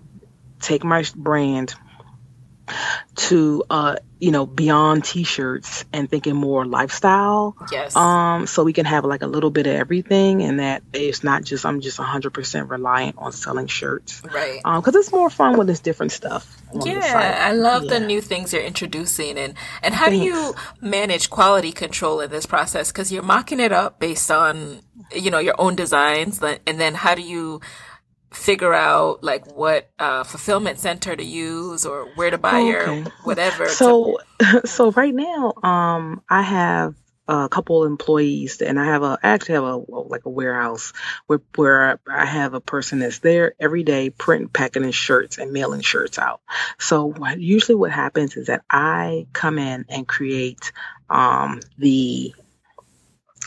take 0.62 0.84
my 0.84 1.06
brand 1.15 1.76
to 3.15 3.63
uh 3.69 3.95
you 4.19 4.32
know 4.32 4.45
beyond 4.45 5.03
t-shirts 5.03 5.86
and 5.93 6.10
thinking 6.10 6.36
more 6.36 6.65
lifestyle. 6.65 7.55
Yes. 7.71 7.95
Um 7.95 8.47
so 8.47 8.63
we 8.63 8.73
can 8.73 8.86
have 8.86 9.05
like 9.05 9.21
a 9.21 9.27
little 9.27 9.51
bit 9.51 9.67
of 9.67 9.73
everything 9.73 10.43
and 10.43 10.60
that 10.60 10.84
it's 10.93 11.23
not 11.23 11.43
just 11.43 11.65
i'm 11.65 11.82
just 11.82 11.97
100% 11.97 12.69
reliant 12.69 13.17
on 13.17 13.32
selling 13.32 13.67
shirts. 13.67 14.21
Right. 14.23 14.62
Um 14.65 14.82
because 14.82 14.95
it's 14.95 15.12
more 15.12 15.29
fun 15.29 15.58
when 15.58 15.69
it's 15.69 15.79
different 15.79 16.12
stuff 16.12 16.55
yeah 16.86 17.47
i 17.47 17.51
love 17.51 17.86
yeah. 17.86 17.97
the 17.97 18.05
new 18.05 18.21
things 18.21 18.53
you're 18.53 18.62
introducing 18.62 19.39
and 19.39 19.55
and 19.82 19.95
how 19.95 20.05
Thanks. 20.05 20.19
do 20.19 20.25
you 20.25 20.55
manage 20.82 21.29
quality 21.29 21.71
control 21.71 22.19
in 22.19 22.29
this 22.29 22.45
process? 22.45 22.91
Because 22.91 23.12
you're 23.12 23.23
mocking 23.23 23.60
it 23.60 23.71
up 23.71 23.99
based 23.99 24.32
on 24.32 24.82
you 25.13 25.32
know 25.32 25.39
your 25.39 25.55
own 25.58 25.75
designs 25.75 26.41
and 26.43 26.79
then 26.79 26.93
how 26.95 27.15
do 27.15 27.21
you 27.21 27.62
figure 28.32 28.74
out 28.74 29.24
like 29.24 29.56
what 29.56 29.89
uh, 30.00 30.24
fulfillment 30.24 30.80
center 30.80 31.15
to 31.15 31.24
use 31.24 31.86
or 31.86 32.06
where 32.15 32.30
to 32.30 32.38
buy 32.38 32.60
okay. 32.60 32.68
your 32.68 33.04
whatever. 33.24 33.68
So, 33.68 34.20
to- 34.39 34.62
so 34.68 34.92
right 34.92 35.13
now, 35.13 35.54
um, 35.63 36.22
I 36.30 36.42
have 36.42 36.96
a 37.30 37.48
couple 37.48 37.86
employees 37.86 38.60
and 38.62 38.80
I 38.80 38.86
have 38.86 39.04
a, 39.04 39.20
I 39.22 39.30
actually 39.30 39.56
have 39.56 39.63
a, 39.63 39.78
like 39.78 40.26
a 40.26 40.30
warehouse 40.30 40.94
where, 41.28 41.42
where 41.56 42.00
I 42.10 42.26
have 42.26 42.56
a 42.56 42.60
person 42.60 43.00
that's 43.00 43.20
there 43.20 43.54
every 43.60 43.84
day 43.84 44.10
printing, 44.10 44.50
packing 44.50 44.84
his 44.84 44.96
shirts 44.96 45.38
and 45.38 45.52
mailing 45.52 45.82
shirts 45.82 46.18
out. 46.18 46.42
So 46.80 47.06
what, 47.06 47.39
usually 47.39 47.76
what 47.76 47.92
happens 47.92 48.36
is 48.36 48.48
that 48.48 48.63
I 48.70 49.28
come 49.32 49.60
in 49.60 49.86
and 49.89 50.08
create, 50.08 50.72
um, 51.08 51.60
the 51.78 52.34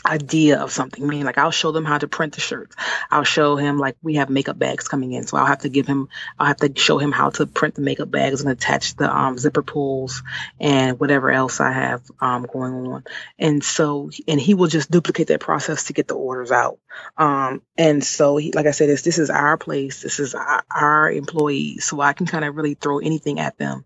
idea 0.05 0.59
of 0.59 0.71
something. 0.71 1.03
I 1.03 1.07
mean, 1.07 1.25
like 1.25 1.37
I'll 1.37 1.51
show 1.51 1.71
them 1.71 1.85
how 1.85 1.97
to 1.97 2.07
print 2.07 2.33
the 2.33 2.41
shirts. 2.41 2.75
I'll 3.09 3.23
show 3.23 3.55
him 3.55 3.77
like 3.77 3.95
we 4.01 4.15
have 4.15 4.29
makeup 4.29 4.59
bags 4.59 4.87
coming 4.87 5.13
in, 5.13 5.25
so 5.25 5.37
I'll 5.37 5.45
have 5.45 5.61
to 5.61 5.69
give 5.69 5.87
him. 5.87 6.09
I'll 6.37 6.47
have 6.47 6.57
to 6.57 6.71
show 6.75 6.97
him 6.97 7.11
how 7.11 7.29
to 7.31 7.45
print 7.45 7.75
the 7.75 7.81
makeup 7.81 8.11
bags 8.11 8.41
and 8.41 8.51
attach 8.51 8.95
the 8.95 9.13
um, 9.13 9.37
zipper 9.37 9.61
pulls 9.61 10.23
and 10.59 10.99
whatever 10.99 11.31
else 11.31 11.59
I 11.59 11.71
have 11.71 12.01
um, 12.19 12.45
going 12.51 12.73
on. 12.73 13.03
And 13.39 13.63
so, 13.63 14.09
and 14.27 14.39
he 14.39 14.53
will 14.53 14.67
just 14.67 14.91
duplicate 14.91 15.27
that 15.27 15.39
process 15.39 15.85
to 15.85 15.93
get 15.93 16.07
the 16.07 16.15
orders 16.15 16.51
out. 16.51 16.79
Um, 17.17 17.61
and 17.77 18.03
so, 18.03 18.37
he, 18.37 18.51
like 18.51 18.65
I 18.65 18.71
said, 18.71 18.89
this 18.89 19.03
this 19.03 19.19
is 19.19 19.29
our 19.29 19.57
place. 19.57 20.01
This 20.01 20.19
is 20.19 20.35
our, 20.35 20.63
our 20.69 21.11
employees, 21.11 21.85
so 21.85 22.01
I 22.01 22.13
can 22.13 22.25
kind 22.25 22.45
of 22.45 22.55
really 22.55 22.73
throw 22.73 22.99
anything 22.99 23.39
at 23.39 23.57
them, 23.57 23.85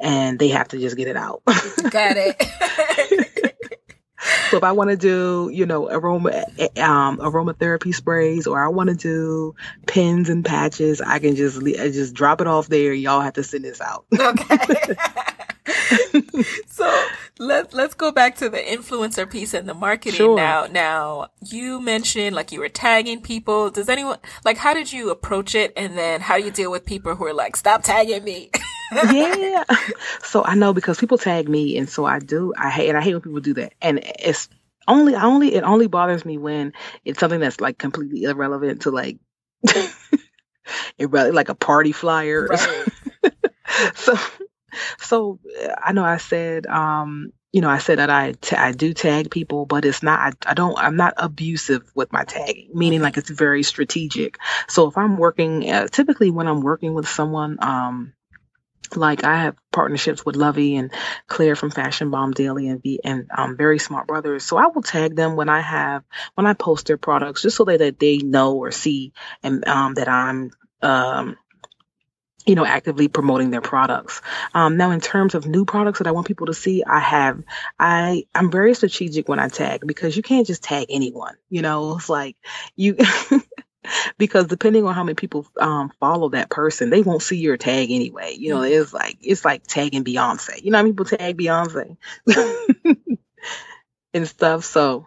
and 0.00 0.38
they 0.38 0.48
have 0.48 0.68
to 0.68 0.78
just 0.78 0.96
get 0.96 1.08
it 1.08 1.16
out. 1.16 1.42
Got 1.44 2.16
it. 2.16 3.24
so 4.50 4.56
if 4.56 4.64
I 4.64 4.72
want 4.72 4.90
to 4.90 4.96
do, 4.96 5.50
you 5.52 5.66
know, 5.66 5.88
aroma 5.88 6.30
eh, 6.30 6.68
eh, 6.76 6.82
um, 6.82 7.18
aromatherapy 7.18 7.94
sprays, 7.94 8.46
or 8.46 8.62
I 8.62 8.68
want 8.68 8.90
to 8.90 8.96
do 8.96 9.54
pins 9.86 10.28
and 10.28 10.44
patches, 10.44 11.00
I 11.00 11.18
can 11.18 11.36
just 11.36 11.58
eh, 11.58 11.90
just 11.90 12.14
drop 12.14 12.40
it 12.40 12.46
off 12.46 12.68
there. 12.68 12.92
Y'all 12.92 13.20
have 13.20 13.34
to 13.34 13.42
send 13.42 13.64
this 13.64 13.80
out. 13.80 14.04
Okay. 14.18 14.94
so 16.66 17.06
let's 17.38 17.74
let's 17.74 17.94
go 17.94 18.12
back 18.12 18.36
to 18.36 18.48
the 18.48 18.58
influencer 18.58 19.30
piece 19.30 19.54
and 19.54 19.68
the 19.68 19.74
marketing 19.74 20.16
sure. 20.16 20.36
now. 20.36 20.66
Now 20.66 21.28
you 21.44 21.80
mentioned 21.80 22.34
like 22.34 22.52
you 22.52 22.60
were 22.60 22.68
tagging 22.68 23.20
people. 23.20 23.70
Does 23.70 23.88
anyone 23.88 24.18
like 24.44 24.56
how 24.56 24.74
did 24.74 24.92
you 24.92 25.10
approach 25.10 25.54
it, 25.54 25.72
and 25.76 25.96
then 25.96 26.20
how 26.20 26.38
do 26.38 26.44
you 26.44 26.50
deal 26.50 26.70
with 26.70 26.84
people 26.84 27.14
who 27.14 27.24
are 27.26 27.34
like, 27.34 27.56
"Stop 27.56 27.82
tagging 27.82 28.24
me"? 28.24 28.50
yeah. 28.92 29.64
So 30.22 30.44
I 30.44 30.54
know 30.54 30.74
because 30.74 30.98
people 30.98 31.18
tag 31.18 31.48
me, 31.48 31.78
and 31.78 31.88
so 31.88 32.04
I 32.04 32.18
do. 32.18 32.52
I 32.56 32.70
hate, 32.70 32.88
and 32.88 32.98
I 32.98 33.02
hate 33.02 33.14
when 33.14 33.22
people 33.22 33.40
do 33.40 33.54
that. 33.54 33.72
And 33.80 34.00
it's 34.18 34.48
only, 34.86 35.14
I 35.14 35.24
only, 35.24 35.54
it 35.54 35.62
only 35.64 35.86
bothers 35.86 36.24
me 36.24 36.36
when 36.38 36.72
it's 37.04 37.18
something 37.18 37.40
that's 37.40 37.60
like 37.60 37.78
completely 37.78 38.24
irrelevant 38.24 38.82
to 38.82 38.90
like, 38.90 39.18
irrelevant, 40.98 41.34
like 41.34 41.48
a 41.48 41.54
party 41.54 41.92
flyer. 41.92 42.48
Right. 43.20 43.32
so, 43.94 44.16
so 44.98 45.40
I 45.82 45.92
know 45.92 46.04
I 46.04 46.16
said, 46.18 46.66
um, 46.66 47.32
you 47.52 47.60
know, 47.60 47.68
I 47.70 47.78
said 47.78 47.98
that 47.98 48.10
I, 48.10 48.32
t- 48.32 48.56
I 48.56 48.72
do 48.72 48.94
tag 48.94 49.30
people, 49.30 49.66
but 49.66 49.84
it's 49.84 50.02
not, 50.02 50.20
I, 50.20 50.50
I 50.50 50.54
don't, 50.54 50.78
I'm 50.78 50.96
not 50.96 51.14
abusive 51.16 51.90
with 51.94 52.12
my 52.12 52.24
tagging, 52.24 52.70
meaning 52.74 53.00
like 53.02 53.16
it's 53.16 53.30
very 53.30 53.62
strategic. 53.62 54.38
So 54.68 54.88
if 54.88 54.96
I'm 54.96 55.16
working, 55.16 55.70
uh, 55.70 55.88
typically 55.88 56.30
when 56.30 56.46
I'm 56.46 56.60
working 56.60 56.94
with 56.94 57.08
someone, 57.08 57.58
um, 57.60 58.12
like 58.96 59.24
I 59.24 59.42
have 59.42 59.56
partnerships 59.72 60.24
with 60.24 60.36
Lovey 60.36 60.76
and 60.76 60.90
Claire 61.26 61.56
from 61.56 61.70
Fashion 61.70 62.10
Bomb 62.10 62.32
Daily 62.32 62.68
and 62.68 62.82
the 62.82 63.00
and 63.04 63.30
um, 63.36 63.56
Very 63.56 63.78
Smart 63.78 64.06
Brothers. 64.06 64.44
So 64.44 64.56
I 64.56 64.66
will 64.66 64.82
tag 64.82 65.16
them 65.16 65.36
when 65.36 65.48
I 65.48 65.60
have 65.60 66.04
when 66.34 66.46
I 66.46 66.54
post 66.54 66.86
their 66.86 66.98
products, 66.98 67.42
just 67.42 67.56
so 67.56 67.64
that, 67.64 67.78
that 67.78 67.98
they 67.98 68.18
know 68.18 68.56
or 68.56 68.70
see 68.70 69.12
and 69.42 69.66
um, 69.66 69.94
that 69.94 70.08
I'm 70.08 70.50
um, 70.82 71.36
you 72.48 72.54
know, 72.54 72.64
actively 72.64 73.08
promoting 73.08 73.50
their 73.50 73.60
products. 73.60 74.22
Um, 74.54 74.78
now, 74.78 74.90
in 74.90 75.00
terms 75.00 75.34
of 75.34 75.46
new 75.46 75.66
products 75.66 75.98
that 75.98 76.06
I 76.06 76.12
want 76.12 76.26
people 76.26 76.46
to 76.46 76.54
see, 76.54 76.82
I 76.82 76.98
have, 76.98 77.42
I, 77.78 78.26
I'm 78.34 78.50
very 78.50 78.72
strategic 78.72 79.28
when 79.28 79.38
I 79.38 79.48
tag 79.48 79.82
because 79.86 80.16
you 80.16 80.22
can't 80.22 80.46
just 80.46 80.62
tag 80.62 80.86
anyone. 80.88 81.34
You 81.50 81.60
know, 81.60 81.96
it's 81.96 82.08
like 82.08 82.36
you, 82.74 82.96
because 84.16 84.46
depending 84.46 84.84
on 84.84 84.94
how 84.94 85.04
many 85.04 85.14
people 85.14 85.46
um, 85.58 85.90
follow 86.00 86.30
that 86.30 86.50
person, 86.50 86.90
they 86.90 87.02
won't 87.02 87.22
see 87.22 87.38
your 87.38 87.56
tag 87.56 87.90
anyway. 87.90 88.34
You 88.36 88.54
know, 88.54 88.62
it's 88.62 88.92
like 88.92 89.18
it's 89.20 89.44
like 89.44 89.66
tagging 89.66 90.04
Beyonce. 90.04 90.62
You 90.62 90.70
know 90.70 90.78
how 90.78 90.82
many 90.82 90.92
people 90.92 91.06
tag 91.06 91.38
Beyonce 91.38 91.96
and 94.14 94.28
stuff. 94.28 94.64
So, 94.64 95.06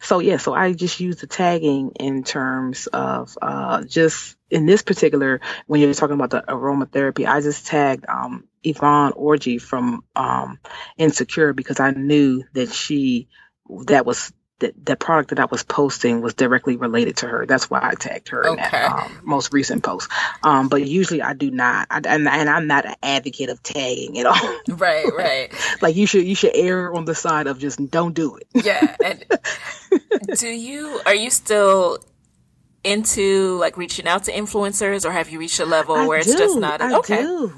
so 0.00 0.20
yeah. 0.20 0.36
So 0.36 0.54
I 0.54 0.72
just 0.72 1.00
use 1.00 1.16
the 1.16 1.26
tagging 1.26 1.92
in 1.98 2.22
terms 2.22 2.86
of 2.86 3.36
uh, 3.40 3.82
just 3.84 4.36
in 4.50 4.66
this 4.66 4.82
particular 4.82 5.40
when 5.66 5.80
you're 5.80 5.94
talking 5.94 6.14
about 6.14 6.30
the 6.30 6.42
aromatherapy. 6.42 7.26
I 7.26 7.40
just 7.40 7.66
tagged 7.66 8.06
um, 8.08 8.44
Yvonne 8.62 9.12
Orji 9.12 9.60
from 9.60 10.04
um, 10.14 10.58
Insecure 10.96 11.52
because 11.52 11.80
I 11.80 11.90
knew 11.90 12.44
that 12.52 12.72
she 12.72 13.28
that 13.86 14.06
was 14.06 14.32
that 14.62 14.86
the 14.86 14.96
product 14.96 15.30
that 15.30 15.38
I 15.38 15.44
was 15.44 15.62
posting 15.62 16.22
was 16.22 16.34
directly 16.34 16.76
related 16.76 17.18
to 17.18 17.28
her. 17.28 17.46
That's 17.46 17.68
why 17.68 17.80
I 17.82 17.94
tagged 17.94 18.28
her 18.30 18.46
okay. 18.46 18.52
in 18.52 18.56
that 18.56 18.92
um, 18.92 19.20
most 19.22 19.52
recent 19.52 19.82
post. 19.82 20.10
Um, 20.42 20.68
but 20.68 20.86
usually 20.86 21.20
I 21.20 21.34
do 21.34 21.50
not, 21.50 21.88
I, 21.90 21.98
and, 21.98 22.26
and, 22.26 22.48
I'm 22.48 22.66
not 22.66 22.86
an 22.86 22.94
advocate 23.02 23.50
of 23.50 23.62
tagging 23.62 24.18
at 24.18 24.26
all. 24.26 24.58
Right, 24.68 25.06
right. 25.16 25.52
like 25.82 25.96
you 25.96 26.06
should 26.06 26.24
you 26.24 26.34
should 26.34 26.52
err 26.54 26.94
on 26.94 27.04
the 27.04 27.14
side 27.14 27.46
of 27.46 27.58
just 27.58 27.90
don't 27.90 28.14
do 28.14 28.36
it. 28.36 28.46
yeah. 28.64 28.96
And 29.04 29.24
do 30.38 30.48
you 30.48 31.00
are 31.04 31.14
you 31.14 31.30
still 31.30 31.98
into 32.84 33.58
like 33.58 33.76
reaching 33.76 34.06
out 34.06 34.24
to 34.24 34.32
influencers, 34.32 35.04
or 35.04 35.12
have 35.12 35.28
you 35.28 35.38
reached 35.38 35.60
a 35.60 35.66
level 35.66 35.94
I 35.94 36.06
where 36.06 36.22
do, 36.22 36.30
it's 36.30 36.38
just 36.38 36.58
not? 36.58 36.80
I 36.80 36.96
okay. 36.98 37.22
Do. 37.22 37.52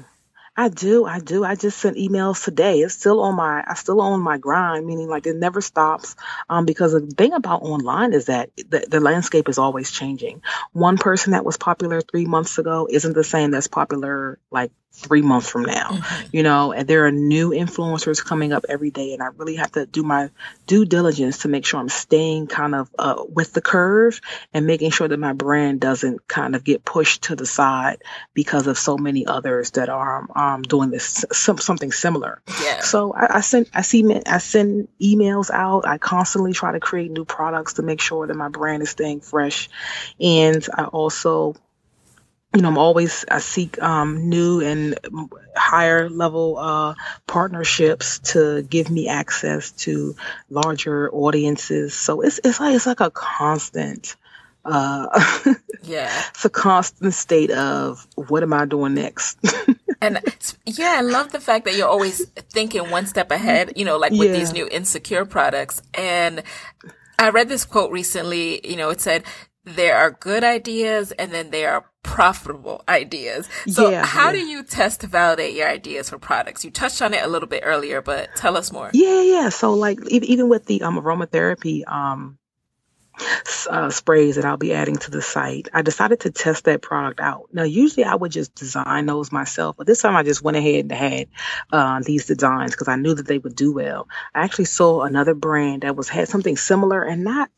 I 0.57 0.69
do, 0.69 1.05
I 1.05 1.19
do. 1.19 1.43
I 1.43 1.55
just 1.55 1.77
sent 1.79 1.97
emails 1.97 2.43
today. 2.43 2.79
It's 2.79 2.93
still 2.93 3.19
on 3.21 3.35
my, 3.35 3.63
I 3.67 3.73
still 3.73 3.99
on 3.99 4.21
my 4.21 4.37
grind, 4.37 4.85
meaning 4.85 5.09
like 5.09 5.27
it 5.27 5.35
never 5.35 5.59
stops. 5.59 6.15
Um, 6.49 6.65
because 6.65 6.93
the 6.93 7.01
thing 7.01 7.33
about 7.33 7.63
online 7.63 8.13
is 8.13 8.25
that 8.27 8.51
the, 8.55 8.85
the 8.89 9.01
landscape 9.01 9.49
is 9.49 9.57
always 9.57 9.91
changing. 9.91 10.43
One 10.71 10.97
person 10.97 11.33
that 11.33 11.43
was 11.43 11.57
popular 11.57 11.99
three 11.99 12.25
months 12.25 12.57
ago 12.57 12.87
isn't 12.89 13.13
the 13.13 13.23
same 13.23 13.51
that's 13.51 13.67
popular 13.67 14.39
like 14.49 14.71
three 14.95 15.21
months 15.21 15.49
from 15.49 15.63
now, 15.63 15.89
mm-hmm. 15.89 16.27
you 16.31 16.43
know, 16.43 16.71
and 16.71 16.87
there 16.87 17.05
are 17.05 17.11
new 17.11 17.49
influencers 17.49 18.23
coming 18.23 18.53
up 18.53 18.65
every 18.69 18.91
day. 18.91 19.13
And 19.13 19.21
I 19.21 19.27
really 19.37 19.55
have 19.57 19.71
to 19.73 19.85
do 19.85 20.03
my 20.03 20.29
due 20.67 20.85
diligence 20.85 21.39
to 21.39 21.47
make 21.47 21.65
sure 21.65 21.79
I'm 21.79 21.89
staying 21.89 22.47
kind 22.47 22.73
of 22.73 22.89
uh, 22.97 23.23
with 23.27 23.53
the 23.53 23.61
curve 23.61 24.21
and 24.53 24.65
making 24.65 24.91
sure 24.91 25.07
that 25.07 25.19
my 25.19 25.33
brand 25.33 25.81
doesn't 25.81 26.27
kind 26.27 26.55
of 26.55 26.63
get 26.63 26.85
pushed 26.85 27.23
to 27.23 27.35
the 27.35 27.45
side 27.45 28.01
because 28.33 28.67
of 28.67 28.77
so 28.77 28.97
many 28.97 29.25
others 29.25 29.71
that 29.71 29.89
are 29.89 30.27
um, 30.35 30.61
doing 30.61 30.89
this 30.89 31.25
some, 31.31 31.57
something 31.57 31.91
similar. 31.91 32.41
Yeah. 32.63 32.79
So 32.81 33.13
I, 33.13 33.37
I 33.37 33.41
send 33.41 33.69
I 33.73 33.81
see 33.81 34.03
I 34.25 34.37
send 34.37 34.87
emails 35.01 35.49
out. 35.51 35.87
I 35.87 35.97
constantly 35.97 36.53
try 36.53 36.71
to 36.71 36.79
create 36.79 37.11
new 37.11 37.25
products 37.25 37.73
to 37.73 37.83
make 37.83 38.01
sure 38.01 38.27
that 38.27 38.35
my 38.35 38.49
brand 38.49 38.83
is 38.83 38.89
staying 38.89 39.21
fresh, 39.21 39.69
and 40.19 40.65
I 40.73 40.85
also 40.85 41.55
you 42.55 42.61
know, 42.61 42.69
I'm 42.69 42.77
always 42.77 43.25
I 43.29 43.39
seek 43.39 43.81
um, 43.81 44.29
new 44.29 44.61
and 44.61 44.97
higher 45.55 46.09
level 46.09 46.57
uh, 46.57 46.95
partnerships 47.27 48.19
to 48.31 48.61
give 48.61 48.89
me 48.89 49.09
access 49.09 49.71
to 49.71 50.15
larger 50.49 51.11
audiences. 51.11 51.93
So 51.93 52.21
it's 52.21 52.39
it's 52.43 52.59
like 52.59 52.75
it's 52.75 52.85
like 52.85 53.01
a 53.01 53.11
constant. 53.11 54.15
Uh, 54.63 55.07
yeah, 55.83 56.23
it's 56.29 56.45
a 56.45 56.49
constant 56.49 57.13
state 57.13 57.51
of 57.51 58.07
what 58.15 58.41
am 58.41 58.53
I 58.53 58.65
doing 58.65 58.93
next? 58.93 59.37
and 60.01 60.19
yeah, 60.65 60.95
I 60.97 61.01
love 61.01 61.33
the 61.33 61.41
fact 61.41 61.65
that 61.65 61.75
you're 61.75 61.89
always 61.89 62.25
thinking 62.29 62.89
one 62.89 63.05
step 63.05 63.31
ahead. 63.31 63.73
You 63.75 63.83
know, 63.83 63.97
like 63.97 64.13
with 64.13 64.31
yeah. 64.31 64.37
these 64.37 64.53
new 64.53 64.67
insecure 64.69 65.25
products. 65.25 65.81
And 65.93 66.41
I 67.19 67.29
read 67.29 67.49
this 67.49 67.65
quote 67.65 67.91
recently. 67.91 68.65
You 68.67 68.77
know, 68.77 68.91
it 68.91 69.01
said 69.01 69.25
there 69.65 69.97
are 69.97 70.11
good 70.11 70.43
ideas 70.43 71.11
and 71.11 71.31
then 71.31 71.49
there 71.49 71.73
are 71.73 71.85
profitable 72.05 72.83
ideas. 72.87 73.49
So 73.67 73.89
yeah, 73.89 74.05
how 74.05 74.27
yeah. 74.27 74.33
do 74.33 74.39
you 74.39 74.63
test 74.63 75.01
to 75.01 75.07
validate 75.07 75.55
your 75.55 75.67
ideas 75.67 76.09
for 76.09 76.19
products? 76.19 76.63
You 76.63 76.71
touched 76.71 77.01
on 77.01 77.13
it 77.13 77.23
a 77.23 77.27
little 77.27 77.49
bit 77.49 77.63
earlier, 77.65 78.01
but 78.01 78.29
tell 78.35 78.55
us 78.55 78.71
more. 78.71 78.91
Yeah, 78.93 79.21
yeah. 79.21 79.49
So 79.49 79.73
like 79.73 79.99
even 80.09 80.47
with 80.47 80.65
the 80.65 80.83
um, 80.83 81.01
aromatherapy 81.01 81.85
um, 81.87 82.37
uh, 83.69 83.89
sprays 83.89 84.35
that 84.35 84.45
I'll 84.45 84.57
be 84.57 84.73
adding 84.73 84.97
to 84.97 85.11
the 85.11 85.21
site. 85.21 85.69
I 85.73 85.81
decided 85.81 86.21
to 86.21 86.31
test 86.31 86.65
that 86.65 86.81
product 86.81 87.19
out. 87.19 87.49
Now, 87.53 87.63
usually 87.63 88.03
I 88.03 88.15
would 88.15 88.31
just 88.31 88.55
design 88.55 89.05
those 89.05 89.31
myself, 89.31 89.77
but 89.77 89.87
this 89.87 90.01
time 90.01 90.15
I 90.15 90.23
just 90.23 90.41
went 90.41 90.57
ahead 90.57 90.85
and 90.85 90.91
had 90.91 91.27
uh, 91.71 92.01
these 92.03 92.25
designs 92.25 92.71
because 92.71 92.87
I 92.87 92.95
knew 92.95 93.13
that 93.13 93.27
they 93.27 93.37
would 93.37 93.55
do 93.55 93.73
well. 93.73 94.07
I 94.33 94.43
actually 94.43 94.65
saw 94.65 95.03
another 95.03 95.33
brand 95.33 95.83
that 95.83 95.95
was 95.95 96.09
had 96.09 96.27
something 96.27 96.57
similar 96.57 97.03
and 97.03 97.23
not 97.23 97.49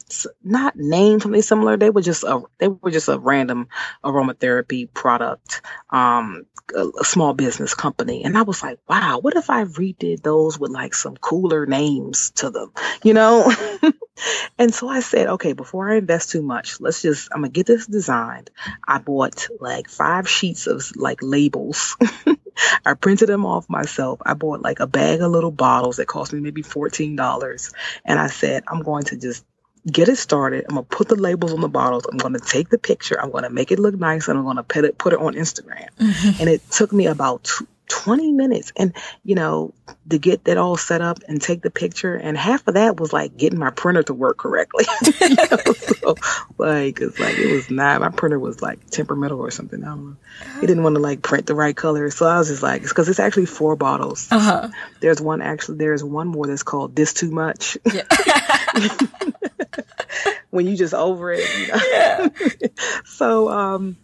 not 0.43 0.75
named 0.75 1.23
something 1.23 1.41
similar. 1.41 1.77
They 1.77 1.89
were 1.89 2.01
just 2.01 2.23
a 2.23 2.41
they 2.59 2.67
were 2.67 2.91
just 2.91 3.09
a 3.09 3.19
random 3.19 3.67
aromatherapy 4.03 4.93
product, 4.93 5.61
um, 5.89 6.45
a, 6.75 6.87
a 7.01 7.03
small 7.03 7.33
business 7.33 7.73
company, 7.73 8.23
and 8.23 8.37
I 8.37 8.43
was 8.43 8.61
like, 8.63 8.79
wow, 8.87 9.19
what 9.19 9.35
if 9.35 9.49
I 9.49 9.65
redid 9.65 10.21
those 10.21 10.59
with 10.59 10.71
like 10.71 10.93
some 10.93 11.17
cooler 11.17 11.65
names 11.65 12.31
to 12.35 12.49
them, 12.49 12.71
you 13.03 13.13
know? 13.13 13.51
and 14.57 14.73
so 14.73 14.87
I 14.87 15.01
said, 15.01 15.27
okay 15.27 15.46
okay, 15.47 15.53
before 15.53 15.89
I 15.89 15.95
invest 15.95 16.31
too 16.31 16.41
much, 16.41 16.81
let's 16.81 17.01
just, 17.01 17.29
I'm 17.31 17.41
gonna 17.41 17.49
get 17.49 17.65
this 17.65 17.85
designed. 17.87 18.49
I 18.85 18.99
bought 18.99 19.47
like 19.59 19.89
five 19.89 20.27
sheets 20.27 20.67
of 20.67 20.83
like 20.95 21.19
labels. 21.21 21.95
I 22.85 22.95
printed 22.95 23.29
them 23.29 23.45
off 23.45 23.69
myself. 23.69 24.19
I 24.25 24.33
bought 24.33 24.61
like 24.61 24.79
a 24.79 24.87
bag 24.87 25.21
of 25.21 25.31
little 25.31 25.51
bottles 25.51 25.97
that 25.97 26.07
cost 26.07 26.33
me 26.33 26.41
maybe 26.41 26.63
$14. 26.63 27.73
And 28.03 28.19
I 28.19 28.27
said, 28.27 28.63
I'm 28.67 28.81
going 28.81 29.05
to 29.05 29.17
just 29.17 29.45
get 29.89 30.09
it 30.09 30.17
started. 30.17 30.65
I'm 30.67 30.75
gonna 30.75 30.83
put 30.83 31.07
the 31.07 31.15
labels 31.15 31.53
on 31.53 31.61
the 31.61 31.69
bottles. 31.69 32.05
I'm 32.11 32.17
gonna 32.17 32.39
take 32.39 32.69
the 32.69 32.77
picture. 32.77 33.19
I'm 33.21 33.31
gonna 33.31 33.49
make 33.49 33.71
it 33.71 33.79
look 33.79 33.95
nice, 33.95 34.27
and 34.27 34.37
I'm 34.37 34.43
gonna 34.43 34.63
put 34.63 34.83
it 34.83 34.97
put 34.97 35.13
it 35.13 35.19
on 35.19 35.33
Instagram. 35.33 35.87
Mm-hmm. 35.97 36.41
And 36.41 36.49
it 36.49 36.69
took 36.69 36.91
me 36.91 37.07
about 37.07 37.45
two, 37.45 37.67
20 37.87 38.33
minutes 38.33 38.73
and 38.75 38.93
you 39.23 39.35
know 39.35 39.73
to 40.09 40.17
get 40.17 40.43
that 40.43 40.57
all 40.57 40.75
set 40.75 41.01
up 41.01 41.19
and 41.27 41.41
take 41.41 41.61
the 41.61 41.69
picture 41.69 42.15
and 42.15 42.37
half 42.37 42.67
of 42.67 42.73
that 42.73 42.99
was 42.99 43.13
like 43.13 43.37
getting 43.37 43.59
my 43.59 43.69
printer 43.69 44.03
to 44.03 44.13
work 44.13 44.37
correctly 44.37 44.85
you 45.21 45.29
know? 45.29 45.73
so, 45.73 46.15
like 46.57 46.99
it's 46.99 47.19
like 47.19 47.37
it 47.37 47.51
was 47.51 47.69
not 47.71 48.01
my 48.01 48.09
printer 48.09 48.39
was 48.39 48.61
like 48.61 48.89
temperamental 48.89 49.39
or 49.39 49.51
something 49.51 49.83
i 49.83 49.87
don't 49.87 50.05
know 50.05 50.17
it 50.61 50.67
didn't 50.67 50.83
want 50.83 50.95
to 50.95 51.01
like 51.01 51.21
print 51.21 51.45
the 51.45 51.55
right 51.55 51.75
color 51.75 52.11
so 52.11 52.25
i 52.25 52.37
was 52.37 52.49
just 52.49 52.63
like 52.63 52.83
because 52.83 53.07
it's 53.07 53.19
actually 53.19 53.45
four 53.45 53.75
bottles 53.75 54.27
uh-huh. 54.31 54.67
there's 54.99 55.21
one 55.21 55.41
actually 55.41 55.77
there's 55.77 56.03
one 56.03 56.27
more 56.27 56.45
that's 56.45 56.63
called 56.63 56.95
this 56.95 57.13
too 57.13 57.31
much 57.31 57.77
yeah. 57.93 58.03
when 60.49 60.67
you 60.67 60.75
just 60.75 60.93
over 60.93 61.31
it 61.31 61.47
you 61.59 61.67
know? 61.67 61.79
yeah. 61.91 62.27
so 63.05 63.49
um 63.49 63.97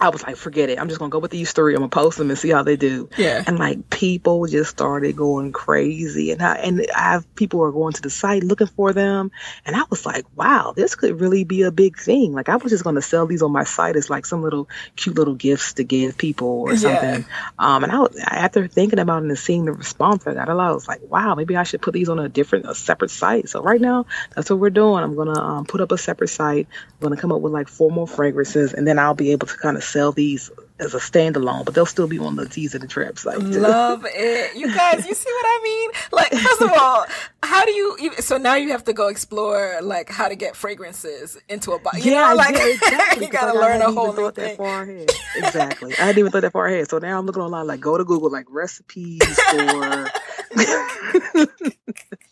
I 0.00 0.10
was 0.10 0.22
like, 0.22 0.36
forget 0.36 0.70
it. 0.70 0.78
I'm 0.80 0.88
just 0.88 1.00
gonna 1.00 1.10
go 1.10 1.18
with 1.18 1.30
these 1.30 1.52
three. 1.52 1.74
I'm 1.74 1.80
gonna 1.80 1.88
post 1.88 2.18
them 2.18 2.30
and 2.30 2.38
see 2.38 2.50
how 2.50 2.62
they 2.62 2.76
do. 2.76 3.08
Yeah. 3.16 3.42
And 3.46 3.58
like 3.58 3.90
people 3.90 4.46
just 4.46 4.70
started 4.70 5.16
going 5.16 5.52
crazy, 5.52 6.30
and 6.30 6.40
I 6.40 6.54
and 6.56 6.86
I 6.94 7.12
have 7.12 7.34
people 7.34 7.62
are 7.64 7.72
going 7.72 7.94
to 7.94 8.02
the 8.02 8.10
site 8.10 8.44
looking 8.44 8.68
for 8.68 8.92
them, 8.92 9.32
and 9.66 9.74
I 9.74 9.82
was 9.90 10.06
like, 10.06 10.24
wow, 10.36 10.72
this 10.76 10.94
could 10.94 11.20
really 11.20 11.44
be 11.44 11.62
a 11.62 11.72
big 11.72 11.98
thing. 11.98 12.32
Like 12.32 12.48
I 12.48 12.56
was 12.56 12.70
just 12.70 12.84
gonna 12.84 13.02
sell 13.02 13.26
these 13.26 13.42
on 13.42 13.50
my 13.50 13.64
site 13.64 13.96
as 13.96 14.08
like 14.08 14.24
some 14.24 14.42
little 14.42 14.68
cute 14.94 15.16
little 15.16 15.34
gifts 15.34 15.74
to 15.74 15.84
give 15.84 16.16
people 16.16 16.48
or 16.48 16.76
something. 16.76 17.22
Yeah. 17.22 17.24
Um, 17.58 17.82
and 17.82 17.92
I 17.92 17.98
was, 17.98 18.16
after 18.24 18.68
thinking 18.68 19.00
about 19.00 19.24
it 19.24 19.28
and 19.28 19.38
seeing 19.38 19.64
the 19.64 19.72
response 19.72 20.26
I 20.26 20.34
got, 20.34 20.48
a 20.48 20.54
lot, 20.54 20.70
I 20.70 20.74
was 20.74 20.86
like, 20.86 21.00
wow, 21.08 21.34
maybe 21.34 21.56
I 21.56 21.64
should 21.64 21.82
put 21.82 21.94
these 21.94 22.08
on 22.08 22.18
a 22.18 22.28
different, 22.28 22.66
a 22.66 22.74
separate 22.74 23.10
site. 23.10 23.48
So 23.48 23.62
right 23.62 23.80
now, 23.80 24.06
that's 24.34 24.48
what 24.48 24.60
we're 24.60 24.70
doing. 24.70 25.02
I'm 25.02 25.16
gonna 25.16 25.40
um, 25.40 25.66
put 25.66 25.80
up 25.80 25.90
a 25.90 25.98
separate 25.98 26.28
site. 26.28 26.68
I'm 26.70 27.00
gonna 27.00 27.20
come 27.20 27.32
up 27.32 27.40
with 27.40 27.52
like 27.52 27.68
four 27.68 27.90
more 27.90 28.06
fragrances, 28.06 28.74
and 28.74 28.86
then 28.86 28.98
I'll 28.98 29.14
be 29.14 29.32
able 29.32 29.48
to 29.48 29.56
kind 29.56 29.76
of 29.76 29.87
sell 29.88 30.12
these 30.12 30.50
as 30.78 30.94
a 30.94 30.98
standalone, 30.98 31.64
but 31.64 31.74
they'll 31.74 31.86
still 31.86 32.06
be 32.06 32.18
on 32.18 32.36
the 32.36 32.46
Tees 32.48 32.74
in 32.74 32.80
the 32.80 32.86
Trap 32.86 33.18
site. 33.18 33.40
Too. 33.40 33.60
Love 33.60 34.04
it, 34.06 34.56
you 34.56 34.72
guys. 34.72 35.06
You 35.06 35.14
see 35.14 35.30
what 35.30 35.46
I 35.46 35.60
mean? 35.64 35.90
Like, 36.12 36.32
first 36.32 36.62
of 36.62 36.72
all, 36.78 37.06
how 37.42 37.64
do 37.64 37.72
you? 37.72 38.12
So 38.18 38.36
now 38.36 38.54
you 38.54 38.70
have 38.70 38.84
to 38.84 38.92
go 38.92 39.08
explore 39.08 39.78
like 39.82 40.08
how 40.08 40.28
to 40.28 40.36
get 40.36 40.54
fragrances 40.54 41.36
into 41.48 41.72
a 41.72 41.78
box. 41.78 42.04
Yeah, 42.04 42.28
know, 42.28 42.36
like 42.36 42.56
yeah, 42.56 42.66
exactly. 42.66 43.26
you 43.26 43.32
gotta 43.32 43.58
learn 43.58 43.82
a 43.82 43.90
whole 43.90 44.12
new 44.12 44.30
thing. 44.30 44.44
That 44.44 44.56
far 44.56 44.82
ahead. 44.82 45.10
exactly. 45.36 45.94
I 45.98 46.06
didn't 46.06 46.18
even 46.18 46.32
thought 46.32 46.42
that 46.42 46.52
far 46.52 46.66
ahead. 46.66 46.88
So 46.88 46.98
now 46.98 47.18
I'm 47.18 47.26
looking 47.26 47.42
online, 47.42 47.66
like 47.66 47.80
go 47.80 47.98
to 47.98 48.04
Google, 48.04 48.30
like 48.30 48.46
recipes 48.48 49.22
for. 49.50 50.10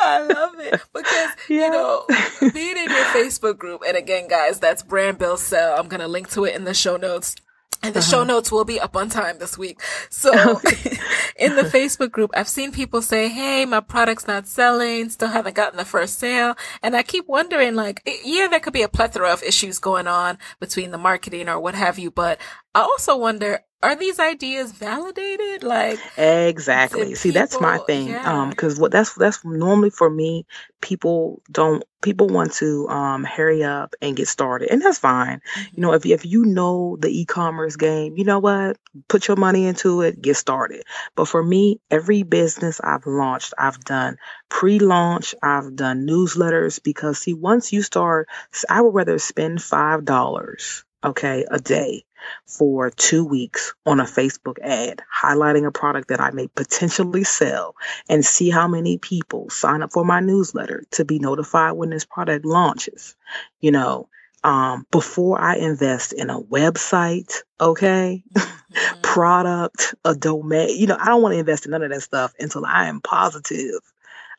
I 0.00 0.26
love 0.26 0.58
it 0.58 0.80
because 0.92 1.30
yeah. 1.48 1.66
you 1.66 1.70
know 1.70 2.06
being 2.52 2.76
in 2.76 2.90
your 2.90 3.04
Facebook 3.06 3.58
group, 3.58 3.82
and 3.86 3.96
again, 3.96 4.28
guys, 4.28 4.60
that's 4.60 4.82
Brand 4.82 5.18
Build 5.18 5.40
Sell. 5.40 5.78
I'm 5.78 5.88
gonna 5.88 6.08
link 6.08 6.30
to 6.30 6.44
it 6.44 6.54
in 6.54 6.64
the 6.64 6.74
show 6.74 6.96
notes. 6.96 7.36
And 7.80 7.94
the 7.94 8.00
uh-huh. 8.00 8.10
show 8.10 8.24
notes 8.24 8.50
will 8.50 8.64
be 8.64 8.80
up 8.80 8.96
on 8.96 9.08
time 9.08 9.38
this 9.38 9.56
week. 9.56 9.80
So 10.10 10.32
in 11.36 11.54
the 11.54 11.62
Facebook 11.62 12.10
group, 12.10 12.32
I've 12.34 12.48
seen 12.48 12.72
people 12.72 13.02
say, 13.02 13.28
Hey, 13.28 13.64
my 13.66 13.78
product's 13.78 14.26
not 14.26 14.48
selling, 14.48 15.10
still 15.10 15.28
haven't 15.28 15.54
gotten 15.54 15.76
the 15.76 15.84
first 15.84 16.18
sale. 16.18 16.56
And 16.82 16.96
I 16.96 17.04
keep 17.04 17.28
wondering, 17.28 17.76
like, 17.76 18.02
yeah, 18.24 18.48
there 18.48 18.58
could 18.58 18.72
be 18.72 18.82
a 18.82 18.88
plethora 18.88 19.32
of 19.32 19.44
issues 19.44 19.78
going 19.78 20.08
on 20.08 20.38
between 20.58 20.90
the 20.90 20.98
marketing 20.98 21.48
or 21.48 21.60
what 21.60 21.76
have 21.76 22.00
you, 22.00 22.10
but 22.10 22.40
I 22.74 22.80
also 22.80 23.16
wonder, 23.16 23.60
are 23.80 23.94
these 23.94 24.18
ideas 24.18 24.72
validated? 24.72 25.62
Like 25.62 26.00
exactly. 26.16 27.14
See, 27.14 27.28
people, 27.28 27.40
that's 27.40 27.60
my 27.60 27.78
thing. 27.78 28.08
Yeah. 28.08 28.42
Um, 28.42 28.50
because 28.50 28.78
what 28.78 28.90
that's 28.90 29.14
that's 29.14 29.44
normally 29.44 29.90
for 29.90 30.10
me. 30.10 30.46
People 30.80 31.42
don't 31.50 31.84
people 32.02 32.28
want 32.28 32.52
to 32.54 32.88
um 32.88 33.22
hurry 33.22 33.62
up 33.62 33.94
and 34.02 34.16
get 34.16 34.26
started, 34.26 34.70
and 34.70 34.82
that's 34.82 34.98
fine. 34.98 35.38
Mm-hmm. 35.38 35.74
You 35.74 35.82
know, 35.82 35.92
if 35.92 36.06
if 36.06 36.26
you 36.26 36.44
know 36.44 36.96
the 36.98 37.08
e-commerce 37.20 37.76
game, 37.76 38.16
you 38.16 38.24
know 38.24 38.40
what, 38.40 38.78
put 39.06 39.28
your 39.28 39.36
money 39.36 39.66
into 39.66 40.02
it, 40.02 40.20
get 40.20 40.36
started. 40.36 40.82
But 41.14 41.28
for 41.28 41.42
me, 41.42 41.80
every 41.88 42.24
business 42.24 42.80
I've 42.82 43.06
launched, 43.06 43.54
I've 43.56 43.78
done 43.84 44.16
pre-launch, 44.48 45.36
I've 45.40 45.76
done 45.76 46.04
newsletters 46.04 46.82
because 46.82 47.18
see, 47.18 47.34
once 47.34 47.72
you 47.72 47.82
start, 47.82 48.28
I 48.68 48.80
would 48.80 48.94
rather 48.94 49.18
spend 49.18 49.62
five 49.62 50.04
dollars 50.04 50.84
okay, 51.04 51.44
a 51.48 51.58
day 51.60 52.04
for 52.46 52.90
two 52.90 53.24
weeks 53.24 53.74
on 53.86 54.00
a 54.00 54.04
Facebook 54.04 54.58
ad 54.62 55.02
highlighting 55.14 55.66
a 55.66 55.72
product 55.72 56.08
that 56.08 56.20
I 56.20 56.30
may 56.30 56.48
potentially 56.48 57.24
sell 57.24 57.74
and 58.08 58.24
see 58.24 58.50
how 58.50 58.68
many 58.68 58.98
people 58.98 59.50
sign 59.50 59.82
up 59.82 59.92
for 59.92 60.04
my 60.04 60.20
newsletter 60.20 60.84
to 60.92 61.04
be 61.04 61.18
notified 61.18 61.72
when 61.72 61.90
this 61.90 62.04
product 62.04 62.44
launches. 62.44 63.16
You 63.60 63.72
know, 63.72 64.08
um, 64.44 64.86
before 64.90 65.40
I 65.40 65.56
invest 65.56 66.12
in 66.12 66.30
a 66.30 66.40
website, 66.40 67.42
okay, 67.60 68.22
mm-hmm. 68.34 69.00
product, 69.02 69.94
a 70.04 70.14
domain, 70.14 70.78
you 70.78 70.86
know, 70.86 70.96
I 70.98 71.06
don't 71.06 71.22
want 71.22 71.34
to 71.34 71.38
invest 71.38 71.64
in 71.64 71.72
none 71.72 71.82
of 71.82 71.90
that 71.90 72.02
stuff 72.02 72.34
until 72.38 72.64
I 72.64 72.86
am 72.86 73.00
positive 73.00 73.80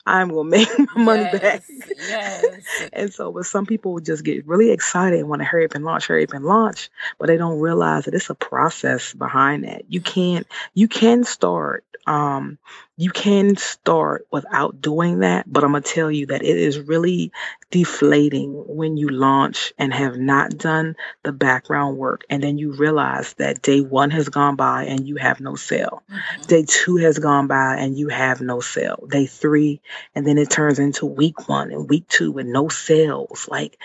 I'm 0.05 0.29
gonna 0.29 0.49
make 0.49 0.67
my 0.95 1.01
money 1.03 1.21
yes, 1.21 1.39
back. 1.41 1.63
Yes. 1.97 2.89
and 2.93 3.13
so, 3.13 3.31
but 3.31 3.45
some 3.45 3.65
people 3.65 3.99
just 3.99 4.23
get 4.23 4.47
really 4.47 4.71
excited 4.71 5.19
and 5.19 5.29
want 5.29 5.41
to 5.41 5.45
hurry 5.45 5.65
up 5.65 5.75
and 5.75 5.85
launch, 5.85 6.07
hurry 6.07 6.23
up 6.23 6.33
and 6.33 6.45
launch, 6.45 6.89
but 7.17 7.27
they 7.27 7.37
don't 7.37 7.59
realize 7.59 8.05
that 8.05 8.13
it's 8.13 8.29
a 8.29 8.35
process 8.35 9.13
behind 9.13 9.65
that. 9.65 9.83
You 9.89 10.01
can't, 10.01 10.47
you 10.73 10.87
can 10.87 11.23
start 11.23 11.83
um, 12.07 12.57
you 12.99 13.11
can 13.11 13.55
start 13.55 14.27
without 14.29 14.81
doing 14.81 15.19
that, 15.19 15.45
but 15.49 15.63
I'm 15.63 15.71
going 15.71 15.83
to 15.83 15.89
tell 15.89 16.11
you 16.11 16.25
that 16.25 16.43
it 16.43 16.57
is 16.57 16.77
really 16.77 17.31
deflating 17.71 18.51
when 18.51 18.97
you 18.97 19.07
launch 19.07 19.71
and 19.77 19.93
have 19.93 20.17
not 20.17 20.57
done 20.57 20.97
the 21.23 21.31
background 21.31 21.95
work. 21.95 22.23
And 22.29 22.43
then 22.43 22.57
you 22.57 22.73
realize 22.73 23.35
that 23.35 23.61
day 23.61 23.79
one 23.79 24.11
has 24.11 24.27
gone 24.27 24.57
by 24.57 24.83
and 24.83 25.07
you 25.07 25.15
have 25.15 25.39
no 25.39 25.55
sale. 25.55 26.03
Mm-hmm. 26.11 26.41
Day 26.47 26.65
two 26.67 26.97
has 26.97 27.19
gone 27.19 27.47
by 27.47 27.77
and 27.77 27.97
you 27.97 28.09
have 28.09 28.41
no 28.41 28.59
sale. 28.59 29.07
Day 29.09 29.27
three, 29.27 29.79
and 30.13 30.27
then 30.27 30.37
it 30.37 30.49
turns 30.49 30.77
into 30.77 31.05
week 31.05 31.47
one 31.47 31.71
and 31.71 31.89
week 31.89 32.05
two 32.09 32.33
with 32.33 32.47
no 32.47 32.67
sales. 32.67 33.47
Like, 33.49 33.77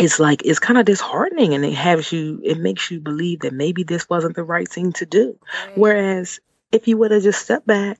it's 0.00 0.18
like 0.18 0.42
it's 0.44 0.58
kind 0.58 0.80
of 0.80 0.84
disheartening 0.84 1.54
and 1.54 1.64
it 1.64 1.74
has 1.74 2.10
you 2.10 2.40
it 2.42 2.58
makes 2.58 2.90
you 2.90 2.98
believe 2.98 3.40
that 3.40 3.52
maybe 3.52 3.84
this 3.84 4.08
wasn't 4.08 4.34
the 4.34 4.42
right 4.42 4.68
thing 4.68 4.92
to 4.92 5.04
do 5.04 5.38
right. 5.66 5.78
whereas 5.78 6.40
if 6.72 6.88
you 6.88 6.96
would 6.98 7.10
have 7.10 7.22
just 7.22 7.42
stepped 7.42 7.66
back, 7.66 7.98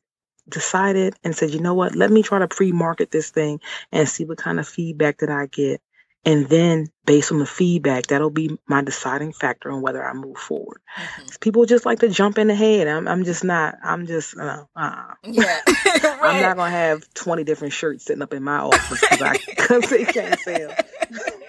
decided, 0.49 1.15
and 1.25 1.35
said, 1.35 1.51
you 1.51 1.61
know 1.61 1.75
what, 1.75 1.95
let 1.95 2.11
me 2.11 2.23
try 2.23 2.39
to 2.39 2.49
pre 2.49 2.73
market 2.73 3.11
this 3.11 3.31
thing 3.31 3.61
and 3.93 4.09
see 4.09 4.25
what 4.25 4.39
kind 4.39 4.59
of 4.61 4.69
feedback 4.69 5.19
that 5.19 5.31
I 5.31 5.47
get. 5.47 5.81
And 6.23 6.51
then 6.51 6.89
based 7.07 7.33
on 7.33 7.39
the 7.39 7.47
feedback, 7.47 8.09
that'll 8.09 8.29
be 8.29 8.59
my 8.69 8.83
deciding 8.83 9.33
factor 9.33 9.73
on 9.73 9.81
whether 9.81 10.05
I 10.07 10.13
move 10.13 10.37
forward. 10.37 10.83
Mm-hmm. 10.99 11.29
People 11.41 11.65
just 11.65 11.87
like 11.87 12.01
to 12.01 12.11
jump 12.11 12.37
in 12.37 12.49
the 12.49 12.55
head. 12.55 12.89
I'm, 12.89 13.09
I'm 13.09 13.25
just 13.25 13.43
not, 13.43 13.77
I'm 13.83 14.07
just, 14.07 14.37
uh, 14.37 14.65
uh 14.77 15.15
yeah. 15.25 15.45
right. 15.45 15.63
I'm 16.23 16.43
not 16.43 16.57
going 16.57 16.73
to 16.73 16.77
have 16.77 17.15
20 17.15 17.45
different 17.45 17.73
shirts 17.73 18.05
sitting 18.05 18.23
up 18.23 18.35
in 18.35 18.43
my 18.43 18.59
office 18.59 19.01
because 19.01 19.23
I, 19.23 19.37
cause 19.57 19.89
they 19.89 20.05
can't 20.05 20.39
sell. 20.41 20.75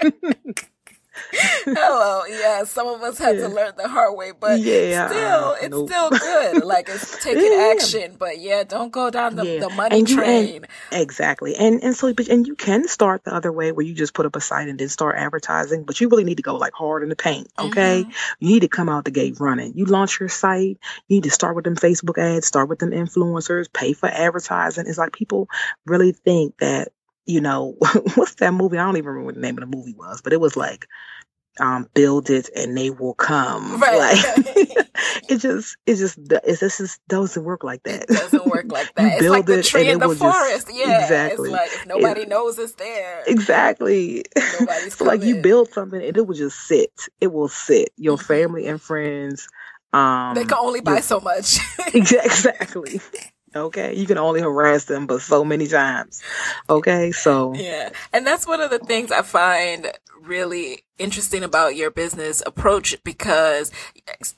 Hello, 1.66 2.24
yeah. 2.26 2.64
Some 2.64 2.88
of 2.88 3.04
us 3.04 3.20
had 3.20 3.36
yeah. 3.36 3.48
to 3.48 3.54
learn 3.54 3.74
the 3.78 3.88
hard 3.88 4.18
way, 4.18 4.32
but 4.38 4.60
yeah, 4.60 5.08
still, 5.08 5.56
it's 5.62 5.70
nope. 5.70 5.90
still 5.90 6.10
good. 6.10 6.64
Like 6.64 6.90
it's 6.90 7.24
taking 7.24 7.52
yeah. 7.52 7.74
action, 7.76 8.16
but 8.18 8.40
yeah, 8.40 8.64
don't 8.64 8.92
go 8.92 9.12
down 9.12 9.36
the, 9.36 9.60
the 9.60 9.70
money 9.70 10.00
and 10.00 10.10
you, 10.10 10.16
train. 10.16 10.56
And, 10.92 11.02
exactly, 11.02 11.56
and 11.56 11.84
and 11.84 11.96
so, 11.96 12.14
but 12.14 12.30
and 12.30 12.48
you 12.48 12.56
can 12.56 12.88
start 12.88 13.24
the 13.26 13.34
other 13.34 13.52
way 13.52 13.72
where 13.72 13.86
you 13.86 13.94
just 13.94 14.16
put 14.16 14.26
up 14.26 14.36
a 14.36 14.42
site 14.42 14.70
and 14.70 14.80
then 14.80 14.90
start 14.90 15.18
advertising, 15.18 15.84
but 15.84 16.02
you 16.02 16.10
really 16.10 16.24
need 16.24 16.38
to 16.38 16.44
go 16.44 16.56
like 16.56 16.74
hard 16.74 17.04
in 17.04 17.10
the 17.10 17.16
paint. 17.16 17.48
Okay, 17.60 18.04
mm-hmm. 18.04 18.12
you 18.40 18.54
need 18.54 18.62
to 18.62 18.68
come 18.68 18.90
out 18.90 19.06
the 19.06 19.12
gate 19.12 19.36
running. 19.40 19.74
You 19.76 19.86
launch 19.86 20.20
your 20.20 20.30
site, 20.30 20.80
you 21.08 21.18
need 21.18 21.24
to 21.24 21.32
start 21.32 21.56
with 21.56 21.66
them 21.66 21.76
Facebook 21.76 22.18
ads, 22.18 22.48
start 22.48 22.70
with 22.70 22.80
them 22.80 22.92
influencers, 22.92 23.72
pay 23.72 23.94
for 23.94 24.10
advertising. 24.10 24.88
It's 24.88 24.98
like 24.98 25.14
people 25.14 25.48
really 25.86 26.12
think 26.12 26.58
that 26.58 26.90
you 27.28 27.40
know, 27.40 27.78
what's 28.16 28.36
that 28.36 28.54
movie? 28.54 28.78
I 28.78 28.84
don't 28.84 28.98
even 28.98 29.08
remember 29.08 29.26
what 29.28 29.36
the 29.36 29.42
name 29.42 29.58
of 29.58 29.70
the 29.70 29.78
movie 29.78 29.94
was, 29.94 30.22
but 30.22 30.34
it 30.34 30.42
was 30.42 30.58
like 30.58 30.88
um, 31.60 31.88
build 31.94 32.30
it 32.30 32.50
and 32.56 32.78
they 32.78 32.90
will 32.90 33.14
come. 33.14 33.80
Right. 33.80 33.98
Like 33.98 34.46
it 35.30 35.38
just, 35.38 35.78
it 35.86 35.96
just, 35.96 36.18
it 36.18 36.60
this 36.60 36.80
is 36.80 37.00
doesn't 37.08 37.44
work 37.44 37.64
like 37.64 37.84
that. 37.84 38.04
It 38.04 38.10
doesn't 38.10 38.46
work 38.46 38.72
like 38.72 38.94
that. 38.96 39.20
build 39.20 39.32
like 39.32 39.46
the 39.46 39.60
it 39.60 39.66
tree 39.66 39.90
in 39.90 40.00
the 40.00 40.16
forest. 40.16 40.68
Just, 40.68 40.74
yeah, 40.74 41.04
exactly. 41.04 41.52
It's 41.52 41.78
like 41.78 41.88
nobody 41.88 42.22
it, 42.22 42.30
knows 42.30 42.58
it's 42.58 42.74
there. 42.74 43.24
Exactly. 43.28 44.24
Nobody's 44.60 44.96
so 44.96 45.06
like 45.06 45.24
you 45.24 45.42
build 45.42 45.70
something 45.70 46.02
and 46.02 46.16
it 46.16 46.28
will 46.28 46.36
just 46.36 46.60
sit. 46.60 46.94
It 47.20 47.32
will 47.32 47.50
sit. 47.50 47.92
Your 47.98 48.18
mm-hmm. 48.18 48.26
family 48.26 48.68
and 48.68 48.82
friends. 48.82 49.48
Um, 49.94 50.36
they 50.36 50.46
can 50.46 50.58
only 50.58 50.80
buy 50.80 51.02
so 51.02 51.20
much. 51.20 51.60
exactly. 51.94 53.02
Okay. 53.54 53.94
You 53.96 54.06
can 54.06 54.18
only 54.18 54.42
harass 54.42 54.86
them, 54.86 55.08
but 55.08 55.22
so 55.22 55.44
many 55.44 55.68
times. 55.68 56.24
Okay. 56.70 57.12
So. 57.12 57.54
Yeah. 57.54 57.90
And 58.14 58.26
that's 58.26 58.48
one 58.48 58.62
of 58.62 58.70
the 58.70 58.80
things 58.80 59.12
I 59.12 59.22
find 59.22 59.92
really 60.22 60.84
interesting 61.02 61.44
about 61.44 61.76
your 61.76 61.90
business 61.90 62.44
approach 62.46 62.96
because 63.04 63.72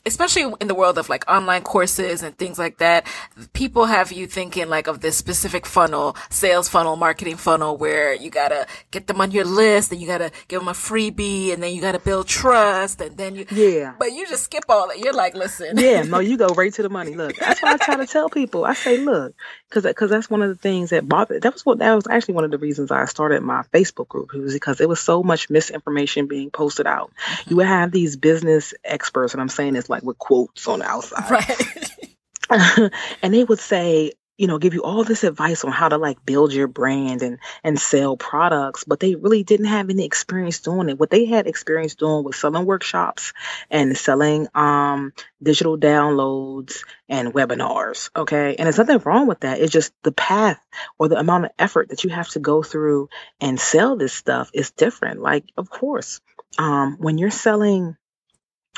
especially 0.05 0.43
in 0.61 0.67
the 0.69 0.73
world 0.73 0.97
of 0.97 1.09
like 1.09 1.29
online 1.29 1.61
courses 1.61 2.23
and 2.23 2.37
things 2.37 2.57
like 2.57 2.77
that 2.77 3.05
people 3.51 3.85
have 3.85 4.13
you 4.13 4.25
thinking 4.25 4.69
like 4.69 4.87
of 4.87 5.01
this 5.01 5.17
specific 5.17 5.65
funnel 5.65 6.15
sales 6.29 6.69
funnel 6.69 6.95
marketing 6.95 7.35
funnel 7.35 7.75
where 7.75 8.13
you 8.13 8.29
gotta 8.29 8.65
get 8.91 9.07
them 9.07 9.19
on 9.19 9.31
your 9.31 9.43
list 9.43 9.91
and 9.91 9.99
you 9.99 10.07
gotta 10.07 10.31
give 10.47 10.61
them 10.61 10.69
a 10.69 10.73
freebie 10.73 11.51
and 11.51 11.61
then 11.61 11.73
you 11.75 11.81
gotta 11.81 11.99
build 11.99 12.27
trust 12.27 13.01
and 13.01 13.17
then 13.17 13.35
you 13.35 13.45
yeah. 13.51 13.93
but 13.99 14.13
you 14.13 14.25
just 14.27 14.45
skip 14.45 14.63
all 14.69 14.87
that. 14.87 14.99
You're 14.99 15.13
like 15.13 15.35
listen. 15.35 15.77
Yeah 15.77 16.03
no 16.03 16.19
you 16.19 16.37
go 16.37 16.47
right 16.47 16.73
to 16.73 16.81
the 16.81 16.89
money. 16.89 17.13
Look 17.13 17.35
that's 17.35 17.61
what 17.61 17.73
i 17.73 17.85
try 17.85 17.97
to 17.97 18.07
tell 18.07 18.29
people. 18.29 18.63
I 18.63 18.73
say 18.73 18.97
look 18.99 19.35
because 19.73 19.83
because 19.83 20.09
that's 20.09 20.29
one 20.29 20.41
of 20.41 20.49
the 20.49 20.55
things 20.55 20.91
that 20.91 21.07
bothered 21.07 21.41
that 21.41 21.53
was 21.53 21.65
what 21.65 21.79
that 21.79 21.93
was 21.93 22.07
actually 22.07 22.35
one 22.35 22.43
of 22.43 22.51
the 22.51 22.57
reasons 22.57 22.91
i 22.91 23.05
started 23.05 23.41
my 23.41 23.63
facebook 23.73 24.07
group 24.07 24.31
it 24.33 24.39
was 24.39 24.53
because 24.53 24.79
it 24.79 24.87
was 24.87 24.99
so 24.99 25.23
much 25.23 25.49
misinformation 25.73 26.27
being 26.27 26.51
posted 26.51 26.87
out. 26.87 27.11
Mm-hmm. 27.11 27.49
You 27.49 27.55
would 27.57 27.65
have 27.67 27.91
these 27.91 28.15
business 28.15 28.73
experts, 28.83 29.33
and 29.33 29.41
I'm 29.41 29.49
saying 29.49 29.73
this 29.73 29.89
like 29.89 30.03
with 30.03 30.17
quotes 30.17 30.67
on 30.67 30.79
the 30.79 30.85
outside. 30.85 31.29
Right. 31.29 32.91
and 33.21 33.33
they 33.33 33.43
would 33.43 33.59
say, 33.59 34.13
you 34.37 34.47
know, 34.47 34.57
give 34.57 34.73
you 34.73 34.83
all 34.83 35.03
this 35.03 35.23
advice 35.23 35.63
on 35.63 35.71
how 35.71 35.89
to 35.89 35.97
like 35.97 36.25
build 36.25 36.53
your 36.53 36.67
brand 36.67 37.21
and 37.21 37.37
and 37.63 37.79
sell 37.79 38.17
products, 38.17 38.83
but 38.83 38.99
they 38.99 39.15
really 39.15 39.43
didn't 39.43 39.67
have 39.67 39.89
any 39.89 40.05
experience 40.05 40.59
doing 40.59 40.89
it. 40.89 40.99
What 40.99 41.11
they 41.11 41.25
had 41.25 41.45
experience 41.45 41.95
doing 41.95 42.23
was 42.23 42.35
selling 42.35 42.65
workshops 42.65 43.33
and 43.69 43.95
selling 43.97 44.47
um 44.55 45.13
digital 45.41 45.77
downloads 45.77 46.83
and 47.07 47.33
webinars. 47.33 48.09
Okay. 48.15 48.55
And 48.55 48.65
there's 48.65 48.77
nothing 48.77 48.99
wrong 48.99 49.27
with 49.27 49.41
that. 49.41 49.59
It's 49.59 49.71
just 49.71 49.93
the 50.03 50.11
path 50.11 50.59
or 50.97 51.07
the 51.07 51.19
amount 51.19 51.45
of 51.45 51.51
effort 51.59 51.89
that 51.89 52.03
you 52.03 52.09
have 52.09 52.29
to 52.29 52.39
go 52.39 52.63
through 52.63 53.09
and 53.39 53.59
sell 53.59 53.95
this 53.95 54.13
stuff 54.13 54.49
is 54.53 54.71
different. 54.71 55.21
Like, 55.21 55.45
of 55.57 55.69
course, 55.69 56.21
um, 56.57 56.97
when 56.99 57.17
you're 57.17 57.31
selling 57.31 57.97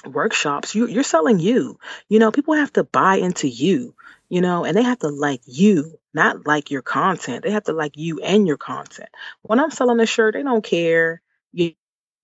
workshops, 0.05 0.75
you, 0.75 0.87
you're 0.87 1.03
selling 1.03 1.39
you. 1.39 1.79
You 2.09 2.19
know, 2.19 2.31
people 2.31 2.55
have 2.55 2.73
to 2.73 2.83
buy 2.83 3.17
into 3.17 3.47
you, 3.47 3.95
you 4.35 4.41
know, 4.41 4.65
and 4.65 4.77
they 4.77 4.83
have 4.83 4.99
to 4.99 5.09
like 5.09 5.41
you, 5.47 5.99
not 6.13 6.47
like 6.47 6.71
your 6.71 6.83
content. 6.83 7.43
They 7.43 7.51
have 7.51 7.65
to 7.65 7.73
like 7.73 7.93
you 7.97 8.19
and 8.21 8.47
your 8.47 8.57
content. 8.57 9.09
When 9.43 9.59
I'm 9.59 9.71
selling 9.71 10.01
a 10.01 10.05
shirt, 10.07 10.35
they 10.35 10.43
don't 10.43 10.63
care 10.65 11.21
you 11.53 11.73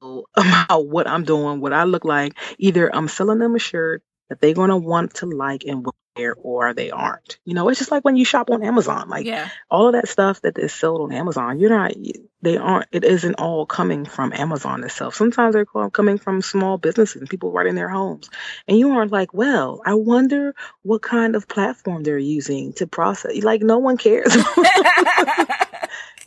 know, 0.01 0.25
about 0.35 0.87
what 0.87 1.07
I'm 1.07 1.23
doing, 1.25 1.61
what 1.61 1.73
I 1.73 1.85
look 1.85 2.05
like. 2.05 2.33
Either 2.59 2.93
I'm 2.95 3.07
selling 3.07 3.39
them 3.39 3.55
a 3.55 3.59
shirt 3.59 4.03
that 4.29 4.41
they're 4.41 4.55
going 4.55 4.71
to 4.71 4.77
want 4.77 5.15
to 5.15 5.27
like 5.27 5.65
and 5.65 5.85
or 6.15 6.73
they 6.73 6.91
aren't. 6.91 7.39
You 7.45 7.53
know, 7.53 7.69
it's 7.69 7.79
just 7.79 7.91
like 7.91 8.03
when 8.03 8.15
you 8.15 8.25
shop 8.25 8.49
on 8.49 8.63
Amazon. 8.63 9.09
Like 9.09 9.25
yeah. 9.25 9.49
all 9.69 9.87
of 9.87 9.93
that 9.93 10.07
stuff 10.07 10.41
that 10.41 10.57
is 10.57 10.73
sold 10.73 11.01
on 11.01 11.13
Amazon, 11.13 11.59
you're 11.59 11.69
not, 11.69 11.93
they 12.41 12.57
aren't, 12.57 12.87
it 12.91 13.03
isn't 13.03 13.35
all 13.35 13.65
coming 13.65 14.05
from 14.05 14.33
Amazon 14.33 14.83
itself. 14.83 15.15
Sometimes 15.15 15.53
they're 15.53 15.65
coming 15.65 16.17
from 16.17 16.41
small 16.41 16.77
businesses 16.77 17.21
and 17.21 17.29
people 17.29 17.51
right 17.51 17.67
in 17.67 17.75
their 17.75 17.89
homes. 17.89 18.29
And 18.67 18.77
you 18.77 18.91
aren't 18.91 19.11
like, 19.11 19.33
well, 19.33 19.81
I 19.85 19.93
wonder 19.93 20.55
what 20.81 21.01
kind 21.01 21.35
of 21.35 21.47
platform 21.47 22.03
they're 22.03 22.17
using 22.17 22.73
to 22.73 22.87
process. 22.87 23.43
Like 23.43 23.61
no 23.61 23.79
one 23.79 23.97
cares. 23.97 24.35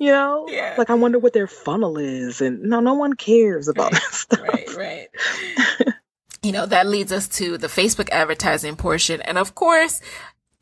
you 0.00 0.10
know 0.10 0.46
yeah. 0.48 0.74
like 0.76 0.90
i 0.90 0.94
wonder 0.94 1.20
what 1.20 1.32
their 1.32 1.46
funnel 1.46 1.98
is 1.98 2.40
and 2.40 2.62
no 2.62 2.80
no 2.80 2.94
one 2.94 3.14
cares 3.14 3.68
about 3.68 3.92
right. 3.92 4.02
that 4.02 4.12
stuff 4.12 4.40
right 4.40 4.76
right 4.76 5.08
you 6.44 6.52
know, 6.52 6.66
that 6.66 6.86
leads 6.86 7.12
us 7.12 7.28
to 7.28 7.58
the 7.58 7.66
Facebook 7.66 8.10
advertising 8.10 8.76
portion. 8.76 9.20
And 9.22 9.38
of 9.38 9.54
course, 9.54 10.00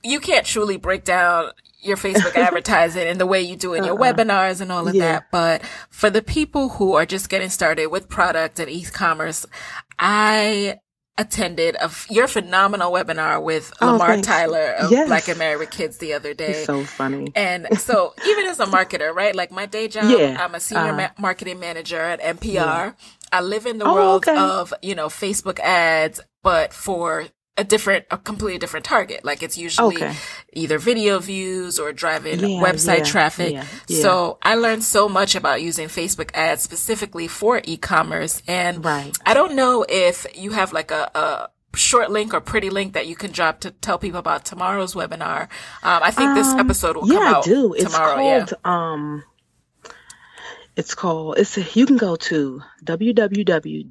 you 0.03 0.21
can't 0.21 0.47
truly 0.47 0.77
break 0.77 1.05
down 1.05 1.51
your 1.81 1.97
Facebook 1.97 2.37
advertising 2.37 3.07
and 3.07 3.21
the 3.21 3.27
way 3.27 3.43
you 3.43 3.57
do 3.57 3.75
in 3.75 3.85
your 3.85 4.01
uh-uh. 4.01 4.13
webinars 4.13 4.61
and 4.61 4.71
all 4.71 4.87
of 4.87 4.95
yeah. 4.95 5.13
that. 5.13 5.31
But 5.31 5.63
for 5.91 6.11
the 6.11 6.23
people 6.23 6.71
who 6.71 6.95
are 6.95 7.07
just 7.07 7.29
getting 7.29 7.51
started 7.51 7.89
with 7.89 8.09
product 8.09 8.59
and 8.61 8.71
e-commerce, 8.71 9.45
I 9.99 10.79
attended 11.19 11.77
a, 11.77 11.91
your 12.09 12.27
phenomenal 12.27 12.91
webinar 12.91 13.43
with 13.43 13.73
oh, 13.81 13.93
Lamar 13.93 14.09
thanks. 14.09 14.27
Tyler 14.27 14.73
of 14.73 14.91
yes. 14.91 15.09
Black 15.09 15.29
and 15.29 15.39
Married 15.39 15.59
with 15.59 15.71
Kids 15.71 15.99
the 15.99 16.15
other 16.15 16.33
day. 16.33 16.55
He's 16.55 16.65
so 16.65 16.85
funny. 16.85 17.31
And 17.35 17.79
so 17.79 18.15
even 18.27 18.47
as 18.47 18.61
a 18.61 18.67
marketer, 18.67 19.15
right? 19.15 19.35
Like 19.35 19.51
my 19.51 19.67
day 19.67 19.89
job, 19.89 20.05
yeah. 20.05 20.39
I'm 20.41 20.55
a 20.55 20.61
senior 20.61 20.93
uh, 20.93 20.97
ma- 20.97 21.11
marketing 21.19 21.61
manager 21.61 22.01
at 22.01 22.21
NPR. 22.21 22.45
Yeah. 22.55 22.93
I 23.33 23.41
live 23.41 23.67
in 23.67 23.79
the 23.79 23.87
oh, 23.87 23.95
world 23.95 24.29
okay. 24.29 24.37
of, 24.37 24.75
you 24.83 24.95
know, 24.95 25.09
Facebook 25.09 25.59
ads, 25.61 26.21
but 26.43 26.73
for 26.73 27.27
a 27.57 27.65
different, 27.65 28.05
a 28.11 28.17
completely 28.17 28.59
different 28.59 28.85
target. 28.87 29.25
Like 29.25 29.43
it's 29.43 29.59
usually 29.59 29.97
okay. 29.97 30.15
either 30.53 30.79
video 30.79 31.19
views 31.19 31.79
or 31.79 31.93
driving 31.93 32.41
yeah, 32.41 32.63
website 32.63 32.99
yeah, 32.99 33.05
traffic. 33.05 33.53
Yeah, 33.53 33.65
so 33.89 34.39
I 34.43 34.55
learned 34.55 34.85
so 34.85 35.09
much 35.09 35.35
about 35.35 35.61
using 35.61 35.89
Facebook 35.89 36.31
ads 36.35 36.63
specifically 36.63 37.29
for 37.29 37.61
e-commerce. 37.65 38.43
And 38.49 38.85
right. 38.85 39.17
I 39.27 39.35
don't 39.35 39.55
know 39.55 39.85
if 39.89 40.27
you 40.35 40.53
have 40.53 40.73
like 40.73 40.91
a, 40.91 41.11
a 41.15 41.51
short 41.77 42.11
link 42.11 42.35
or 42.35 42.41
pretty 42.41 42.71
link 42.71 42.95
that 42.95 43.07
you 43.07 43.17
can 43.17 43.33
drop 43.33 43.61
to 43.61 43.71
tell 43.71 43.99
people 43.99 44.19
about 44.19 44.45
tomorrow's 44.45 44.95
webinar. 44.95 45.43
Um, 45.83 46.03
I 46.03 46.11
think 46.11 46.31
um, 46.31 46.35
this 46.35 46.49
episode 46.55 46.97
will 46.97 47.07
come 47.07 47.23
out 47.23 47.45
tomorrow. 47.45 47.75
It's 47.75 47.95
called, 47.95 48.55
um, 48.65 49.25
it's 50.77 50.95
called, 50.95 51.39
it's, 51.39 51.77
you 51.77 51.87
can 51.87 51.97
go 51.97 52.17
to 52.17 52.63
www.the 52.85 53.85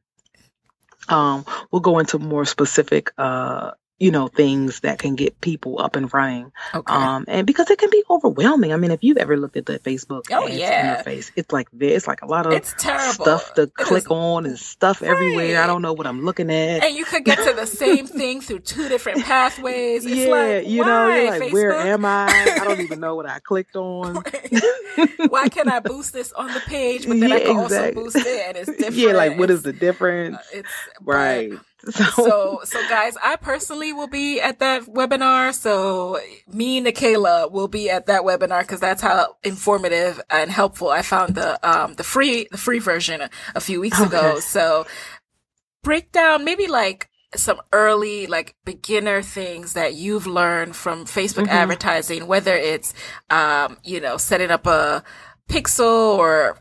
um, 1.12 1.45
we'll 1.72 1.82
go 1.82 1.99
into 1.99 2.20
more 2.20 2.45
specific, 2.45 3.12
uh, 3.18 3.72
you 4.00 4.12
know, 4.12 4.28
things 4.28 4.80
that 4.80 4.97
can 4.97 5.16
get 5.16 5.39
people 5.41 5.80
up 5.80 5.95
and 5.95 6.12
running. 6.14 6.52
Okay. 6.74 6.93
Um, 6.93 7.26
and 7.28 7.45
because 7.45 7.70
it 7.70 7.78
can 7.78 7.89
be 7.89 8.04
overwhelming. 8.10 8.72
I 8.72 8.78
mean, 8.78 8.91
if 8.91 9.04
you've 9.04 9.18
ever 9.18 9.36
looked 9.36 9.58
at 9.58 9.66
the 9.66 9.78
Facebook 9.80 10.28
oh, 10.32 10.47
yeah. 10.47 11.04
interface, 11.04 11.32
it's 11.36 11.52
like 11.52 11.68
this, 11.72 11.97
it's 11.97 12.08
like 12.08 12.22
a 12.22 12.26
lot 12.26 12.45
of 12.45 12.54
it's 12.54 12.74
terrible. 12.78 13.26
stuff 13.26 13.54
to 13.56 13.64
it 13.64 13.74
click 13.74 14.04
is, 14.04 14.08
on 14.08 14.45
and 14.45 14.58
stuff 14.58 15.02
right. 15.02 15.12
everywhere. 15.12 15.62
I 15.62 15.68
don't 15.68 15.82
know 15.82 15.93
what 15.93 16.08
I'm 16.08 16.24
looking 16.24 16.50
at. 16.50 16.84
And 16.84 16.95
you 16.95 17.04
could 17.04 17.26
get 17.26 17.38
to 17.39 17.54
the 17.54 17.68
same 17.68 18.08
thing 18.20 18.41
through 18.41 18.60
two 18.60 18.88
different 18.88 19.24
pathways. 19.24 20.06
It's 20.06 20.16
yeah, 20.16 20.28
like, 20.28 20.68
you 20.68 20.86
know, 20.86 21.14
you're 21.14 21.32
like, 21.32 21.41
Facebook? 21.41 21.54
where 21.54 21.74
am 21.74 22.06
I? 22.06 22.28
I 22.62 22.64
don't 22.64 22.80
even 22.80 23.02
know 23.02 23.16
what 23.16 23.26
I 23.26 23.39
clicked 23.39 23.76
on. 23.76 24.24
why 25.30 25.50
can 25.50 25.70
I 25.70 25.80
boost 25.80 26.14
this 26.14 26.32
on 26.34 26.47
the 26.54 26.60
page, 26.68 27.08
but 27.08 27.20
then 27.20 27.30
yeah, 27.30 27.36
I 27.36 27.39
can 27.41 27.60
exactly. 27.60 28.04
also 28.04 28.12
boost 28.20 28.28
it 28.28 28.47
and 28.47 28.58
it's 28.58 28.70
different. 28.70 28.95
Yeah, 28.95 29.14
like 29.14 29.38
what 29.38 29.50
is 29.50 29.64
the 29.64 29.74
difference? 29.74 30.38
Uh, 30.38 30.41
it's 30.54 30.70
right. 31.02 31.52
So. 31.92 32.04
so, 32.12 32.60
so 32.66 32.90
guys, 32.90 33.16
I 33.24 33.36
personally 33.38 33.94
will 33.94 34.08
be 34.08 34.42
at 34.42 34.60
that 34.60 34.84
webinar. 34.84 35.54
So 35.54 36.20
me, 36.48 36.82
Nicaila, 36.82 37.52
will 37.52 37.68
be 37.68 37.90
at 37.90 38.08
that 38.08 38.24
webinar 38.24 38.62
because 38.62 38.80
that's 38.80 39.02
how 39.02 39.38
informative 39.44 40.22
and 40.30 40.52
helpful 40.52 40.90
I 40.90 41.02
found 41.02 41.36
the 41.36 41.60
um 41.68 41.96
the 41.96 42.04
free 42.04 42.48
the 42.52 42.58
free 42.58 42.80
version 42.80 43.22
a, 43.56 43.62
few 43.62 43.80
weeks 43.80 44.00
okay. 44.00 44.08
ago. 44.08 44.40
So 44.40 44.88
break 45.84 46.12
down 46.12 46.44
maybe 46.44 46.68
like 46.68 47.10
some 47.36 47.62
early 47.72 48.28
like 48.28 48.56
beginner 48.66 49.22
things 49.22 49.74
that 49.74 49.94
you've 49.94 50.28
learned 50.28 50.76
from 50.76 51.06
Facebook 51.06 51.44
mm-hmm. 51.44 51.50
advertising, 51.50 52.28
whether 52.28 52.56
it's 52.56 52.94
um 53.30 53.78
you 53.84 54.00
know 54.00 54.18
setting 54.18 54.52
up 54.52 54.68
a 54.68 55.04
pixel 55.50 56.18
or 56.18 56.58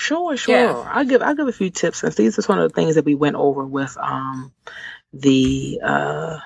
Sure, 0.00 0.34
sure. 0.34 0.54
Yeah. 0.54 0.90
I'll 0.90 1.04
give 1.04 1.20
I'll 1.20 1.34
give 1.34 1.46
a 1.46 1.52
few 1.52 1.68
tips 1.68 1.98
since 1.98 2.14
these 2.14 2.38
are 2.38 2.42
one 2.44 2.58
of 2.58 2.72
the 2.72 2.74
things 2.74 2.94
that 2.94 3.04
we 3.04 3.14
went 3.14 3.36
over 3.36 3.66
with 3.66 3.98
um 3.98 4.50
the 5.12 5.78
uh 5.84 6.38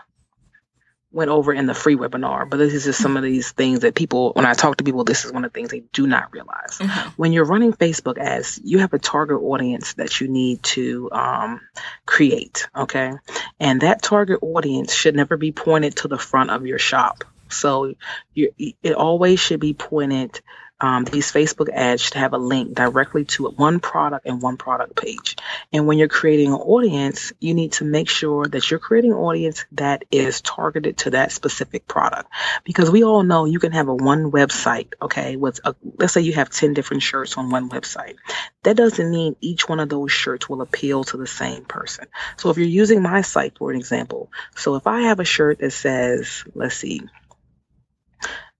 went 1.12 1.30
over 1.30 1.52
in 1.52 1.66
the 1.66 1.74
free 1.74 1.94
webinar, 1.94 2.50
but 2.50 2.56
this 2.56 2.74
is 2.74 2.82
just 2.82 3.00
some 3.00 3.16
of 3.16 3.22
these 3.22 3.52
things 3.52 3.80
that 3.80 3.94
people, 3.94 4.32
when 4.32 4.44
I 4.44 4.54
talk 4.54 4.78
to 4.78 4.84
people, 4.84 5.04
this 5.04 5.24
is 5.24 5.32
one 5.32 5.44
of 5.44 5.52
the 5.52 5.56
things 5.56 5.70
they 5.70 5.84
do 5.92 6.08
not 6.08 6.32
realize. 6.32 6.78
Mm-hmm. 6.78 7.10
When 7.10 7.32
you're 7.32 7.44
running 7.44 7.72
Facebook 7.72 8.18
ads, 8.18 8.60
you 8.64 8.80
have 8.80 8.92
a 8.92 8.98
target 8.98 9.40
audience 9.40 9.94
that 9.94 10.20
you 10.20 10.26
need 10.26 10.64
to 10.64 11.08
um, 11.12 11.60
create, 12.04 12.66
okay? 12.74 13.12
And 13.60 13.82
that 13.82 14.02
target 14.02 14.40
audience 14.42 14.92
should 14.92 15.14
never 15.14 15.36
be 15.36 15.52
pointed 15.52 15.94
to 15.98 16.08
the 16.08 16.18
front 16.18 16.50
of 16.50 16.66
your 16.66 16.80
shop. 16.80 17.22
So 17.48 17.94
you, 18.34 18.52
it 18.82 18.94
always 18.94 19.38
should 19.38 19.60
be 19.60 19.72
pointed 19.72 20.40
um, 20.84 21.04
these 21.04 21.32
Facebook 21.32 21.70
ads 21.70 22.02
should 22.02 22.12
have 22.12 22.34
a 22.34 22.38
link 22.38 22.74
directly 22.74 23.24
to 23.24 23.48
one 23.48 23.80
product 23.80 24.26
and 24.26 24.42
one 24.42 24.58
product 24.58 24.94
page. 24.94 25.34
And 25.72 25.86
when 25.86 25.96
you're 25.96 26.08
creating 26.08 26.48
an 26.48 26.60
audience, 26.60 27.32
you 27.40 27.54
need 27.54 27.72
to 27.72 27.84
make 27.84 28.10
sure 28.10 28.44
that 28.44 28.70
you're 28.70 28.78
creating 28.78 29.12
an 29.12 29.16
audience 29.16 29.64
that 29.72 30.04
is 30.10 30.42
targeted 30.42 30.98
to 30.98 31.10
that 31.10 31.32
specific 31.32 31.88
product. 31.88 32.30
Because 32.64 32.90
we 32.90 33.02
all 33.02 33.22
know 33.22 33.46
you 33.46 33.60
can 33.60 33.72
have 33.72 33.88
a 33.88 33.94
one 33.94 34.30
website, 34.30 34.92
okay, 35.00 35.36
with 35.36 35.58
a, 35.64 35.74
let's 35.96 36.12
say 36.12 36.20
you 36.20 36.34
have 36.34 36.50
10 36.50 36.74
different 36.74 37.02
shirts 37.02 37.38
on 37.38 37.48
one 37.48 37.70
website. 37.70 38.16
That 38.64 38.76
doesn't 38.76 39.10
mean 39.10 39.36
each 39.40 39.66
one 39.66 39.80
of 39.80 39.88
those 39.88 40.12
shirts 40.12 40.50
will 40.50 40.60
appeal 40.60 41.04
to 41.04 41.16
the 41.16 41.26
same 41.26 41.64
person. 41.64 42.08
So 42.36 42.50
if 42.50 42.58
you're 42.58 42.66
using 42.66 43.00
my 43.00 43.22
site, 43.22 43.56
for 43.56 43.70
an 43.70 43.78
example, 43.78 44.30
so 44.54 44.74
if 44.74 44.86
I 44.86 45.02
have 45.02 45.18
a 45.18 45.24
shirt 45.24 45.60
that 45.60 45.72
says, 45.72 46.44
let's 46.54 46.76
see, 46.76 47.08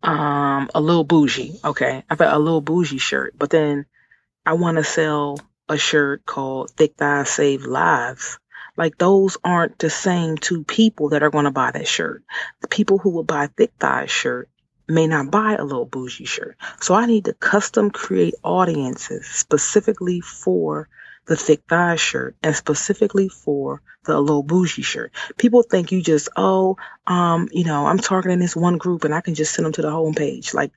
um 0.05 0.71
a 0.75 0.81
little 0.81 1.05
bougie. 1.05 1.59
Okay. 1.65 2.05
I've 2.09 2.19
got 2.19 2.35
a 2.35 2.39
little 2.39 2.61
bougie 2.61 2.99
shirt, 2.99 3.35
but 3.39 3.51
then 3.51 3.87
I 4.47 4.55
want 4.55 4.77
to 4.77 4.85
sell 4.85 5.39
a 5.69 5.79
shirt 5.79 6.27
called 6.27 6.71
Thick 6.71 6.97
Thighs 6.97 7.31
Save 7.31 7.65
Lives. 7.65 8.39
Like 8.77 8.99
those 8.99 9.37
aren't 9.45 9.79
the 9.79 9.91
same 9.91 10.37
two 10.37 10.65
people 10.65 11.11
that 11.11 11.23
are 11.23 11.31
going 11.31 11.45
to 11.45 11.51
buy 11.51 11.71
that 11.71 11.87
shirt. 11.87 12.23
The 12.61 12.69
people 12.69 12.99
who 12.99 13.11
will 13.11 13.25
buy 13.25 13.47
Thick 13.47 13.73
Thighs 13.79 14.11
shirt 14.11 14.49
may 14.87 15.07
not 15.07 15.31
buy 15.31 15.55
a 15.55 15.65
little 15.65 15.87
bougie 15.87 16.27
shirt. 16.27 16.57
So 16.81 16.95
I 16.95 17.07
need 17.07 17.27
to 17.27 17.33
custom 17.33 17.91
create 17.91 18.35
audiences 18.43 19.27
specifically 19.27 20.21
for 20.21 20.89
the 21.27 21.37
thick 21.37 21.63
thigh 21.69 21.97
shirt 21.97 22.37
and 22.43 22.55
specifically 22.55 23.29
for 23.29 23.83
the 24.05 24.21
low 24.21 24.43
bougie 24.43 24.83
shirt. 24.83 25.13
People 25.39 25.63
think 25.63 25.93
you 25.93 26.03
just, 26.03 26.29
oh, 26.37 26.77
um, 27.07 27.49
you 27.53 27.65
know, 27.65 27.87
I'm 27.87 27.99
targeting 27.99 28.39
this 28.39 28.55
one 28.57 28.79
group 28.79 29.05
and 29.05 29.15
I 29.15 29.21
can 29.21 29.35
just 29.35 29.55
send 29.55 29.67
them 29.67 29.73
to 29.73 29.83
the 29.83 29.91
homepage. 29.91 30.55
Like 30.55 30.73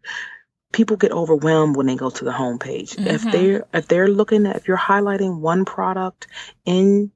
people 0.72 0.98
get 0.98 1.12
overwhelmed 1.12 1.76
when 1.76 1.88
they 1.88 1.96
go 1.96 2.10
to 2.10 2.26
the 2.26 2.32
homepage. 2.32 2.96
Mm-hmm. 2.96 3.08
If 3.08 3.24
they're 3.24 3.66
if 3.74 3.88
they're 3.88 4.08
looking 4.08 4.46
at 4.46 4.56
if 4.56 4.68
you're 4.68 4.78
highlighting 4.78 5.40
one 5.40 5.66
product 5.66 6.28
in 6.66 7.12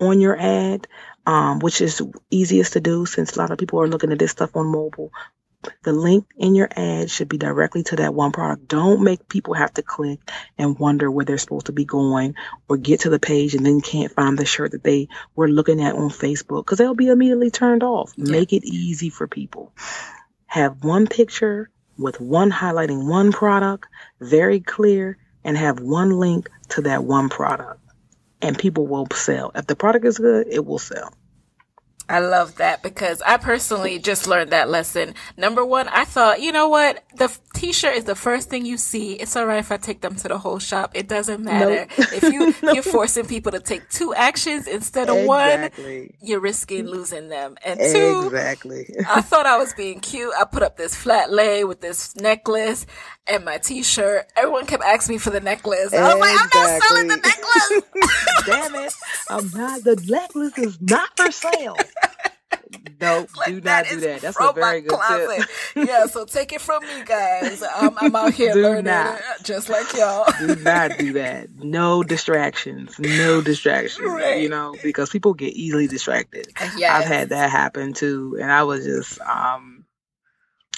on 0.00 0.20
your 0.20 0.38
ad, 0.38 0.86
um, 1.26 1.58
which 1.58 1.80
is 1.80 2.02
easiest 2.30 2.72
to 2.74 2.80
do 2.80 3.06
since 3.06 3.36
a 3.36 3.38
lot 3.38 3.50
of 3.50 3.58
people 3.58 3.80
are 3.80 3.88
looking 3.88 4.12
at 4.12 4.18
this 4.18 4.32
stuff 4.32 4.56
on 4.56 4.66
mobile. 4.66 5.12
The 5.82 5.92
link 5.92 6.26
in 6.36 6.54
your 6.54 6.68
ad 6.74 7.10
should 7.10 7.28
be 7.28 7.36
directly 7.36 7.82
to 7.84 7.96
that 7.96 8.14
one 8.14 8.32
product. 8.32 8.66
Don't 8.66 9.02
make 9.02 9.28
people 9.28 9.54
have 9.54 9.74
to 9.74 9.82
click 9.82 10.20
and 10.56 10.78
wonder 10.78 11.10
where 11.10 11.24
they're 11.24 11.38
supposed 11.38 11.66
to 11.66 11.72
be 11.72 11.84
going 11.84 12.34
or 12.68 12.78
get 12.78 13.00
to 13.00 13.10
the 13.10 13.18
page 13.18 13.54
and 13.54 13.64
then 13.64 13.80
can't 13.80 14.12
find 14.12 14.38
the 14.38 14.46
shirt 14.46 14.72
that 14.72 14.82
they 14.82 15.08
were 15.36 15.48
looking 15.48 15.82
at 15.82 15.94
on 15.94 16.08
Facebook 16.08 16.64
because 16.64 16.78
they'll 16.78 16.94
be 16.94 17.08
immediately 17.08 17.50
turned 17.50 17.82
off. 17.82 18.12
Yeah. 18.16 18.32
Make 18.32 18.52
it 18.52 18.64
easy 18.64 19.10
for 19.10 19.26
people. 19.26 19.72
Have 20.46 20.82
one 20.82 21.06
picture 21.06 21.70
with 21.98 22.20
one 22.20 22.50
highlighting 22.50 23.06
one 23.06 23.30
product, 23.30 23.86
very 24.20 24.60
clear, 24.60 25.18
and 25.44 25.56
have 25.56 25.80
one 25.80 26.10
link 26.10 26.48
to 26.70 26.82
that 26.82 27.04
one 27.04 27.28
product. 27.28 27.80
And 28.42 28.58
people 28.58 28.86
will 28.86 29.06
sell. 29.12 29.52
If 29.54 29.66
the 29.66 29.76
product 29.76 30.06
is 30.06 30.16
good, 30.16 30.46
it 30.50 30.64
will 30.64 30.78
sell. 30.78 31.12
I 32.10 32.18
love 32.18 32.56
that 32.56 32.82
because 32.82 33.22
I 33.22 33.36
personally 33.36 34.00
just 34.00 34.26
learned 34.26 34.50
that 34.50 34.68
lesson. 34.68 35.14
Number 35.36 35.64
one, 35.64 35.86
I 35.86 36.04
thought, 36.04 36.42
you 36.42 36.50
know 36.50 36.68
what? 36.68 37.04
The 37.14 37.32
t-shirt 37.54 37.94
is 37.94 38.04
the 38.04 38.16
first 38.16 38.50
thing 38.50 38.66
you 38.66 38.78
see. 38.78 39.12
It's 39.12 39.36
all 39.36 39.46
right 39.46 39.60
if 39.60 39.70
I 39.70 39.76
take 39.76 40.00
them 40.00 40.16
to 40.16 40.26
the 40.26 40.36
whole 40.36 40.58
shop. 40.58 40.90
It 40.94 41.06
doesn't 41.06 41.44
matter. 41.44 41.86
Nope. 41.96 42.12
If 42.12 42.22
you, 42.24 42.46
nope. 42.62 42.74
you're 42.74 42.82
forcing 42.82 43.26
people 43.26 43.52
to 43.52 43.60
take 43.60 43.88
two 43.90 44.12
actions 44.12 44.66
instead 44.66 45.08
of 45.08 45.18
exactly. 45.18 46.00
one, 46.00 46.10
you're 46.20 46.40
risking 46.40 46.86
losing 46.86 47.28
them. 47.28 47.56
And 47.64 47.78
two, 47.78 48.22
exactly. 48.24 48.92
I 49.08 49.20
thought 49.20 49.46
I 49.46 49.58
was 49.58 49.72
being 49.74 50.00
cute. 50.00 50.32
I 50.36 50.46
put 50.46 50.64
up 50.64 50.76
this 50.76 50.96
flat 50.96 51.30
lay 51.30 51.62
with 51.62 51.80
this 51.80 52.16
necklace 52.16 52.86
and 53.28 53.44
my 53.44 53.58
t-shirt. 53.58 54.26
Everyone 54.36 54.66
kept 54.66 54.82
asking 54.82 55.14
me 55.14 55.18
for 55.18 55.30
the 55.30 55.40
necklace. 55.40 55.94
I 55.94 56.12
was 56.12 56.20
like, 56.20 56.40
I'm 56.40 56.50
not 56.52 56.82
selling 56.82 57.06
the 57.06 57.16
necklace. 57.16 58.46
Damn 58.46 58.74
it. 58.74 58.92
I'm 59.30 59.50
not, 59.50 59.84
the 59.84 59.96
necklace 60.08 60.58
is 60.58 60.80
not 60.80 61.16
for 61.16 61.30
sale. 61.30 61.76
No, 63.00 63.26
like, 63.36 63.46
do 63.46 63.60
not 63.60 63.86
do 63.86 64.00
that. 64.00 64.20
That's 64.20 64.36
a 64.40 64.52
very 64.52 64.80
good 64.82 64.90
closet. 64.90 65.48
tip. 65.74 65.88
yeah, 65.88 66.06
so 66.06 66.24
take 66.24 66.52
it 66.52 66.60
from 66.60 66.82
me, 66.82 67.04
guys. 67.04 67.62
I'm, 67.62 67.96
I'm 68.00 68.14
out 68.14 68.34
here 68.34 68.54
learning. 68.54 68.84
Not. 68.84 69.20
not 69.20 69.44
just 69.44 69.68
like 69.68 69.92
y'all. 69.94 70.26
do 70.38 70.56
not 70.56 70.98
do 70.98 71.12
that. 71.14 71.50
No 71.58 72.02
distractions. 72.02 72.98
No 72.98 73.40
distractions. 73.40 74.00
Right. 74.10 74.42
You 74.42 74.48
know, 74.48 74.74
because 74.82 75.08
people 75.10 75.34
get 75.34 75.54
easily 75.54 75.86
distracted. 75.86 76.48
Yes. 76.76 77.02
I've 77.02 77.08
had 77.08 77.28
that 77.28 77.50
happen 77.50 77.92
too, 77.92 78.36
and 78.40 78.50
I 78.50 78.64
was 78.64 78.84
just 78.84 79.20
um 79.20 79.79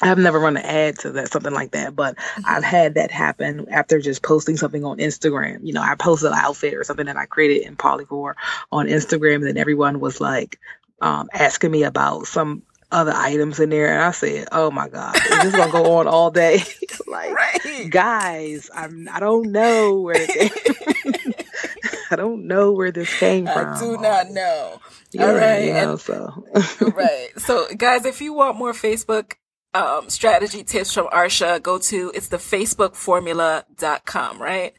I've 0.03 0.19
never 0.19 0.39
run 0.41 0.57
an 0.57 0.65
ad 0.65 0.99
to 1.01 1.13
that 1.13 1.31
something 1.33 1.53
like 1.53 1.71
that, 1.73 1.95
but 1.97 2.17
I've 2.45 2.65
had 2.65 2.95
that 2.95 3.11
happen 3.11 3.67
after 3.71 4.01
just 4.01 4.23
posting 4.23 4.57
something 4.57 4.85
on 4.85 4.99
Instagram. 4.99 5.61
You 5.63 5.73
know, 5.75 5.83
I 5.83 5.95
posted 5.95 6.33
an 6.33 6.39
outfit 6.39 6.75
or 6.75 6.85
something 6.85 7.07
that 7.07 7.17
I 7.17 7.27
created 7.27 7.67
in 7.67 7.77
Polyvore 7.77 8.35
on 8.71 8.87
Instagram, 8.89 9.37
and 9.37 9.47
then 9.47 9.57
everyone 9.59 10.01
was 10.01 10.21
like 10.21 10.59
um, 11.01 11.29
asking 11.33 11.71
me 11.71 11.85
about 11.85 12.27
some 12.27 12.63
other 12.91 13.13
items 13.15 13.59
in 13.59 13.71
there, 13.71 13.93
and 13.95 14.03
I 14.03 14.11
said, 14.11 14.49
"Oh 14.53 14.71
my 14.71 14.89
god, 14.89 15.17
is 15.17 15.43
this 15.45 15.57
gonna 15.57 15.73
go 15.73 15.97
on 15.99 16.07
all 16.07 16.31
day?" 16.31 16.63
like, 17.07 17.33
Right. 17.35 17.89
guys, 17.91 18.71
I'm 18.75 19.09
I 19.11 19.19
don't 19.21 19.51
know 19.53 20.01
where 20.01 20.17
it 20.19 21.37
I 22.11 22.17
don't 22.17 22.47
know 22.47 22.73
where 22.73 22.91
this 22.93 23.09
came 23.19 23.47
from. 23.47 23.75
I 23.75 23.81
do 23.81 23.97
not 23.97 24.31
know. 24.31 24.81
Yeah, 25.13 25.27
All 25.29 25.35
right, 25.35 25.65
you 25.65 25.73
know, 25.73 25.91
and- 25.93 26.01
so 26.01 26.45
right. 26.95 27.29
So, 27.39 27.67
guys, 27.77 28.05
if 28.05 28.21
you 28.21 28.33
want 28.35 28.57
more 28.59 28.73
Facebook 28.73 29.35
um, 29.75 30.09
strategy 30.11 30.65
tips 30.65 30.93
from 30.93 31.07
Arsha, 31.09 31.63
go 31.63 31.79
to 31.79 32.11
it's 32.15 32.29
the 32.29 32.37
facebookformula.com, 32.39 34.41
right? 34.43 34.75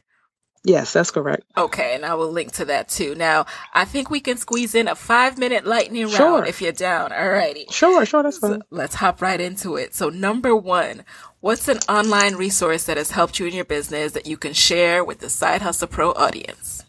yes, 0.66 0.94
that's 0.94 1.10
correct. 1.10 1.42
Okay, 1.58 1.94
and 1.94 2.06
I 2.06 2.14
will 2.14 2.30
link 2.32 2.52
to 2.52 2.64
that 2.66 2.88
too. 2.88 3.14
Now, 3.14 3.44
I 3.74 3.84
think 3.84 4.08
we 4.08 4.20
can 4.20 4.38
squeeze 4.38 4.74
in 4.74 4.88
a 4.88 4.94
five 4.94 5.36
minute 5.36 5.66
lightning 5.66 6.08
Sure. 6.08 6.36
round 6.36 6.46
if 6.48 6.62
you're 6.62 6.72
down. 6.72 7.10
Alrighty. 7.10 7.70
Sure, 7.70 8.06
sure, 8.06 8.22
that's 8.22 8.40
So 8.40 8.48
fine. 8.48 8.62
let's 8.70 8.94
hop 8.94 9.20
right 9.20 9.38
into 9.40 9.76
it. 9.76 9.94
So, 9.94 10.08
number 10.08 10.56
one, 10.56 11.04
what's 11.40 11.68
an 11.68 11.80
online 11.88 12.36
resource 12.36 12.84
that 12.84 12.96
has 12.96 13.10
helped 13.10 13.38
you 13.38 13.44
in 13.46 13.52
your 13.52 13.66
business 13.66 14.12
that 14.12 14.26
you 14.26 14.38
can 14.38 14.54
share 14.54 15.04
with 15.04 15.18
the 15.18 15.28
Side 15.28 15.60
Hustle 15.60 15.88
Pro 15.88 16.12
audience? 16.12 16.82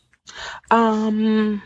Um, 0.71 1.61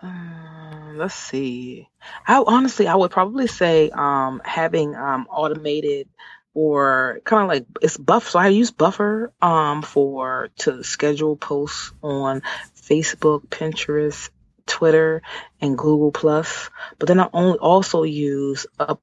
uh, 0.00 0.92
let's 0.94 1.14
see. 1.14 1.87
I 2.26 2.42
honestly, 2.46 2.86
I 2.86 2.94
would 2.94 3.10
probably 3.10 3.46
say 3.46 3.90
um 3.90 4.40
having 4.44 4.94
um 4.94 5.26
automated 5.30 6.08
or 6.54 7.20
kind 7.24 7.42
of 7.42 7.48
like 7.48 7.66
it's 7.82 7.96
buff. 7.96 8.30
So 8.30 8.38
I 8.38 8.48
use 8.48 8.70
Buffer 8.70 9.32
um 9.40 9.82
for 9.82 10.50
to 10.58 10.82
schedule 10.82 11.36
posts 11.36 11.92
on 12.02 12.42
Facebook, 12.76 13.46
Pinterest, 13.48 14.30
Twitter, 14.66 15.22
and 15.60 15.78
Google 15.78 16.12
Plus. 16.12 16.70
But 16.98 17.08
then 17.08 17.20
I 17.20 17.28
only 17.32 17.58
also 17.58 18.02
use 18.02 18.66
a 18.78 18.96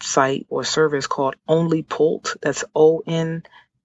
site 0.00 0.46
or 0.48 0.64
service 0.64 1.06
called 1.06 1.36
OnlyPult. 1.48 2.36
That's 2.40 2.64
O 2.74 3.02
N 3.06 3.42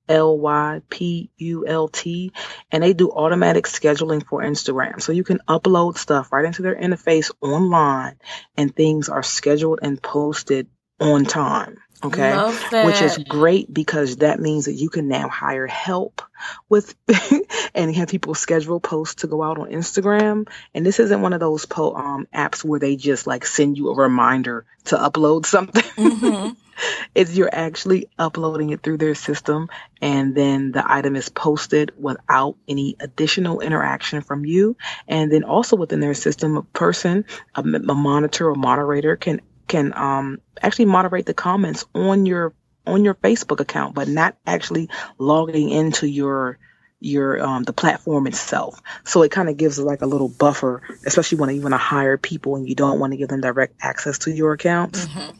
L 0.08 0.38
Y 0.38 0.82
P 0.90 1.30
U 1.38 1.66
L 1.68 1.88
T 1.88 2.32
and 2.72 2.84
they 2.84 2.94
do 2.94 3.12
automatic 3.12 3.66
scheduling 3.66 4.26
for 4.26 4.42
Instagram. 4.42 5.02
So 5.02 5.12
you 5.12 5.24
can 5.24 5.40
upload 5.48 5.98
stuff 5.98 6.32
right 6.32 6.46
into 6.46 6.62
their 6.62 6.76
interface 6.76 7.32
online 7.42 8.18
and 8.58 8.76
things 8.76 9.10
are 9.10 9.24
scheduled 9.24 9.80
and 9.82 10.02
posted 10.02 10.68
on 11.00 11.26
time. 11.26 11.78
Okay. 12.04 12.32
Which 12.88 13.02
is 13.02 13.18
great 13.20 13.72
because 13.72 14.18
that 14.18 14.40
means 14.40 14.66
that 14.66 14.74
you 14.74 14.90
can 14.90 15.08
now 15.08 15.30
hire 15.30 15.68
help 15.68 16.24
with 16.68 16.96
and 17.76 17.96
have 17.96 18.10
people 18.10 18.34
schedule 18.34 18.80
posts 18.80 19.22
to 19.22 19.28
go 19.28 19.44
out 19.44 19.60
on 19.60 19.70
Instagram. 19.70 20.48
And 20.74 20.84
this 20.84 21.00
isn't 21.00 21.22
one 21.22 21.34
of 21.34 21.40
those 21.40 21.68
po- 21.68 21.94
um, 21.94 22.28
apps 22.34 22.64
where 22.64 22.80
they 22.80 22.96
just 22.96 23.28
like 23.28 23.46
send 23.46 23.78
you 23.78 23.90
a 23.90 23.96
reminder 23.96 24.66
to 24.86 24.96
upload 24.96 25.46
something. 25.46 25.84
Mhm. 25.84 26.56
It's 27.14 27.36
you're 27.36 27.54
actually 27.54 28.08
uploading 28.18 28.70
it 28.70 28.82
through 28.82 28.98
their 28.98 29.16
system 29.16 29.70
and 30.02 30.34
then 30.34 30.72
the 30.72 30.84
item 30.90 31.16
is 31.16 31.30
posted 31.30 31.92
without 31.98 32.56
any 32.68 32.96
additional 33.00 33.60
interaction 33.60 34.22
from 34.22 34.46
you. 34.46 34.78
And 35.08 35.32
then 35.32 35.44
also 35.44 35.76
within 35.76 36.00
their 36.00 36.14
system, 36.14 36.58
a 36.58 36.64
person, 36.64 37.26
a 37.56 37.64
monitor 37.64 38.50
or 38.50 38.56
moderator 38.56 39.16
can 39.18 39.42
can 39.68 39.94
um, 39.96 40.40
actually 40.62 40.86
moderate 40.86 41.26
the 41.26 41.34
comments 41.34 41.86
on 41.94 42.26
your 42.26 42.54
on 42.86 43.06
your 43.06 43.14
Facebook 43.14 43.60
account, 43.60 43.94
but 43.96 44.08
not 44.08 44.36
actually 44.46 44.90
logging 45.18 45.70
into 45.70 46.08
your 46.08 46.58
your 47.00 47.42
um 47.42 47.64
the 47.64 47.74
platform 47.74 48.28
itself. 48.28 48.80
So 49.04 49.24
it 49.24 49.32
kind 49.32 49.50
of 49.50 49.58
gives 49.58 49.80
like 49.80 50.02
a 50.02 50.06
little 50.06 50.30
buffer, 50.30 50.82
especially 51.06 51.40
when 51.40 51.56
you 51.56 51.62
want 51.62 51.74
to 51.74 51.78
hire 51.78 52.18
people 52.18 52.56
and 52.56 52.68
you 52.68 52.76
don't 52.76 53.00
want 53.00 53.14
to 53.14 53.18
give 53.18 53.30
them 53.30 53.42
direct 53.42 53.76
access 53.82 54.20
to 54.20 54.32
your 54.32 54.54
accounts. 54.54 55.08
Mhm. 55.08 55.34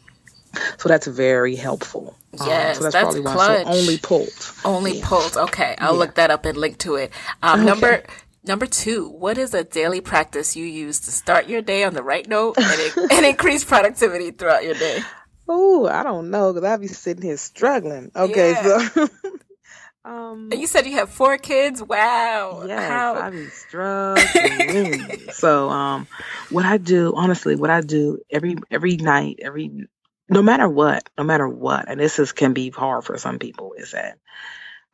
So 0.78 0.88
that's 0.88 1.06
very 1.06 1.56
helpful. 1.56 2.16
Um, 2.40 2.46
Yes, 2.48 2.78
so 2.78 2.84
that's, 2.84 2.94
that's 2.94 3.02
probably 3.04 3.20
why. 3.20 3.32
clutch. 3.32 3.66
So 3.66 3.72
OnlyPult. 3.72 4.60
Only 4.64 4.98
Yeah. 4.98 5.06
pulled. 5.08 5.36
Okay, 5.36 5.74
I'll 5.78 5.92
Yeah. 5.94 5.98
look 5.98 6.14
that 6.16 6.30
up 6.30 6.44
and 6.44 6.56
link 6.56 6.78
to 6.78 6.96
it. 6.96 7.10
Um, 7.42 7.60
Okay. 7.60 7.66
Number 7.66 8.02
number 8.44 8.66
two, 8.66 9.08
what 9.08 9.38
is 9.38 9.54
a 9.54 9.64
daily 9.64 10.00
practice 10.00 10.56
you 10.56 10.64
use 10.64 10.98
to 11.00 11.12
start 11.12 11.46
your 11.48 11.62
day 11.62 11.84
on 11.84 11.94
the 11.94 12.02
right 12.02 12.26
note 12.28 12.56
and, 12.58 13.10
and 13.12 13.24
increase 13.26 13.64
productivity 13.64 14.30
throughout 14.30 14.64
your 14.64 14.74
day? 14.74 15.00
Oh, 15.48 15.86
I 15.86 16.02
don't 16.02 16.30
know 16.30 16.52
because 16.52 16.68
I'll 16.68 16.78
be 16.78 16.88
sitting 16.88 17.22
here 17.22 17.36
struggling. 17.36 18.10
Okay, 18.16 18.54
so 18.54 19.08
um, 20.04 20.48
And 20.50 20.60
you 20.60 20.66
said 20.66 20.86
you 20.86 20.94
have 20.94 21.10
four 21.10 21.38
kids. 21.38 21.82
Wow. 21.82 22.64
yes, 22.66 22.88
How? 22.88 23.14
I 23.14 23.30
be 23.30 23.46
struggling. 23.50 25.28
so 25.30 25.68
um, 25.70 26.06
what 26.50 26.64
I 26.64 26.78
do, 26.78 27.12
honestly, 27.16 27.56
what 27.56 27.70
I 27.70 27.80
do 27.80 28.18
every 28.30 28.56
every 28.70 28.96
night, 28.96 29.38
every 29.42 29.86
no 30.28 30.42
matter 30.42 30.68
what, 30.68 31.08
no 31.18 31.24
matter 31.24 31.48
what, 31.48 31.88
and 31.88 32.00
this 32.00 32.18
is 32.18 32.32
can 32.32 32.52
be 32.54 32.70
hard 32.70 33.04
for 33.04 33.18
some 33.18 33.38
people, 33.38 33.74
is 33.78 33.92
that 33.92 34.18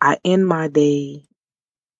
I 0.01 0.18
end 0.24 0.47
my 0.47 0.68
day 0.68 1.24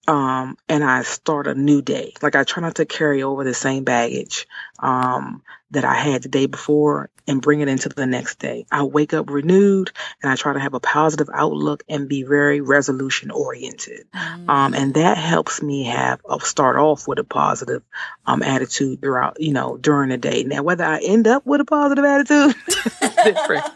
um 0.09 0.57
and 0.69 0.85
I 0.85 1.03
start 1.03 1.47
a 1.47 1.55
new 1.55 1.83
day. 1.83 2.15
Like 2.23 2.37
I 2.37 2.45
try 2.45 2.63
not 2.63 2.77
to 2.77 2.87
carry 2.87 3.23
over 3.23 3.45
the 3.45 3.55
same 3.55 3.85
baggage 3.85 4.47
um 4.79 5.43
that 5.71 5.85
I 5.85 5.95
had 5.95 6.23
the 6.23 6.29
day 6.29 6.47
before 6.47 7.11
and 7.27 7.43
bring 7.43 7.61
it 7.61 7.69
into 7.69 7.91
the 7.91 8.07
next 8.07 8.39
day. 8.39 8.65
I 8.73 8.85
wake 8.85 9.13
up 9.13 9.29
renewed 9.29 9.93
and 10.23 10.33
I 10.33 10.37
try 10.37 10.55
to 10.55 10.61
have 10.61 10.73
a 10.73 10.81
positive 10.81 11.29
outlook 11.33 11.83
and 11.89 12.09
be 12.09 12.23
very 12.23 12.61
resolution 12.61 13.31
oriented. 13.31 14.07
Um 14.49 14.75
and 14.75 14.95
that 14.95 15.19
helps 15.19 15.63
me 15.63 15.85
have 15.85 16.21
uh, 16.29 16.39
start 16.39 16.77
off 16.77 17.07
with 17.07 17.19
a 17.19 17.25
positive 17.25 17.83
um 18.27 18.43
attitude 18.43 19.03
throughout, 19.03 19.41
you 19.41 19.53
know, 19.53 19.77
during 19.77 20.09
the 20.09 20.17
day. 20.17 20.45
Now 20.45 20.63
whether 20.63 20.85
I 20.85 21.01
end 21.01 21.29
up 21.29 21.45
with 21.47 21.61
a 21.61 21.67
positive 21.67 22.05
attitude 22.05 22.55
is 23.03 23.15
different. 23.17 23.65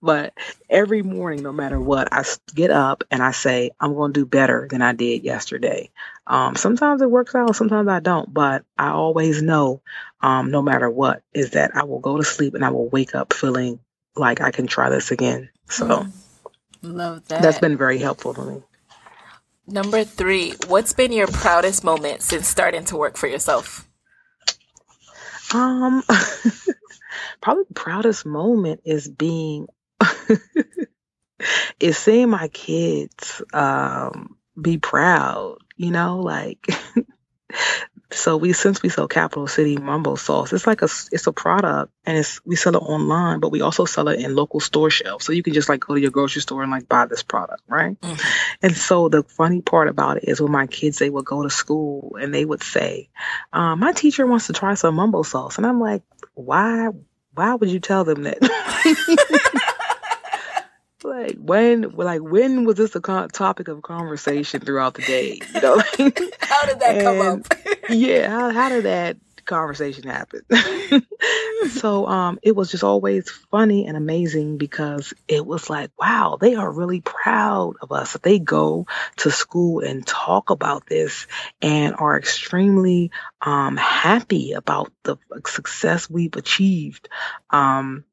But 0.00 0.32
every 0.70 1.02
morning, 1.02 1.42
no 1.42 1.52
matter 1.52 1.80
what, 1.80 2.08
I 2.12 2.22
get 2.54 2.70
up 2.70 3.04
and 3.10 3.22
I 3.22 3.32
say, 3.32 3.72
I'm 3.80 3.94
going 3.94 4.12
to 4.12 4.20
do 4.20 4.26
better 4.26 4.68
than 4.70 4.80
I 4.80 4.92
did 4.92 5.24
yesterday. 5.24 5.90
Um, 6.26 6.56
sometimes 6.56 7.02
it 7.02 7.10
works 7.10 7.34
out, 7.34 7.56
sometimes 7.56 7.88
I 7.88 8.00
don't, 8.00 8.32
but 8.32 8.64
I 8.76 8.90
always 8.90 9.42
know, 9.42 9.82
um, 10.20 10.50
no 10.50 10.62
matter 10.62 10.90
what, 10.90 11.22
is 11.32 11.50
that 11.50 11.76
I 11.76 11.84
will 11.84 12.00
go 12.00 12.16
to 12.16 12.24
sleep 12.24 12.54
and 12.54 12.64
I 12.64 12.70
will 12.70 12.88
wake 12.88 13.14
up 13.14 13.32
feeling 13.32 13.80
like 14.16 14.40
I 14.40 14.50
can 14.50 14.66
try 14.66 14.90
this 14.90 15.10
again. 15.10 15.50
So 15.68 15.86
Mm. 15.86 16.12
Love 16.82 17.26
that. 17.28 17.42
that's 17.42 17.58
been 17.58 17.76
very 17.76 17.98
helpful 17.98 18.34
to 18.34 18.44
me. 18.44 18.62
Number 19.66 20.04
three, 20.04 20.54
what's 20.68 20.92
been 20.92 21.12
your 21.12 21.26
proudest 21.26 21.84
moment 21.84 22.22
since 22.22 22.48
starting 22.48 22.84
to 22.86 22.96
work 22.96 23.16
for 23.16 23.26
yourself? 23.26 23.86
Um, 25.52 26.02
probably 27.40 27.64
the 27.68 27.74
proudest 27.74 28.24
moment 28.24 28.82
is 28.84 29.08
being 29.08 29.66
is 31.80 31.98
seeing 31.98 32.30
my 32.30 32.48
kids 32.48 33.42
um 33.52 34.36
be 34.60 34.78
proud. 34.78 35.58
You 35.76 35.90
know, 35.90 36.20
like 36.20 36.66
so 38.10 38.36
we 38.38 38.52
since 38.54 38.82
we 38.82 38.88
sell 38.88 39.06
Capital 39.06 39.46
City 39.46 39.76
Mumbo 39.76 40.14
sauce, 40.14 40.52
it's 40.52 40.66
like 40.66 40.80
a 40.82 40.88
it's 41.12 41.26
a 41.26 41.32
product 41.32 41.92
and 42.06 42.16
it's 42.16 42.40
we 42.46 42.56
sell 42.56 42.74
it 42.74 42.82
online, 42.82 43.40
but 43.40 43.50
we 43.50 43.60
also 43.60 43.84
sell 43.84 44.08
it 44.08 44.20
in 44.20 44.34
local 44.34 44.60
store 44.60 44.88
shelves. 44.88 45.26
So 45.26 45.32
you 45.32 45.42
can 45.42 45.52
just 45.52 45.68
like 45.68 45.80
go 45.80 45.94
to 45.94 46.00
your 46.00 46.10
grocery 46.10 46.40
store 46.40 46.62
and 46.62 46.70
like 46.70 46.88
buy 46.88 47.06
this 47.06 47.22
product, 47.22 47.62
right? 47.68 48.00
Mhm. 48.00 48.20
And 48.62 48.76
so 48.76 49.08
the 49.08 49.22
funny 49.24 49.60
part 49.60 49.88
about 49.88 50.16
it 50.18 50.24
is 50.26 50.40
when 50.40 50.52
my 50.52 50.66
kids 50.66 50.98
they 50.98 51.10
would 51.10 51.26
go 51.26 51.42
to 51.42 51.50
school 51.50 52.16
and 52.20 52.32
they 52.32 52.44
would 52.44 52.62
say, 52.62 53.10
um, 53.52 53.80
"My 53.80 53.92
teacher 53.92 54.26
wants 54.26 54.46
to 54.46 54.54
try 54.54 54.74
some 54.74 54.94
mumbo 54.94 55.22
sauce," 55.22 55.58
and 55.58 55.66
I'm 55.66 55.80
like, 55.80 56.02
"Why? 56.34 56.88
Why 57.34 57.54
would 57.54 57.70
you 57.70 57.80
tell 57.80 58.04
them 58.04 58.22
that?" 58.22 58.38
like 61.04 61.36
when, 61.36 61.82
like 61.90 62.20
when 62.22 62.64
was 62.64 62.76
this 62.76 62.94
a 62.96 63.00
con- 63.00 63.28
topic 63.28 63.68
of 63.68 63.82
conversation 63.82 64.60
throughout 64.60 64.94
the 64.94 65.02
day? 65.02 65.40
You 65.54 65.60
know, 65.60 65.76
How 66.40 66.66
did 66.66 66.80
that 66.80 67.00
come 67.02 67.20
up? 67.20 67.54
yeah. 67.88 68.28
How 68.30 68.50
how 68.50 68.68
did 68.68 68.84
that 68.84 69.16
conversation 69.44 70.04
happen? 70.04 70.42
so 71.70 72.06
um, 72.06 72.38
it 72.42 72.54
was 72.54 72.70
just 72.70 72.84
always 72.84 73.30
funny 73.50 73.86
and 73.86 73.96
amazing 73.96 74.58
because 74.58 75.14
it 75.26 75.44
was 75.44 75.68
like, 75.70 75.90
wow, 75.98 76.36
they 76.40 76.54
are 76.54 76.70
really 76.70 77.00
proud 77.00 77.74
of 77.80 77.90
us. 77.90 78.12
that 78.12 78.22
They 78.22 78.38
go 78.38 78.86
to 79.16 79.30
school 79.30 79.80
and 79.80 80.06
talk 80.06 80.50
about 80.50 80.86
this 80.86 81.26
and 81.62 81.94
are 81.96 82.18
extremely 82.18 83.10
um, 83.40 83.76
happy 83.76 84.52
about 84.52 84.92
the 85.04 85.16
success 85.46 86.08
we've 86.10 86.36
achieved. 86.36 87.08
Um, 87.50 88.04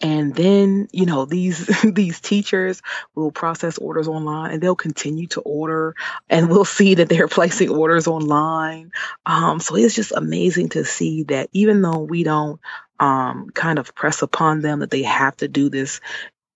and 0.00 0.34
then 0.34 0.88
you 0.92 1.06
know 1.06 1.24
these 1.24 1.66
these 1.92 2.20
teachers 2.20 2.82
will 3.14 3.32
process 3.32 3.78
orders 3.78 4.08
online 4.08 4.52
and 4.52 4.62
they'll 4.62 4.76
continue 4.76 5.26
to 5.28 5.40
order 5.40 5.94
and 6.28 6.48
we'll 6.48 6.64
see 6.78 6.94
that 6.94 7.08
they're 7.08 7.28
placing 7.28 7.70
orders 7.70 8.06
online. 8.06 8.92
Um, 9.26 9.60
so 9.60 9.76
it's 9.76 9.94
just 9.94 10.12
amazing 10.12 10.70
to 10.70 10.84
see 10.84 11.24
that 11.24 11.48
even 11.52 11.82
though 11.82 12.00
we 12.00 12.22
don't 12.22 12.60
um, 13.00 13.50
kind 13.50 13.78
of 13.78 13.94
press 13.94 14.22
upon 14.22 14.60
them 14.60 14.80
that 14.80 14.90
they 14.90 15.02
have 15.02 15.36
to 15.38 15.48
do 15.48 15.68
this 15.68 16.00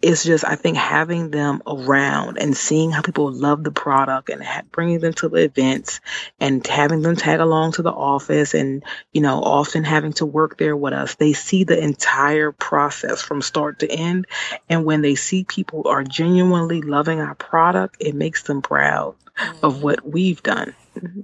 it's 0.02 0.24
just 0.24 0.44
I 0.44 0.56
think 0.56 0.76
having 0.76 1.30
them 1.30 1.62
around 1.64 2.36
and 2.38 2.56
seeing 2.56 2.90
how 2.90 3.02
people 3.02 3.30
love 3.30 3.62
the 3.62 3.70
product 3.70 4.28
and 4.28 4.42
ha- 4.42 4.62
bringing 4.72 4.98
them 4.98 5.12
to 5.14 5.28
the 5.28 5.44
events 5.44 6.00
and 6.40 6.66
having 6.66 7.02
them 7.02 7.14
tag 7.14 7.38
along 7.38 7.72
to 7.72 7.82
the 7.82 7.92
office 7.92 8.54
and 8.54 8.82
you 9.12 9.20
know 9.20 9.40
often 9.40 9.84
having 9.84 10.12
to 10.14 10.26
work 10.26 10.58
there 10.58 10.76
with 10.76 10.92
us 10.92 11.14
they 11.14 11.32
see 11.32 11.62
the 11.62 11.78
entire 11.78 12.50
process 12.50 13.22
from 13.22 13.40
start 13.40 13.78
to 13.78 13.90
end 13.90 14.26
and 14.68 14.84
when 14.84 15.02
they 15.02 15.14
see 15.14 15.44
people 15.44 15.86
are 15.86 16.02
genuinely 16.02 16.82
loving 16.82 17.20
our 17.20 17.36
product 17.36 17.96
it 18.00 18.14
makes 18.14 18.42
them 18.42 18.60
proud 18.60 19.14
mm-hmm. 19.36 19.64
of 19.64 19.82
what 19.82 20.04
we've 20.06 20.42
done 20.42 20.74
mm-hmm. 20.98 21.20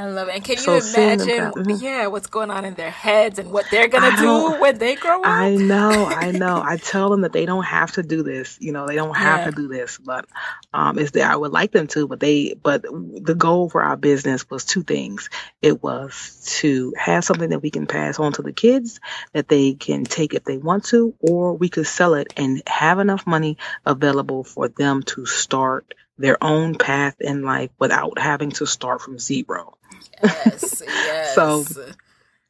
I 0.00 0.06
love 0.06 0.28
it. 0.28 0.34
And 0.36 0.42
can 0.42 0.56
so 0.56 0.76
you 0.76 0.80
imagine, 0.80 1.52
mm-hmm. 1.52 1.84
yeah, 1.84 2.06
what's 2.06 2.26
going 2.26 2.50
on 2.50 2.64
in 2.64 2.72
their 2.72 2.90
heads 2.90 3.38
and 3.38 3.52
what 3.52 3.66
they're 3.70 3.86
gonna 3.86 4.16
do 4.16 4.58
when 4.58 4.78
they 4.78 4.94
grow 4.94 5.20
up? 5.20 5.26
I 5.26 5.56
know, 5.56 6.06
I 6.06 6.30
know. 6.32 6.62
I 6.64 6.78
tell 6.78 7.10
them 7.10 7.20
that 7.20 7.34
they 7.34 7.44
don't 7.44 7.64
have 7.64 7.92
to 7.92 8.02
do 8.02 8.22
this. 8.22 8.56
You 8.62 8.72
know, 8.72 8.86
they 8.86 8.94
don't 8.94 9.14
have 9.14 9.40
yeah. 9.40 9.50
to 9.50 9.52
do 9.52 9.68
this, 9.68 9.98
but 9.98 10.24
um, 10.72 10.98
is 10.98 11.10
that 11.10 11.30
I 11.30 11.36
would 11.36 11.52
like 11.52 11.72
them 11.72 11.86
to, 11.88 12.08
but 12.08 12.18
they, 12.18 12.54
but 12.54 12.80
the 12.82 13.34
goal 13.36 13.68
for 13.68 13.82
our 13.82 13.98
business 13.98 14.48
was 14.48 14.64
two 14.64 14.82
things. 14.82 15.28
It 15.60 15.82
was 15.82 16.48
to 16.60 16.94
have 16.96 17.22
something 17.22 17.50
that 17.50 17.60
we 17.60 17.70
can 17.70 17.86
pass 17.86 18.18
on 18.18 18.32
to 18.32 18.42
the 18.42 18.54
kids 18.54 19.00
that 19.34 19.48
they 19.48 19.74
can 19.74 20.04
take 20.04 20.32
if 20.32 20.44
they 20.44 20.56
want 20.56 20.84
to, 20.86 21.14
or 21.20 21.52
we 21.52 21.68
could 21.68 21.86
sell 21.86 22.14
it 22.14 22.32
and 22.38 22.62
have 22.66 23.00
enough 23.00 23.26
money 23.26 23.58
available 23.84 24.44
for 24.44 24.68
them 24.68 25.02
to 25.02 25.26
start 25.26 25.92
their 26.20 26.42
own 26.42 26.74
path 26.74 27.16
in 27.20 27.42
life 27.42 27.70
without 27.78 28.18
having 28.18 28.50
to 28.52 28.66
start 28.66 29.00
from 29.00 29.18
zero. 29.18 29.76
Yes, 30.22 30.82
yes. 30.86 31.34
so, 31.34 31.64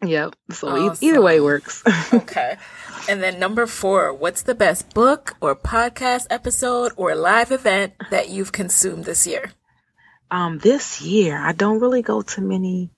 yep. 0.04 0.34
So 0.50 0.68
awesome. 0.68 1.08
either 1.08 1.22
way 1.22 1.40
works. 1.40 1.82
okay. 2.12 2.56
And 3.08 3.22
then 3.22 3.38
number 3.38 3.66
four, 3.66 4.12
what's 4.12 4.42
the 4.42 4.54
best 4.54 4.92
book 4.92 5.36
or 5.40 5.54
podcast 5.54 6.26
episode 6.30 6.92
or 6.96 7.14
live 7.14 7.52
event 7.52 7.94
that 8.10 8.28
you've 8.28 8.52
consumed 8.52 9.04
this 9.04 9.26
year? 9.26 9.52
Um, 10.30 10.58
this 10.58 11.00
year, 11.00 11.38
I 11.38 11.52
don't 11.52 11.80
really 11.80 12.02
go 12.02 12.22
to 12.22 12.40
many 12.40 12.90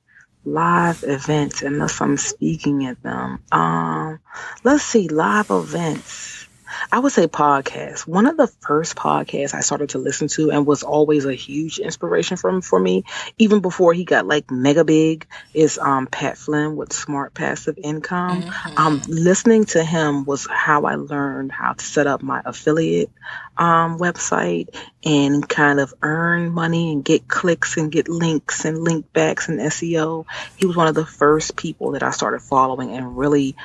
live 0.45 1.05
events 1.07 1.63
unless 1.63 2.01
I'm 2.01 2.17
speaking 2.17 2.87
at 2.87 3.03
them. 3.03 3.41
Um, 3.53 4.21
let's 4.65 4.83
see, 4.83 5.09
live 5.09 5.51
events. 5.51 6.42
I 6.91 6.99
would 6.99 7.13
say 7.13 7.27
podcast. 7.27 8.07
One 8.07 8.27
of 8.27 8.37
the 8.37 8.47
first 8.47 8.97
podcasts 8.97 9.55
I 9.55 9.61
started 9.61 9.91
to 9.91 9.99
listen 9.99 10.29
to 10.29 10.51
and 10.51 10.67
was 10.67 10.83
always 10.83 11.25
a 11.25 11.35
huge 11.35 11.79
inspiration 11.79 12.37
from 12.37 12.61
for 12.61 12.79
me, 12.79 13.05
even 13.39 13.61
before 13.61 13.93
he 13.93 14.05
got 14.05 14.27
like 14.27 14.51
mega 14.51 14.85
big, 14.85 15.27
is 15.55 15.79
um, 15.79 16.07
Pat 16.07 16.39
Flynn 16.39 16.77
with 16.77 16.93
Smart 16.93 17.35
Passive 17.35 17.79
Income. 17.83 18.43
Mm-hmm. 18.43 18.79
Um, 18.79 19.03
listening 19.09 19.65
to 19.67 19.85
him 19.85 20.25
was 20.25 20.47
how 20.51 20.85
I 20.85 20.97
learned 20.97 21.53
how 21.53 21.73
to 21.73 21.85
set 21.85 22.07
up 22.07 22.23
my 22.23 22.43
affiliate 22.45 23.11
um, 23.57 23.99
website 23.99 24.75
and 25.05 25.47
kind 25.49 25.81
of 25.81 25.93
earn 26.03 26.51
money 26.51 26.93
and 26.93 27.05
get 27.05 27.29
clicks 27.29 27.77
and 27.77 27.93
get 27.93 28.09
links 28.09 28.65
and 28.65 28.83
link 28.83 29.13
backs 29.13 29.49
and 29.49 29.61
SEO. 29.61 30.25
He 30.57 30.67
was 30.67 30.77
one 30.77 30.89
of 30.89 30.95
the 30.95 31.07
first 31.07 31.57
people 31.57 31.93
that 31.93 32.03
I 32.03 32.11
started 32.11 32.41
following 32.41 32.93
and 32.93 33.17
really, 33.17 33.57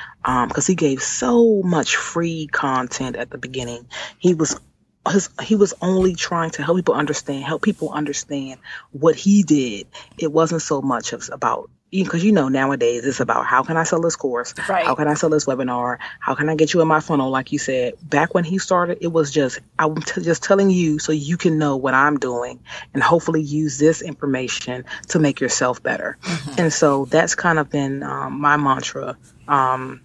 because 0.46 0.68
um, 0.68 0.72
he 0.72 0.74
gave 0.74 1.02
so 1.02 1.62
much 1.62 1.96
free 1.96 2.48
content 2.48 3.16
at 3.16 3.30
the 3.30 3.38
beginning. 3.38 3.86
He 4.18 4.34
was 4.34 4.60
his, 5.10 5.30
he 5.42 5.54
was 5.54 5.72
only 5.80 6.14
trying 6.14 6.50
to 6.50 6.62
help 6.62 6.76
people 6.76 6.94
understand, 6.94 7.44
help 7.44 7.62
people 7.62 7.90
understand 7.92 8.60
what 8.92 9.14
he 9.14 9.42
did. 9.42 9.86
It 10.18 10.30
wasn't 10.30 10.60
so 10.60 10.82
much 10.82 11.14
of 11.14 11.30
about 11.32 11.70
because 11.90 12.22
you 12.22 12.32
know 12.32 12.48
nowadays 12.48 13.06
it's 13.06 13.20
about 13.20 13.46
how 13.46 13.62
can 13.62 13.78
I 13.78 13.84
sell 13.84 14.02
this 14.02 14.16
course, 14.16 14.52
right. 14.68 14.84
how 14.84 14.94
can 14.94 15.08
I 15.08 15.14
sell 15.14 15.30
this 15.30 15.46
webinar, 15.46 15.96
how 16.20 16.34
can 16.34 16.50
I 16.50 16.56
get 16.56 16.74
you 16.74 16.82
in 16.82 16.88
my 16.88 17.00
funnel, 17.00 17.30
like 17.30 17.50
you 17.50 17.58
said. 17.58 17.94
Back 18.02 18.34
when 18.34 18.44
he 18.44 18.58
started, 18.58 18.98
it 19.00 19.06
was 19.06 19.30
just 19.30 19.60
I'm 19.78 19.94
t- 19.94 20.20
just 20.20 20.42
telling 20.42 20.68
you 20.68 20.98
so 20.98 21.12
you 21.12 21.38
can 21.38 21.56
know 21.56 21.76
what 21.76 21.94
I'm 21.94 22.18
doing 22.18 22.60
and 22.92 23.02
hopefully 23.02 23.40
use 23.40 23.78
this 23.78 24.02
information 24.02 24.84
to 25.08 25.18
make 25.18 25.40
yourself 25.40 25.82
better. 25.82 26.18
Mm-hmm. 26.20 26.60
And 26.60 26.72
so 26.72 27.06
that's 27.06 27.34
kind 27.34 27.58
of 27.58 27.70
been 27.70 28.02
um, 28.02 28.38
my 28.38 28.58
mantra 28.58 29.16
um, 29.46 30.02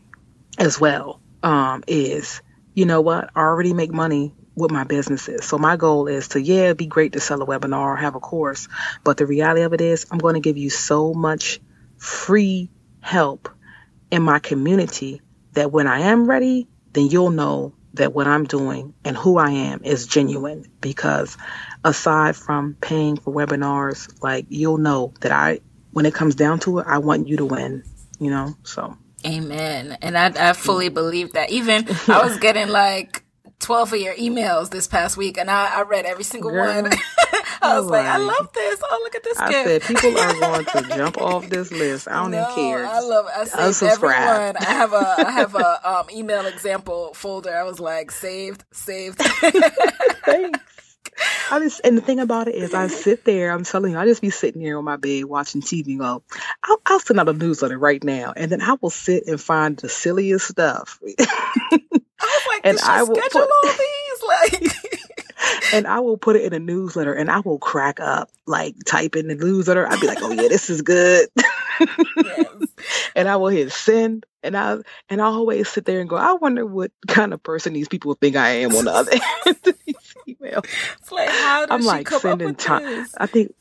as 0.58 0.80
well. 0.80 1.20
Um, 1.42 1.84
is 1.88 2.42
you 2.74 2.86
know 2.86 3.02
what 3.02 3.30
I 3.36 3.42
already 3.42 3.74
make 3.74 3.92
money 3.92 4.34
with 4.56 4.72
my 4.72 4.84
businesses. 4.84 5.46
So 5.46 5.58
my 5.58 5.78
goal 5.78 6.08
is 6.08 6.30
to, 6.30 6.42
yeah, 6.42 6.74
be 6.74 6.86
great 6.86 7.14
to 7.14 7.20
sell 7.20 7.42
a 7.42 7.46
webinar 7.46 7.98
have 7.98 8.16
a 8.16 8.20
course. 8.20 8.68
But 9.04 9.18
the 9.18 9.26
reality 9.26 9.62
of 9.62 9.74
it 9.74 9.82
is 9.82 10.06
I'm 10.12 10.20
going 10.20 10.36
to 10.36 10.40
give 10.40 10.58
you 10.58 10.70
so 10.70 11.14
much 11.14 11.60
free 11.98 12.70
help 13.00 13.50
in 14.12 14.22
my 14.22 14.40
community 14.40 15.22
that 15.54 15.72
when 15.72 15.88
I 15.88 16.02
am 16.02 16.30
ready, 16.30 16.68
then 16.94 17.08
you'll 17.08 17.32
know 17.32 17.74
that 17.96 18.14
what 18.14 18.28
I'm 18.28 18.46
doing 18.46 18.94
and 19.04 19.16
who 19.16 19.38
I 19.38 19.52
am 19.52 19.84
is 19.84 20.08
genuine 20.08 20.66
because 20.82 21.38
aside 21.84 22.36
from 22.36 22.76
paying 22.80 23.18
for 23.18 23.34
webinars, 23.34 24.22
like 24.22 24.48
you'll 24.50 24.78
know 24.78 25.14
that 25.22 25.32
I, 25.32 25.60
when 25.92 26.06
it 26.06 26.14
comes 26.14 26.36
down 26.36 26.60
to 26.60 26.80
it, 26.80 26.88
I 26.88 27.00
want 27.00 27.28
you 27.28 27.38
to 27.38 27.46
win, 27.46 27.84
you 28.20 28.32
know, 28.32 28.56
so. 28.64 28.98
Amen. 29.26 29.98
And 30.02 30.18
I, 30.18 30.50
I 30.50 30.54
fully 30.54 30.90
believe 30.90 31.34
that. 31.34 31.52
Even 31.52 31.88
I 32.08 32.26
was 32.26 32.38
getting 32.40 32.70
like 32.70 33.24
12 33.60 33.94
of 33.94 34.00
your 34.00 34.14
emails 34.16 34.70
this 34.70 34.88
past 34.88 35.16
week 35.18 35.38
and 35.38 35.50
I, 35.50 35.80
I 35.80 35.82
read 35.84 36.06
every 36.06 36.24
single 36.24 36.52
Girl. 36.52 36.84
one. 36.84 36.92
I 37.62 37.80
was 37.80 37.88
like, 37.88 38.06
I 38.06 38.18
love 38.18 38.52
this. 38.54 38.82
Oh, 38.84 39.00
look 39.04 39.16
at 39.16 39.24
this 39.24 39.40
I 39.40 39.50
gift. 39.50 39.86
said 39.86 39.96
people 39.96 40.20
are 40.20 40.34
going 40.40 40.66
to 40.66 40.82
jump 40.98 41.18
off 41.18 41.48
this 41.50 41.72
list. 41.72 42.10
I 42.10 42.22
don't 42.22 42.32
no, 42.32 42.42
even 42.44 42.56
care. 42.56 42.86
I 42.86 43.00
love 43.00 43.26
it. 43.28 43.56
I 43.56 43.72
saved 43.72 43.94
everyone. 43.94 44.58
I 44.58 44.66
have 44.66 44.92
a 44.92 45.16
I 45.28 45.32
have 45.32 45.56
a 45.56 45.90
um, 45.90 46.08
email 46.12 46.46
example 46.46 47.14
folder. 47.14 47.56
I 47.56 47.64
was 47.64 47.80
like, 47.80 48.12
saved, 48.12 48.66
saved. 48.74 49.20
Thanks. 49.20 50.60
I 51.52 51.60
just 51.60 51.82
and 51.84 51.98
the 51.98 52.02
thing 52.02 52.20
about 52.20 52.48
it 52.48 52.56
is 52.56 52.74
I 52.74 52.88
sit 52.88 53.26
there, 53.26 53.52
I'm 53.52 53.64
telling 53.64 53.92
you, 53.92 53.98
I 53.98 54.06
just 54.06 54.22
be 54.22 54.30
sitting 54.30 54.62
here 54.62 54.78
on 54.78 54.86
my 54.86 54.98
bed 54.98 55.26
watching 55.26 55.62
TV 55.62 55.98
go, 55.98 56.24
I'll, 56.64 56.82
I'll 56.86 57.00
send 57.00 57.20
out 57.20 57.30
a 57.30 57.34
newsletter 57.34 57.78
right 57.78 58.04
now. 58.04 58.34
And 58.36 58.52
then 58.52 58.62
I 58.62 58.76
will 58.82 58.90
sit 58.90 59.28
and 59.28 59.40
find 59.40 59.78
the 59.78 59.90
silliest 59.90 60.48
stuff. 60.48 61.00
I 61.04 61.28
was 62.20 62.42
like, 62.48 62.62
and 62.64 62.80
I 62.80 63.04
will 63.04 63.16
schedule 63.16 63.42
put, 63.42 63.70
all 63.70 63.78
these 63.78 64.62
like 64.72 65.00
and 65.74 65.88
I 65.88 66.00
will 66.00 66.18
put 66.18 66.36
it 66.36 66.44
in 66.44 66.54
a 66.54 66.60
newsletter 66.60 67.14
and 67.14 67.30
I 67.30 67.40
will 67.40 67.60
crack 67.60 68.00
up, 68.00 68.30
like 68.46 68.76
type 68.86 69.16
in 69.16 69.28
the 69.28 69.36
newsletter. 69.36 69.88
I'd 69.88 70.00
be 70.00 70.08
like, 70.08 70.22
oh 70.22 70.32
yeah, 70.32 70.48
this 70.48 70.70
is 70.70 70.82
good. 70.82 71.30
yes. 72.24 72.48
And 73.16 73.28
I 73.28 73.36
will 73.36 73.48
hit 73.48 73.72
send 73.72 74.26
and 74.42 74.58
I 74.58 74.78
and 75.10 75.22
I 75.22 75.26
always 75.26 75.70
sit 75.70 75.86
there 75.86 76.00
and 76.00 76.10
go, 76.10 76.16
I 76.16 76.34
wonder 76.34 76.66
what 76.66 76.92
kind 77.08 77.34
of 77.34 77.42
person 77.42 77.74
these 77.74 77.88
people 77.88 78.14
think 78.16 78.36
I 78.36 78.50
am 78.50 78.76
on 78.76 78.86
the 78.86 78.92
other 78.92 79.12
end 79.46 79.76
emails. 80.44 80.66
It's 81.00 81.12
like 81.12 81.30
how 81.30 81.66
I'm 81.70 81.84
like 81.84 82.10
sending 82.10 82.56
time. 82.56 83.08
I 83.18 83.26
think 83.26 83.54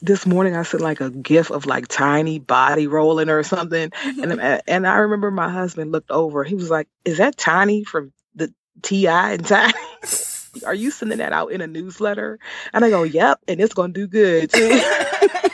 this 0.00 0.26
morning 0.26 0.54
I 0.54 0.62
sent 0.62 0.82
like 0.82 1.00
a 1.00 1.10
gif 1.10 1.50
of 1.50 1.66
like 1.66 1.88
tiny 1.88 2.38
body 2.38 2.86
rolling 2.86 3.28
or 3.28 3.42
something, 3.42 3.90
and 4.04 4.16
mm-hmm. 4.16 4.60
and 4.66 4.86
I 4.86 4.96
remember 4.96 5.30
my 5.30 5.50
husband 5.50 5.92
looked 5.92 6.10
over. 6.10 6.44
He 6.44 6.54
was 6.54 6.70
like, 6.70 6.88
"Is 7.04 7.18
that 7.18 7.36
Tiny 7.36 7.84
from 7.84 8.12
the 8.34 8.52
T.I. 8.82 9.32
and 9.32 9.46
Tiny?" 9.46 9.74
Are 10.66 10.74
you 10.74 10.90
sending 10.90 11.18
that 11.18 11.32
out 11.32 11.52
in 11.52 11.60
a 11.60 11.66
newsletter? 11.66 12.38
And 12.72 12.84
I 12.84 12.90
go, 12.90 13.02
Yep, 13.02 13.40
and 13.46 13.60
it's 13.60 13.74
gonna 13.74 13.92
do 13.92 14.06
good 14.06 14.50
too. 14.50 14.68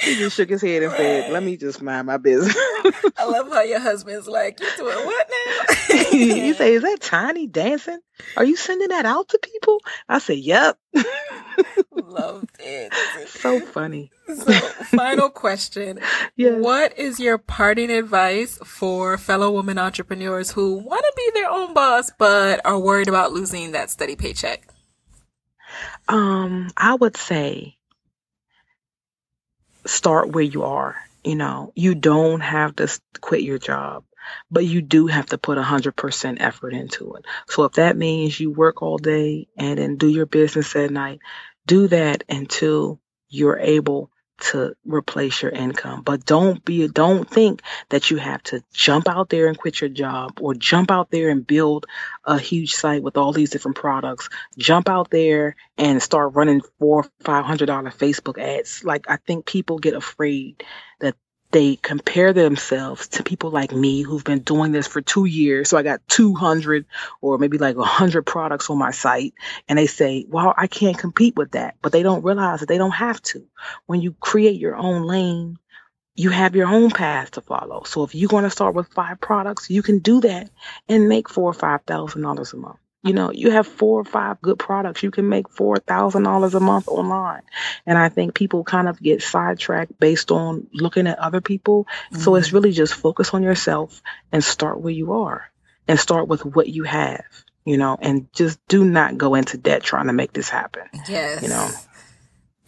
he 0.00 0.14
just 0.16 0.36
shook 0.36 0.50
his 0.50 0.62
head 0.62 0.82
and 0.82 0.92
said, 0.92 1.32
Let 1.32 1.42
me 1.42 1.56
just 1.56 1.82
mind 1.82 2.06
my 2.06 2.16
business. 2.16 2.56
I 3.16 3.24
love 3.24 3.48
how 3.50 3.62
your 3.62 3.80
husband's 3.80 4.28
like, 4.28 4.60
You 4.60 4.68
doing 4.76 5.04
what 5.04 5.30
now? 5.30 6.04
he 6.10 6.52
say, 6.52 6.74
Is 6.74 6.82
that 6.82 6.98
Tiny 7.00 7.46
dancing? 7.46 8.00
Are 8.36 8.44
you 8.44 8.56
sending 8.56 8.88
that 8.88 9.06
out 9.06 9.28
to 9.30 9.38
people? 9.42 9.80
I 10.08 10.18
said, 10.18 10.38
Yep. 10.38 10.78
Loved 11.92 12.50
it. 12.60 12.92
So 13.28 13.60
funny. 13.60 14.10
So, 14.26 14.52
final 14.52 15.28
question. 15.30 16.00
Yes. 16.36 16.62
What 16.62 16.96
is 16.96 17.18
your 17.18 17.36
parting 17.36 17.90
advice 17.90 18.58
for 18.64 19.18
fellow 19.18 19.50
women 19.50 19.76
entrepreneurs 19.76 20.52
who 20.52 20.74
want 20.76 21.00
to 21.00 21.12
be 21.16 21.30
their 21.34 21.50
own 21.50 21.74
boss 21.74 22.12
but 22.16 22.60
are 22.64 22.78
worried 22.78 23.08
about 23.08 23.32
losing 23.32 23.72
that 23.72 23.90
steady 23.90 24.14
paycheck? 24.14 24.68
Um, 26.08 26.70
I 26.76 26.94
would 26.94 27.16
say 27.16 27.77
start 29.88 30.30
where 30.30 30.44
you 30.44 30.64
are. 30.64 30.96
You 31.24 31.34
know, 31.34 31.72
you 31.74 31.94
don't 31.94 32.40
have 32.40 32.76
to 32.76 32.88
quit 33.20 33.42
your 33.42 33.58
job 33.58 34.04
but 34.50 34.64
you 34.64 34.82
do 34.82 35.06
have 35.06 35.26
to 35.26 35.38
put 35.38 35.58
100% 35.58 36.36
effort 36.40 36.74
into 36.74 37.14
it. 37.14 37.24
So 37.46 37.64
if 37.64 37.72
that 37.72 37.96
means 37.96 38.38
you 38.38 38.50
work 38.50 38.82
all 38.82 38.98
day 38.98 39.48
and 39.56 39.78
then 39.78 39.96
do 39.96 40.08
your 40.08 40.26
business 40.26 40.74
at 40.76 40.90
night, 40.90 41.20
do 41.66 41.88
that 41.88 42.24
until 42.28 43.00
you're 43.28 43.58
able 43.58 44.10
to 44.40 44.74
replace 44.84 45.42
your 45.42 45.50
income. 45.50 46.02
But 46.02 46.24
don't 46.24 46.64
be, 46.64 46.86
don't 46.88 47.28
think 47.28 47.62
that 47.90 48.10
you 48.10 48.16
have 48.18 48.42
to 48.44 48.62
jump 48.72 49.08
out 49.08 49.28
there 49.28 49.46
and 49.48 49.58
quit 49.58 49.80
your 49.80 49.90
job 49.90 50.38
or 50.40 50.54
jump 50.54 50.90
out 50.90 51.10
there 51.10 51.30
and 51.30 51.46
build 51.46 51.86
a 52.24 52.38
huge 52.38 52.72
site 52.74 53.02
with 53.02 53.16
all 53.16 53.32
these 53.32 53.50
different 53.50 53.76
products. 53.76 54.28
Jump 54.56 54.88
out 54.88 55.10
there 55.10 55.56
and 55.76 56.02
start 56.02 56.34
running 56.34 56.62
four, 56.78 57.04
five 57.20 57.44
hundred 57.44 57.66
dollar 57.66 57.90
Facebook 57.90 58.38
ads. 58.38 58.84
Like 58.84 59.10
I 59.10 59.16
think 59.16 59.46
people 59.46 59.78
get 59.78 59.94
afraid 59.94 60.62
that 61.00 61.16
they 61.50 61.76
compare 61.76 62.32
themselves 62.32 63.08
to 63.08 63.22
people 63.22 63.50
like 63.50 63.72
me 63.72 64.02
who've 64.02 64.24
been 64.24 64.40
doing 64.40 64.72
this 64.72 64.86
for 64.86 65.00
two 65.00 65.24
years. 65.24 65.70
So 65.70 65.78
I 65.78 65.82
got 65.82 66.06
200 66.08 66.84
or 67.20 67.38
maybe 67.38 67.58
like 67.58 67.76
100 67.76 68.22
products 68.22 68.68
on 68.68 68.78
my 68.78 68.90
site. 68.90 69.34
And 69.68 69.78
they 69.78 69.86
say, 69.86 70.26
well, 70.28 70.52
I 70.56 70.66
can't 70.66 70.98
compete 70.98 71.36
with 71.36 71.52
that. 71.52 71.76
But 71.80 71.92
they 71.92 72.02
don't 72.02 72.24
realize 72.24 72.60
that 72.60 72.66
they 72.66 72.78
don't 72.78 72.90
have 72.90 73.22
to. 73.22 73.46
When 73.86 74.00
you 74.02 74.12
create 74.12 74.60
your 74.60 74.76
own 74.76 75.04
lane, 75.04 75.58
you 76.14 76.30
have 76.30 76.56
your 76.56 76.68
own 76.68 76.90
path 76.90 77.32
to 77.32 77.40
follow. 77.40 77.84
So 77.84 78.02
if 78.02 78.14
you're 78.14 78.28
going 78.28 78.44
to 78.44 78.50
start 78.50 78.74
with 78.74 78.88
five 78.88 79.20
products, 79.20 79.70
you 79.70 79.82
can 79.82 80.00
do 80.00 80.20
that 80.22 80.50
and 80.88 81.08
make 81.08 81.30
four 81.30 81.48
or 81.48 81.54
five 81.54 81.82
thousand 81.82 82.22
dollars 82.22 82.52
a 82.52 82.56
month. 82.56 82.78
You 83.02 83.12
know, 83.12 83.30
you 83.30 83.52
have 83.52 83.66
four 83.66 84.00
or 84.00 84.04
five 84.04 84.40
good 84.40 84.58
products, 84.58 85.02
you 85.02 85.10
can 85.12 85.28
make 85.28 85.48
four 85.48 85.76
thousand 85.76 86.24
dollars 86.24 86.54
a 86.54 86.60
month 86.60 86.88
online. 86.88 87.42
And 87.86 87.96
I 87.96 88.08
think 88.08 88.34
people 88.34 88.64
kind 88.64 88.88
of 88.88 89.00
get 89.00 89.22
sidetracked 89.22 89.98
based 90.00 90.32
on 90.32 90.66
looking 90.72 91.06
at 91.06 91.18
other 91.18 91.40
people. 91.40 91.84
Mm-hmm. 91.84 92.22
So 92.22 92.34
it's 92.34 92.48
mm-hmm. 92.48 92.56
really 92.56 92.72
just 92.72 92.94
focus 92.94 93.34
on 93.34 93.42
yourself 93.42 94.02
and 94.32 94.42
start 94.42 94.80
where 94.80 94.92
you 94.92 95.12
are 95.12 95.48
and 95.86 95.98
start 95.98 96.28
with 96.28 96.44
what 96.44 96.68
you 96.68 96.82
have, 96.84 97.24
you 97.64 97.76
know, 97.76 97.96
and 98.00 98.32
just 98.32 98.58
do 98.66 98.84
not 98.84 99.16
go 99.16 99.36
into 99.36 99.56
debt 99.56 99.82
trying 99.82 100.08
to 100.08 100.12
make 100.12 100.32
this 100.32 100.48
happen. 100.48 100.88
Yes. 101.08 101.42
You 101.42 101.48
know. 101.48 101.70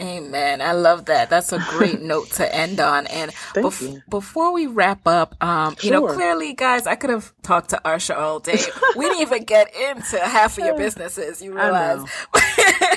Amen. 0.00 0.62
I 0.62 0.72
love 0.72 1.06
that. 1.06 1.30
That's 1.30 1.52
a 1.52 1.58
great 1.58 2.00
note 2.02 2.30
to 2.32 2.54
end 2.54 2.80
on. 2.80 3.06
And 3.06 3.30
bef- 3.54 4.02
before 4.08 4.52
we 4.52 4.66
wrap 4.66 5.06
up, 5.06 5.42
um, 5.42 5.76
sure. 5.76 5.84
you 5.84 5.90
know, 5.90 6.12
clearly, 6.12 6.54
guys, 6.54 6.86
I 6.86 6.94
could 6.94 7.10
have 7.10 7.32
talked 7.42 7.70
to 7.70 7.80
Arsha 7.84 8.16
all 8.16 8.40
day. 8.40 8.58
we 8.96 9.04
didn't 9.06 9.22
even 9.22 9.44
get 9.44 9.74
into 9.74 10.18
half 10.18 10.58
of 10.58 10.64
your 10.64 10.76
businesses. 10.76 11.42
You 11.42 11.54
realize? 11.54 12.08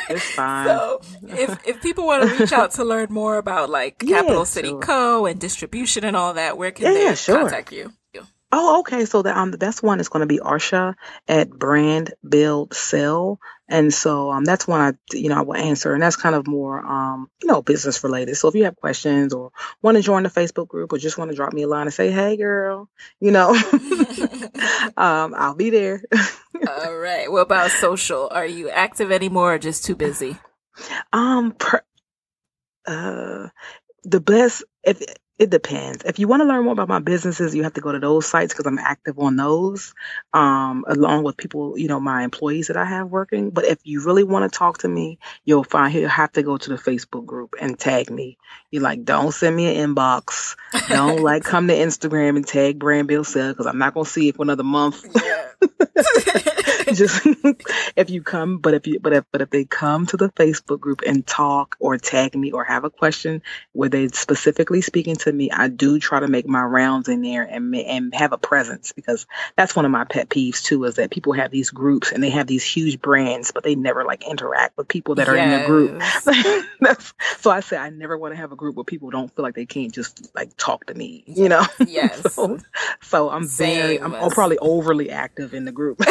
it's 0.09 0.31
fine. 0.35 0.67
so, 0.67 1.01
if 1.27 1.67
if 1.67 1.81
people 1.81 2.05
want 2.05 2.29
to 2.29 2.37
reach 2.37 2.53
out 2.53 2.71
to 2.71 2.83
learn 2.83 3.07
more 3.09 3.37
about 3.37 3.69
like 3.69 3.99
Capital 3.99 4.39
yeah, 4.39 4.43
City 4.43 4.69
sure. 4.69 4.79
Co. 4.79 5.25
and 5.25 5.39
distribution 5.39 6.03
and 6.03 6.15
all 6.15 6.33
that, 6.35 6.57
where 6.57 6.71
can 6.71 6.85
yeah, 6.85 7.09
they 7.09 7.15
sure. 7.15 7.39
contact 7.39 7.71
you? 7.71 7.91
Oh, 8.55 8.81
okay. 8.81 9.05
So 9.05 9.23
the 9.23 9.37
um 9.37 9.51
that's 9.51 9.81
one 9.81 9.99
is 9.99 10.09
going 10.09 10.21
to 10.21 10.27
be 10.27 10.37
Arsha 10.37 10.93
at 11.27 11.49
Brand 11.49 12.13
Build 12.27 12.75
Sell, 12.75 13.39
and 13.73 13.91
so 13.91 14.31
um 14.31 14.45
that's 14.45 14.67
one 14.67 14.81
I 14.81 15.17
you 15.17 15.29
know 15.29 15.37
I 15.37 15.41
will 15.41 15.55
answer, 15.55 15.93
and 15.93 16.01
that's 16.01 16.15
kind 16.15 16.35
of 16.35 16.45
more 16.47 16.79
um 16.79 17.29
you 17.41 17.47
know 17.47 17.63
business 17.63 18.03
related. 18.03 18.35
So 18.35 18.47
if 18.47 18.55
you 18.55 18.65
have 18.65 18.75
questions 18.75 19.33
or 19.33 19.51
want 19.81 19.97
to 19.97 20.03
join 20.03 20.23
the 20.23 20.29
Facebook 20.29 20.67
group 20.67 20.93
or 20.93 20.99
just 20.99 21.17
want 21.17 21.31
to 21.31 21.35
drop 21.35 21.53
me 21.53 21.63
a 21.63 21.67
line 21.67 21.87
and 21.87 21.93
say 21.93 22.11
hey 22.11 22.37
girl, 22.37 22.87
you 23.19 23.31
know, 23.31 23.49
um 24.97 25.33
I'll 25.35 25.55
be 25.55 25.71
there. 25.71 26.03
All 26.67 26.95
right. 26.95 27.29
What 27.31 27.41
about 27.41 27.71
social? 27.71 28.29
Are 28.31 28.45
you 28.45 28.69
active 28.69 29.11
anymore 29.11 29.55
or 29.55 29.59
just 29.59 29.83
too 29.83 29.95
busy? 29.95 30.37
Um, 31.11 31.53
per, 31.53 31.81
uh, 32.85 33.47
the 34.03 34.19
best 34.19 34.63
if 34.83 35.01
it 35.39 35.49
depends. 35.49 36.03
If 36.05 36.19
you 36.19 36.27
want 36.27 36.41
to 36.41 36.45
learn 36.45 36.63
more 36.63 36.73
about 36.73 36.87
my 36.87 36.99
businesses, 36.99 37.55
you 37.55 37.63
have 37.63 37.73
to 37.73 37.81
go 37.81 37.91
to 37.91 37.99
those 37.99 38.27
sites 38.27 38.53
because 38.53 38.67
I'm 38.67 38.77
active 38.77 39.17
on 39.17 39.35
those, 39.35 39.95
um, 40.31 40.85
along 40.87 41.23
with 41.23 41.37
people, 41.37 41.77
you 41.77 41.87
know, 41.87 41.99
my 41.99 42.23
employees 42.23 42.67
that 42.67 42.77
I 42.77 42.85
have 42.85 43.07
working. 43.07 43.49
But 43.49 43.65
if 43.65 43.79
you 43.83 44.05
really 44.05 44.23
want 44.23 44.51
to 44.51 44.57
talk 44.57 44.79
to 44.79 44.87
me, 44.87 45.17
you'll 45.43 45.63
find 45.63 45.93
you'll 45.93 46.07
have 46.07 46.31
to 46.33 46.43
go 46.43 46.57
to 46.57 46.69
the 46.69 46.75
Facebook 46.75 47.25
group 47.25 47.55
and 47.59 47.79
tag 47.79 48.11
me. 48.11 48.37
You 48.69 48.81
like, 48.81 49.03
don't 49.03 49.31
send 49.31 49.55
me 49.55 49.75
an 49.75 49.95
inbox. 49.95 50.55
Don't 50.89 51.21
like 51.21 51.43
come 51.43 51.67
to 51.67 51.73
Instagram 51.73 52.35
and 52.35 52.45
tag 52.45 52.77
Brand 52.77 53.07
Build 53.07 53.25
Sell 53.25 53.49
because 53.49 53.65
I'm 53.65 53.79
not 53.79 53.95
gonna 53.95 54.05
see 54.05 54.29
it 54.29 54.35
for 54.35 54.43
another 54.43 54.63
month. 54.63 55.03
Yeah. 55.15 55.47
just 56.93 57.27
if 57.95 58.09
you 58.09 58.21
come, 58.21 58.57
but 58.57 58.73
if 58.73 58.87
you 58.87 58.99
but 58.99 59.13
if 59.13 59.25
but 59.31 59.41
if 59.41 59.49
they 59.49 59.65
come 59.65 60.05
to 60.07 60.17
the 60.17 60.29
Facebook 60.29 60.79
group 60.79 61.01
and 61.05 61.25
talk 61.25 61.75
or 61.79 61.97
tag 61.97 62.35
me 62.35 62.51
or 62.51 62.63
have 62.63 62.83
a 62.83 62.89
question 62.89 63.41
where 63.71 63.89
they 63.89 64.07
specifically 64.09 64.81
speaking 64.81 65.15
to 65.15 65.31
me, 65.31 65.51
I 65.51 65.67
do 65.67 65.99
try 65.99 66.19
to 66.19 66.27
make 66.27 66.47
my 66.47 66.63
rounds 66.63 67.09
in 67.09 67.21
there 67.21 67.43
and 67.43 67.75
and 67.75 68.13
have 68.15 68.33
a 68.33 68.37
presence 68.37 68.91
because 68.91 69.25
that's 69.55 69.75
one 69.75 69.85
of 69.85 69.91
my 69.91 70.03
pet 70.03 70.29
peeves 70.29 70.63
too 70.63 70.83
is 70.85 70.95
that 70.95 71.11
people 71.11 71.33
have 71.33 71.51
these 71.51 71.69
groups 71.69 72.11
and 72.11 72.23
they 72.23 72.29
have 72.29 72.47
these 72.47 72.63
huge 72.63 73.01
brands 73.01 73.51
but 73.51 73.63
they 73.63 73.75
never 73.75 74.03
like 74.03 74.27
interact 74.27 74.77
with 74.77 74.87
people 74.87 75.15
that 75.15 75.29
are 75.29 75.35
yes. 75.35 75.45
in 75.45 75.61
the 75.61 75.67
group. 75.67 76.99
so 77.39 77.51
I 77.51 77.59
say 77.59 77.77
I 77.77 77.89
never 77.89 78.17
want 78.17 78.33
to 78.33 78.37
have 78.37 78.51
a 78.51 78.55
group 78.55 78.75
where 78.75 78.83
people 78.83 79.09
don't 79.09 79.33
feel 79.35 79.43
like 79.43 79.55
they 79.55 79.65
can't 79.65 79.93
just 79.93 80.33
like 80.35 80.55
talk 80.57 80.85
to 80.87 80.93
me, 80.93 81.23
you 81.27 81.49
know. 81.49 81.63
Yes. 81.93 82.33
so, 82.33 82.57
so 83.01 83.29
I'm 83.29 83.45
Same 83.45 83.75
very 83.75 84.01
I'm, 84.01 84.15
I'm 84.15 84.31
probably 84.31 84.57
overly 84.57 85.11
active 85.11 85.53
in 85.53 85.65
the 85.65 85.71
group. 85.71 86.01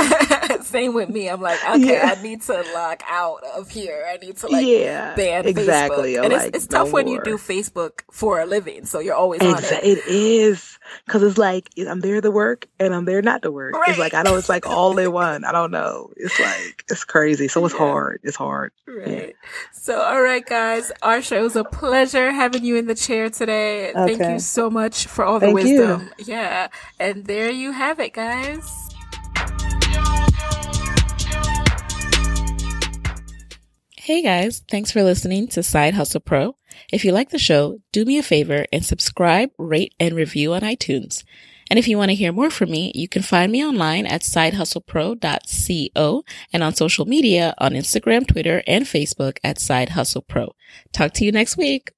Same 0.72 0.94
with 0.94 1.10
me. 1.10 1.28
I'm 1.28 1.40
like, 1.40 1.62
okay, 1.68 1.92
yeah. 1.92 2.14
I 2.16 2.22
need 2.22 2.42
to 2.42 2.64
log 2.74 3.00
out 3.06 3.44
of 3.54 3.70
here. 3.70 4.04
I 4.08 4.16
need 4.16 4.36
to 4.38 4.48
like 4.48 4.66
yeah, 4.66 5.14
ban 5.14 5.46
exactly. 5.46 6.14
Facebook. 6.14 6.24
And 6.24 6.32
like, 6.32 6.46
it's, 6.48 6.56
it's 6.56 6.66
tough 6.66 6.88
no 6.88 6.92
when 6.94 7.06
more. 7.06 7.14
you 7.16 7.22
do 7.22 7.36
Facebook 7.36 8.00
for 8.10 8.40
a 8.40 8.46
living, 8.46 8.86
so 8.86 8.98
you're 8.98 9.14
always 9.14 9.40
Exa- 9.40 9.56
on 9.56 9.64
it. 9.64 9.84
It 9.84 10.06
is 10.06 10.78
because 11.06 11.22
it's 11.22 11.38
like 11.38 11.68
I'm 11.78 12.00
there 12.00 12.20
to 12.20 12.30
work 12.30 12.66
and 12.80 12.94
I'm 12.94 13.04
there 13.04 13.22
not 13.22 13.42
to 13.42 13.50
work. 13.50 13.74
Right. 13.74 13.90
It's 13.90 13.98
like 13.98 14.14
I 14.14 14.22
know 14.22 14.36
it's 14.36 14.48
like 14.48 14.66
all 14.66 14.96
in 14.98 15.12
one. 15.12 15.44
I 15.44 15.52
don't 15.52 15.70
know. 15.70 16.12
It's 16.16 16.38
like 16.40 16.84
it's 16.90 17.04
crazy. 17.04 17.48
So 17.48 17.64
it's 17.64 17.74
yeah. 17.78 17.78
hard. 17.78 18.20
It's 18.22 18.36
hard. 18.36 18.72
Right. 18.86 19.08
Yeah. 19.08 19.48
So 19.72 20.00
all 20.00 20.22
right, 20.22 20.44
guys, 20.44 20.90
Arsha, 21.02 21.38
it 21.38 21.42
was 21.42 21.56
a 21.56 21.64
pleasure 21.64 22.32
having 22.32 22.64
you 22.64 22.76
in 22.76 22.86
the 22.86 22.94
chair 22.94 23.30
today. 23.30 23.90
Okay. 23.90 24.16
Thank 24.16 24.32
you 24.32 24.38
so 24.40 24.70
much 24.70 25.06
for 25.06 25.24
all 25.24 25.38
the 25.38 25.46
Thank 25.46 25.54
wisdom. 25.56 26.10
You. 26.18 26.24
Yeah, 26.26 26.68
and 26.98 27.26
there 27.26 27.50
you 27.50 27.72
have 27.72 28.00
it, 28.00 28.14
guys. 28.14 28.91
Hey 34.04 34.20
guys, 34.20 34.64
thanks 34.68 34.90
for 34.90 35.04
listening 35.04 35.46
to 35.46 35.62
Side 35.62 35.94
Hustle 35.94 36.18
Pro. 36.18 36.56
If 36.92 37.04
you 37.04 37.12
like 37.12 37.30
the 37.30 37.38
show, 37.38 37.78
do 37.92 38.04
me 38.04 38.18
a 38.18 38.22
favor 38.24 38.66
and 38.72 38.84
subscribe, 38.84 39.50
rate, 39.58 39.94
and 40.00 40.16
review 40.16 40.54
on 40.54 40.62
iTunes. 40.62 41.22
And 41.70 41.78
if 41.78 41.86
you 41.86 41.96
want 41.96 42.10
to 42.10 42.16
hear 42.16 42.32
more 42.32 42.50
from 42.50 42.72
me, 42.72 42.90
you 42.96 43.06
can 43.06 43.22
find 43.22 43.52
me 43.52 43.64
online 43.64 44.06
at 44.06 44.22
sidehustlepro.co 44.22 46.24
and 46.52 46.64
on 46.64 46.74
social 46.74 47.04
media 47.04 47.54
on 47.58 47.74
Instagram, 47.74 48.26
Twitter, 48.26 48.64
and 48.66 48.86
Facebook 48.86 49.38
at 49.44 49.60
Side 49.60 49.90
Hustle 49.90 50.22
Pro. 50.22 50.52
Talk 50.92 51.12
to 51.12 51.24
you 51.24 51.30
next 51.30 51.56
week. 51.56 51.92